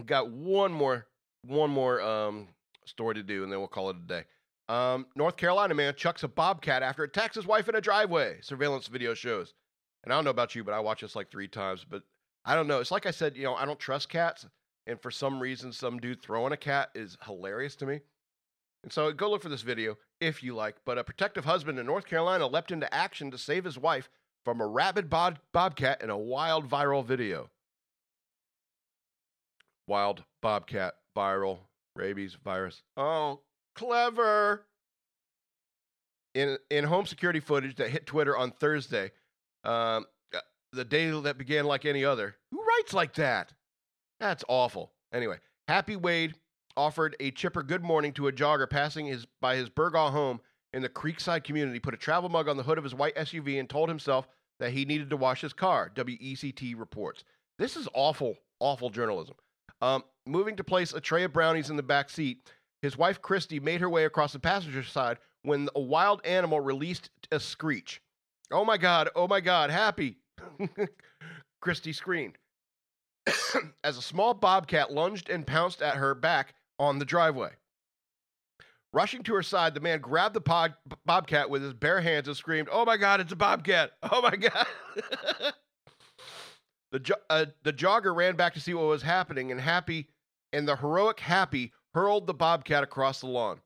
got 0.05 0.29
one 0.31 0.73
more, 0.73 1.07
one 1.43 1.71
more 1.71 2.03
um, 2.03 2.49
story 2.85 3.15
to 3.15 3.23
do, 3.23 3.45
and 3.45 3.53
then 3.53 3.61
we'll 3.61 3.69
call 3.69 3.91
it 3.91 3.97
a 3.97 4.07
day. 4.07 4.25
Um, 4.69 5.07
North 5.15 5.37
Carolina 5.37 5.75
man 5.75 5.95
chucks 5.97 6.25
a 6.25 6.29
bobcat 6.29 6.83
after 6.83 7.05
it 7.05 7.11
attacks 7.17 7.37
his 7.37 7.47
wife 7.47 7.69
in 7.69 7.77
a 7.77 7.81
driveway. 7.81 8.39
Surveillance 8.43 8.89
video 8.89 9.15
shows. 9.15 9.55
And 10.03 10.13
I 10.13 10.17
don't 10.17 10.25
know 10.25 10.31
about 10.31 10.57
you, 10.57 10.65
but 10.65 10.75
I 10.75 10.81
watch 10.81 11.01
this 11.01 11.15
like 11.15 11.31
three 11.31 11.49
times. 11.49 11.87
But 11.89 12.03
I 12.45 12.57
don't 12.57 12.67
know. 12.67 12.81
It's 12.81 12.91
like 12.91 13.07
I 13.07 13.13
said, 13.13 13.37
you 13.37 13.45
know, 13.45 13.55
I 13.55 13.65
don't 13.65 13.79
trust 13.79 14.09
cats. 14.09 14.47
And 14.87 15.01
for 15.01 15.11
some 15.11 15.41
reason, 15.41 15.72
some 15.72 15.99
dude 15.99 16.22
throwing 16.22 16.53
a 16.53 16.57
cat 16.57 16.91
is 16.95 17.16
hilarious 17.24 17.74
to 17.76 17.87
me. 17.87 18.01
And 18.82 18.93
so 18.93 19.12
go 19.12 19.28
look 19.28 19.43
for 19.43 19.49
this 19.49 19.62
video 19.62 19.97
if 20.20 20.43
you 20.43 20.55
like. 20.55 20.76
But 20.84 20.99
a 20.99 21.05
protective 21.05 21.45
husband 21.45 21.78
in 21.78 21.87
North 21.87 22.07
Carolina 22.07 22.47
leapt 22.47 22.70
into 22.70 22.93
action 22.95 23.30
to 23.32 23.39
save 23.39 23.64
his 23.64 23.78
wife 23.78 24.09
from 24.45 24.61
a 24.61 24.66
rabid 24.66 25.11
bob- 25.11 25.41
bobcat 25.53 26.03
in 26.03 26.11
a 26.11 26.16
wild 26.16 26.70
viral 26.70 27.05
video. 27.05 27.51
Wild 29.89 30.22
bobcat 30.41 30.95
viral 31.16 31.59
rabies 31.97 32.37
virus. 32.45 32.82
Oh, 32.97 33.41
clever. 33.74 34.66
In 36.34 36.59
in 36.70 36.84
home 36.84 37.07
security 37.07 37.41
footage 37.41 37.76
that 37.76 37.91
hit 37.91 38.07
Twitter 38.07 38.37
on 38.37 38.53
Thursday, 38.53 39.11
um, 39.64 40.07
uh, 40.34 40.41
the 40.72 40.84
day 40.84 41.11
that 41.11 41.39
began 41.39 41.64
like 41.64 41.84
any 41.84 42.05
other. 42.05 42.37
Who 42.51 42.62
writes 42.62 42.93
like 42.93 43.14
that? 43.14 43.53
That's 44.21 44.45
awful. 44.49 44.93
Anyway, 45.12 45.39
Happy 45.69 45.97
Wade 45.97 46.35
offered 46.77 47.17
a 47.21 47.31
chipper 47.31 47.62
good 47.62 47.83
morning 47.83 48.12
to 48.14 48.29
a 48.29 48.33
jogger 48.33 48.69
passing 48.69 49.07
his 49.07 49.27
by 49.41 49.57
his 49.57 49.69
Burgaw 49.69 50.11
home 50.11 50.41
in 50.73 50.83
the 50.83 50.89
Creekside 50.89 51.45
community, 51.45 51.79
put 51.79 51.95
a 51.95 51.99
travel 51.99 52.29
mug 52.29 52.49
on 52.49 52.57
the 52.57 52.62
hood 52.62 52.79
of 52.79 52.85
his 52.85 52.95
white 52.95 53.17
SUV, 53.17 53.59
and 53.59 53.69
told 53.69 53.89
himself 53.89 54.29
that 54.59 54.73
he 54.73 54.85
needed 54.85 55.11
to 55.11 55.17
wash 55.17 55.41
his 55.41 55.53
car. 55.53 55.91
WECT 55.95 56.79
reports. 56.79 57.25
This 57.59 57.77
is 57.77 57.89
awful, 57.95 58.37
awful 58.61 58.91
journalism. 58.91 59.35
Um, 59.81 60.05
moving 60.27 60.57
to 60.57 60.64
place 60.64 60.93
a 60.93 61.01
tray 61.01 61.25
of 61.25 61.33
brownies 61.33 61.71
in 61.71 61.77
the 61.77 61.83
back 61.83 62.11
seat, 62.11 62.51
his 62.83 62.97
wife 62.97 63.23
Christy 63.23 63.61
made 63.61 63.81
her 63.81 63.91
way 63.91 64.05
across 64.05 64.33
the 64.33 64.39
passenger 64.39 64.83
side 64.83 65.19
when 65.43 65.69
a 65.75 65.81
wild 65.81 66.21
animal 66.25 66.61
released 66.61 67.11
a 67.31 67.41
screech. 67.41 68.03
Oh 68.51 68.64
my 68.64 68.77
God, 68.77 69.09
oh 69.17 69.27
my 69.27 69.41
God, 69.41 69.71
happy. 69.71 70.19
Christy 71.61 71.93
screamed. 71.93 72.39
As 73.85 73.99
a 73.99 74.03
small 74.03 74.35
bobcat 74.35 74.93
lunged 74.93 75.29
and 75.31 75.47
pounced 75.47 75.83
at 75.83 75.97
her 75.97 76.14
back, 76.14 76.55
on 76.79 76.99
the 76.99 77.05
driveway. 77.05 77.51
Rushing 78.93 79.22
to 79.24 79.35
her 79.35 79.43
side, 79.43 79.74
the 79.74 79.81
man 79.81 80.01
grabbed 80.01 80.35
the 80.35 80.41
pod, 80.41 80.74
bobcat 81.05 81.51
with 81.51 81.62
his 81.62 81.74
bare 81.74 82.01
hands 82.01 82.29
and 82.29 82.37
screamed, 82.37 82.68
Oh 82.70 82.85
my 82.85 82.97
God, 82.97 83.20
it's 83.20 83.33
a 83.33 83.37
bobcat! 83.37 83.93
Oh 84.11 84.22
my 84.22 84.37
God! 84.37 84.66
the, 86.93 87.01
jo- 87.01 87.14
uh, 87.29 87.47
the 87.62 87.72
jogger 87.72 88.14
ran 88.14 88.37
back 88.37 88.55
to 88.55 88.61
see 88.61 88.74
what 88.74 88.87
was 88.87 89.03
happening, 89.03 89.51
and 89.51 89.61
Happy 89.61 90.09
and 90.53 90.66
the 90.66 90.77
heroic 90.77 91.20
Happy 91.20 91.72
hurled 91.95 92.27
the 92.27 92.35
bobcat 92.35 92.83
across 92.83 93.20
the 93.20 93.27
lawn. 93.27 93.61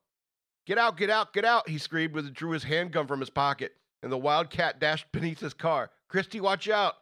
Get 0.66 0.78
out, 0.78 0.96
get 0.96 1.10
out, 1.10 1.32
get 1.32 1.44
out, 1.44 1.68
he 1.68 1.78
screamed 1.78 2.16
as 2.16 2.24
he 2.24 2.30
drew 2.30 2.50
his 2.50 2.64
handgun 2.64 3.06
from 3.06 3.20
his 3.20 3.30
pocket, 3.30 3.72
and 4.02 4.10
the 4.10 4.18
wild 4.18 4.50
cat 4.50 4.80
dashed 4.80 5.06
beneath 5.12 5.40
his 5.40 5.54
car. 5.54 5.90
Christy, 6.08 6.40
watch 6.40 6.68
out! 6.68 6.94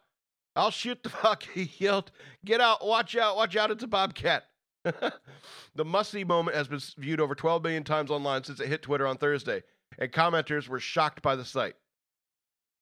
I'll 0.59 0.71
shoot 0.71 1.01
the 1.03 1.09
fuck, 1.23 1.43
he 1.43 1.71
yelled. 1.77 2.11
Get 2.45 2.59
out, 2.59 2.85
watch 2.85 3.15
out, 3.15 3.37
watch 3.37 3.55
out, 3.55 3.71
it's 3.71 3.83
a 3.83 3.87
bobcat. 3.87 4.43
the 4.83 5.85
must-see 5.85 6.23
moment 6.23 6.55
has 6.55 6.67
been 6.67 6.81
viewed 6.97 7.19
over 7.19 7.33
12 7.33 7.63
million 7.63 7.83
times 7.83 8.11
online 8.11 8.43
since 8.43 8.59
it 8.59 8.67
hit 8.67 8.81
Twitter 8.81 9.07
on 9.07 9.17
Thursday, 9.17 9.63
and 9.97 10.11
commenters 10.11 10.67
were 10.67 10.79
shocked 10.79 11.21
by 11.21 11.35
the 11.35 11.45
sight. 11.45 11.75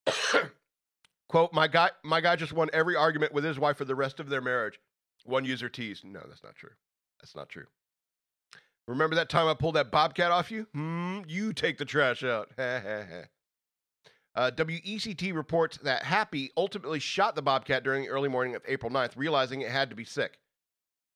Quote, 1.28 1.52
my 1.52 1.68
guy, 1.68 1.90
my 2.02 2.20
guy 2.20 2.36
just 2.36 2.52
won 2.52 2.68
every 2.72 2.96
argument 2.96 3.32
with 3.32 3.44
his 3.44 3.58
wife 3.58 3.76
for 3.76 3.84
the 3.84 3.94
rest 3.94 4.18
of 4.18 4.28
their 4.28 4.40
marriage. 4.40 4.80
One 5.24 5.44
user 5.44 5.68
teased. 5.68 6.04
No, 6.04 6.20
that's 6.26 6.42
not 6.42 6.56
true. 6.56 6.70
That's 7.20 7.36
not 7.36 7.48
true. 7.48 7.66
Remember 8.86 9.16
that 9.16 9.28
time 9.28 9.46
I 9.46 9.54
pulled 9.54 9.74
that 9.74 9.90
bobcat 9.90 10.30
off 10.30 10.50
you? 10.50 10.66
Hmm, 10.72 11.20
you 11.28 11.52
take 11.52 11.76
the 11.76 11.84
trash 11.84 12.24
out. 12.24 12.48
uh, 14.38 14.52
WECT 14.52 15.34
reports 15.34 15.78
that 15.78 16.04
Happy 16.04 16.52
ultimately 16.56 17.00
shot 17.00 17.34
the 17.34 17.42
bobcat 17.42 17.82
during 17.82 18.04
the 18.04 18.08
early 18.08 18.28
morning 18.28 18.54
of 18.54 18.62
April 18.68 18.88
9th, 18.88 19.16
realizing 19.16 19.62
it 19.62 19.70
had 19.70 19.90
to 19.90 19.96
be 19.96 20.04
sick. 20.04 20.38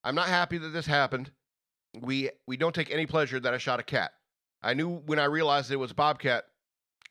I'm 0.02 0.16
not 0.16 0.26
happy 0.26 0.58
that 0.58 0.70
this 0.70 0.86
happened. 0.86 1.30
We 2.00 2.30
we 2.48 2.56
don't 2.56 2.74
take 2.74 2.90
any 2.90 3.06
pleasure 3.06 3.38
that 3.38 3.54
I 3.54 3.58
shot 3.58 3.78
a 3.78 3.84
cat. 3.84 4.10
I 4.60 4.74
knew 4.74 4.96
when 5.06 5.20
I 5.20 5.26
realized 5.26 5.70
it 5.70 5.76
was 5.76 5.92
a 5.92 5.94
bobcat, 5.94 6.46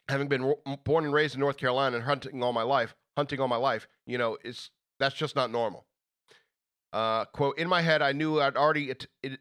having 0.09 0.27
been 0.27 0.53
born 0.83 1.05
and 1.05 1.13
raised 1.13 1.35
in 1.35 1.39
North 1.39 1.55
Carolina 1.55 1.95
and 1.95 2.03
hunting 2.03 2.43
all 2.43 2.51
my 2.51 2.63
life, 2.63 2.93
hunting 3.15 3.39
all 3.39 3.47
my 3.47 3.55
life, 3.55 3.87
you 4.05 4.17
know, 4.17 4.37
it's 4.43 4.69
that's 4.99 5.15
just 5.15 5.37
not 5.37 5.49
normal. 5.49 5.85
Uh, 6.91 7.23
quote: 7.23 7.57
In 7.57 7.69
my 7.69 7.81
head, 7.81 8.01
I 8.01 8.11
knew 8.11 8.41
I'd 8.41 8.57
already 8.57 8.89
it, 8.89 9.07
it 9.23 9.39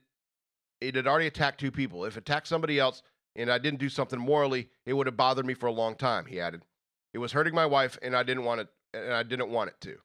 it 0.80 0.94
had 0.94 1.08
already 1.08 1.26
attacked 1.26 1.58
two 1.58 1.72
people. 1.72 2.04
If 2.04 2.16
it 2.16 2.20
attacked 2.20 2.46
somebody 2.46 2.78
else 2.78 3.02
and 3.36 3.50
I 3.50 3.58
didn't 3.58 3.80
do 3.80 3.88
something 3.88 4.18
morally, 4.18 4.68
it 4.86 4.92
would 4.92 5.06
have 5.06 5.16
bothered 5.16 5.46
me 5.46 5.54
for 5.54 5.66
a 5.66 5.72
long 5.72 5.94
time. 5.94 6.26
He 6.26 6.40
added, 6.40 6.64
"It 7.12 7.18
was 7.18 7.32
hurting 7.32 7.54
my 7.54 7.66
wife, 7.66 7.98
and 8.02 8.16
I 8.16 8.22
didn't 8.22 8.44
want 8.44 8.62
it, 8.62 8.68
and 8.92 9.12
I 9.12 9.22
didn't 9.22 9.50
want 9.50 9.70
it 9.70 9.80
to." 9.82 10.00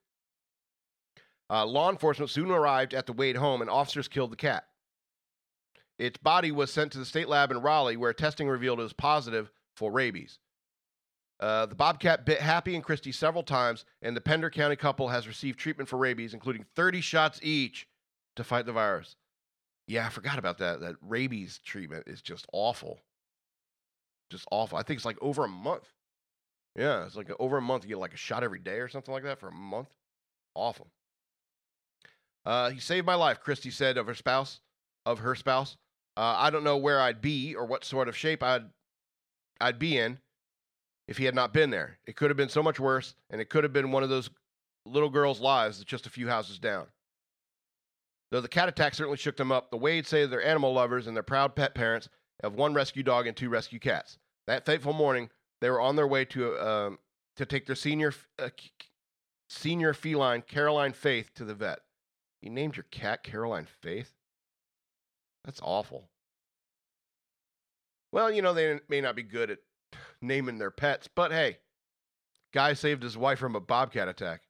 Uh, 1.49 1.65
law 1.65 1.89
enforcement 1.89 2.31
soon 2.31 2.49
arrived 2.49 2.93
at 2.93 3.05
the 3.05 3.13
Wade 3.13 3.37
home, 3.37 3.61
and 3.61 3.69
officers 3.69 4.07
killed 4.07 4.31
the 4.31 4.37
cat. 4.37 4.67
Its 5.97 6.17
body 6.17 6.51
was 6.51 6.73
sent 6.73 6.91
to 6.91 6.97
the 6.97 7.05
state 7.05 7.29
lab 7.29 7.51
in 7.51 7.61
Raleigh, 7.61 7.97
where 7.97 8.13
testing 8.13 8.49
revealed 8.49 8.79
it 8.79 8.83
was 8.83 8.93
positive 8.93 9.51
for 9.75 9.91
rabies. 9.91 10.39
Uh, 11.39 11.65
the 11.65 11.75
bobcat 11.75 12.25
bit 12.25 12.39
Happy 12.39 12.75
and 12.75 12.83
Christy 12.83 13.11
several 13.11 13.43
times, 13.43 13.85
and 14.01 14.15
the 14.15 14.21
Pender 14.21 14.49
County 14.49 14.75
couple 14.75 15.09
has 15.09 15.27
received 15.27 15.59
treatment 15.59 15.89
for 15.89 15.97
rabies, 15.97 16.33
including 16.33 16.65
30 16.75 17.01
shots 17.01 17.39
each 17.43 17.87
to 18.35 18.43
fight 18.43 18.65
the 18.65 18.73
virus. 18.73 19.15
Yeah, 19.87 20.05
I 20.05 20.09
forgot 20.09 20.39
about 20.39 20.57
that. 20.59 20.79
That 20.79 20.95
rabies 21.01 21.59
treatment 21.59 22.07
is 22.07 22.21
just 22.21 22.47
awful. 22.51 23.01
Just 24.29 24.45
awful. 24.51 24.77
I 24.77 24.83
think 24.83 24.97
it's 24.97 25.05
like 25.05 25.21
over 25.21 25.45
a 25.45 25.49
month. 25.49 25.87
Yeah, 26.75 27.05
it's 27.05 27.15
like 27.15 27.31
over 27.39 27.57
a 27.57 27.61
month. 27.61 27.83
You 27.83 27.89
get 27.89 27.99
like 27.99 28.13
a 28.13 28.17
shot 28.17 28.43
every 28.43 28.59
day 28.59 28.79
or 28.79 28.87
something 28.87 29.13
like 29.13 29.23
that 29.23 29.39
for 29.39 29.47
a 29.47 29.53
month. 29.53 29.89
Awful. 30.55 30.87
Uh, 32.45 32.69
he 32.69 32.79
saved 32.79 33.05
my 33.05 33.15
life, 33.15 33.39
Christy 33.39 33.71
said 33.71 33.97
of 33.97 34.07
her 34.07 34.15
spouse. 34.15 34.59
Of 35.05 35.19
her 35.19 35.35
spouse, 35.35 35.77
uh, 36.17 36.33
I 36.35 36.49
don't 36.49 36.63
know 36.63 36.77
where 36.77 36.99
I'd 36.99 37.21
be 37.21 37.53
or 37.53 37.65
what 37.65 37.85
sort 37.85 38.07
of 38.07 38.17
shape 38.17 38.41
I'd 38.41 38.63
I'd 39.61 39.77
be 39.77 39.99
in 39.99 40.17
if 41.07 41.19
he 41.19 41.25
had 41.25 41.35
not 41.35 41.53
been 41.53 41.69
there. 41.69 41.99
It 42.07 42.15
could 42.15 42.31
have 42.31 42.37
been 42.37 42.49
so 42.49 42.63
much 42.63 42.79
worse, 42.79 43.13
and 43.29 43.39
it 43.39 43.49
could 43.49 43.63
have 43.63 43.71
been 43.71 43.91
one 43.91 44.01
of 44.01 44.09
those 44.09 44.31
little 44.87 45.11
girls' 45.11 45.39
lives 45.39 45.77
that's 45.77 45.89
just 45.89 46.07
a 46.07 46.09
few 46.09 46.27
houses 46.27 46.57
down. 46.57 46.87
Though 48.31 48.41
the 48.41 48.47
cat 48.47 48.67
attack 48.67 48.95
certainly 48.95 49.17
shook 49.17 49.37
them 49.37 49.51
up, 49.51 49.69
the 49.69 49.77
Wades 49.77 50.09
say 50.09 50.25
they're 50.25 50.43
animal 50.43 50.73
lovers 50.73 51.05
and 51.05 51.15
they're 51.15 51.23
proud 51.23 51.55
pet 51.55 51.75
parents 51.75 52.09
of 52.43 52.55
one 52.55 52.73
rescue 52.73 53.03
dog 53.03 53.27
and 53.27 53.35
two 53.35 53.49
rescue 53.49 53.79
cats. 53.79 54.17
That 54.47 54.65
fateful 54.65 54.93
morning, 54.93 55.29
they 55.61 55.69
were 55.69 55.81
on 55.81 55.95
their 55.95 56.07
way 56.07 56.25
to 56.25 56.57
um, 56.59 56.99
to 57.35 57.45
take 57.45 57.65
their 57.65 57.75
senior 57.75 58.13
uh, 58.39 58.49
senior 59.49 59.93
feline 59.93 60.41
Caroline 60.41 60.93
Faith 60.93 61.31
to 61.35 61.45
the 61.45 61.55
vet. 61.55 61.79
You 62.41 62.49
named 62.49 62.75
your 62.77 62.85
cat 62.91 63.23
Caroline 63.23 63.67
Faith? 63.81 64.11
That's 65.43 65.61
awful. 65.63 66.09
Well, 68.11 68.31
you 68.31 68.41
know, 68.41 68.53
they 68.53 68.79
may 68.87 69.01
not 69.01 69.15
be 69.15 69.23
good 69.23 69.51
at 69.51 69.59
naming 70.21 70.57
their 70.57 70.71
pets, 70.71 71.09
but 71.13 71.31
hey, 71.31 71.57
guy 72.53 72.73
saved 72.73 73.03
his 73.03 73.17
wife 73.17 73.39
from 73.39 73.55
a 73.55 73.59
bobcat 73.59 74.07
attack. 74.07 74.41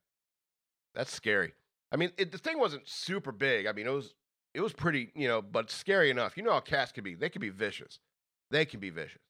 That's 0.94 1.12
scary. 1.12 1.54
I 1.92 1.96
mean, 1.96 2.12
it, 2.16 2.32
the 2.32 2.38
thing 2.38 2.58
wasn't 2.58 2.88
super 2.88 3.32
big. 3.32 3.66
I 3.66 3.72
mean, 3.72 3.86
it 3.86 3.92
was 3.92 4.14
it 4.56 4.62
was 4.62 4.72
pretty, 4.72 5.12
you 5.14 5.28
know, 5.28 5.42
but 5.42 5.70
scary 5.70 6.10
enough. 6.10 6.34
You 6.34 6.42
know 6.42 6.52
how 6.52 6.60
cats 6.60 6.90
can 6.90 7.04
be. 7.04 7.14
They 7.14 7.28
can 7.28 7.40
be 7.40 7.50
vicious. 7.50 8.00
They 8.50 8.64
can 8.64 8.80
be 8.80 8.88
vicious. 8.88 9.20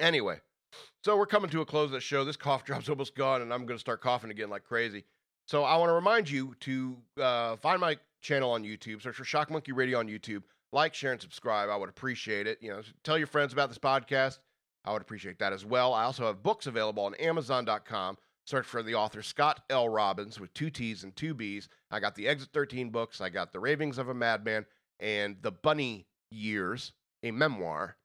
Anyway, 0.00 0.40
so 1.04 1.16
we're 1.16 1.26
coming 1.26 1.50
to 1.50 1.60
a 1.60 1.66
close 1.66 1.86
of 1.86 1.92
the 1.92 2.00
show. 2.00 2.24
This 2.24 2.36
cough 2.36 2.64
drop's 2.66 2.88
almost 2.88 3.14
gone, 3.14 3.42
and 3.42 3.54
I'm 3.54 3.64
going 3.64 3.76
to 3.76 3.80
start 3.80 4.00
coughing 4.00 4.32
again 4.32 4.50
like 4.50 4.64
crazy. 4.64 5.04
So 5.46 5.62
I 5.62 5.76
want 5.76 5.90
to 5.90 5.94
remind 5.94 6.28
you 6.28 6.56
to 6.60 6.96
uh, 7.20 7.56
find 7.56 7.80
my 7.80 7.96
channel 8.20 8.50
on 8.50 8.64
YouTube. 8.64 9.02
Search 9.02 9.14
for 9.14 9.24
Shock 9.24 9.50
Monkey 9.50 9.70
Radio 9.70 10.00
on 10.00 10.08
YouTube. 10.08 10.42
like, 10.72 10.94
share, 10.94 11.12
and 11.12 11.20
subscribe. 11.20 11.70
I 11.70 11.76
would 11.76 11.88
appreciate 11.88 12.48
it. 12.48 12.58
You 12.60 12.70
know, 12.70 12.82
tell 13.04 13.16
your 13.18 13.28
friends 13.28 13.52
about 13.52 13.68
this 13.68 13.78
podcast. 13.78 14.40
I 14.84 14.92
would 14.92 15.02
appreciate 15.02 15.38
that 15.38 15.52
as 15.52 15.64
well. 15.64 15.94
I 15.94 16.02
also 16.04 16.26
have 16.26 16.42
books 16.42 16.66
available 16.66 17.04
on 17.04 17.14
Amazon.com. 17.14 18.18
Search 18.48 18.64
for 18.64 18.82
the 18.82 18.94
author 18.94 19.20
Scott 19.20 19.60
L. 19.68 19.90
Robbins 19.90 20.40
with 20.40 20.54
two 20.54 20.70
T's 20.70 21.04
and 21.04 21.14
two 21.14 21.34
B's. 21.34 21.68
I 21.90 22.00
got 22.00 22.14
the 22.14 22.26
Exit 22.26 22.48
13 22.54 22.88
books. 22.88 23.20
I 23.20 23.28
got 23.28 23.52
The 23.52 23.60
Ravings 23.60 23.98
of 23.98 24.08
a 24.08 24.14
Madman 24.14 24.64
and 25.00 25.36
The 25.42 25.52
Bunny 25.52 26.06
Years, 26.30 26.94
a 27.22 27.30
memoir, 27.30 27.98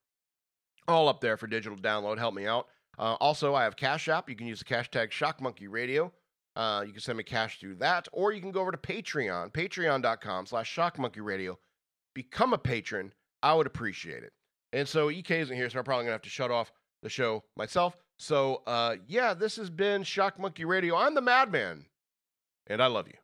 all 0.85 1.07
up 1.07 1.21
there 1.21 1.37
for 1.37 1.47
digital 1.47 1.77
download. 1.77 2.17
Help 2.17 2.35
me 2.35 2.45
out. 2.45 2.67
Uh, 2.99 3.15
also, 3.21 3.55
I 3.55 3.63
have 3.63 3.77
Cash 3.77 4.09
App. 4.09 4.29
You 4.29 4.35
can 4.35 4.45
use 4.45 4.59
the 4.59 4.65
cash 4.65 4.91
tag 4.91 5.13
Shock 5.13 5.39
Monkey 5.39 5.69
Radio. 5.69 6.11
Uh, 6.57 6.83
you 6.85 6.91
can 6.91 7.01
send 7.01 7.17
me 7.17 7.23
cash 7.23 7.61
through 7.61 7.75
that, 7.75 8.09
or 8.11 8.33
you 8.33 8.41
can 8.41 8.51
go 8.51 8.59
over 8.59 8.71
to 8.73 8.77
Patreon, 8.77 9.53
patreon.com 9.53 10.45
slash 10.45 10.69
Shock 10.69 10.99
Monkey 10.99 11.21
Radio. 11.21 11.57
Become 12.13 12.51
a 12.51 12.57
patron. 12.57 13.13
I 13.41 13.53
would 13.53 13.65
appreciate 13.65 14.23
it. 14.23 14.33
And 14.73 14.89
so 14.89 15.09
EK 15.09 15.39
isn't 15.39 15.55
here, 15.55 15.69
so 15.69 15.79
I'm 15.79 15.85
probably 15.85 16.03
going 16.03 16.09
to 16.09 16.15
have 16.15 16.21
to 16.23 16.29
shut 16.29 16.51
off 16.51 16.73
the 17.01 17.09
show 17.09 17.45
myself. 17.55 17.95
So, 18.23 18.61
uh, 18.65 18.95
yeah, 19.05 19.33
this 19.33 19.57
has 19.57 19.69
been 19.69 20.03
Shock 20.03 20.39
Monkey 20.39 20.63
Radio. 20.63 20.95
I'm 20.95 21.13
the 21.13 21.19
Madman, 21.19 21.87
and 22.67 22.81
I 22.81 22.87
love 22.87 23.05
you. 23.09 23.22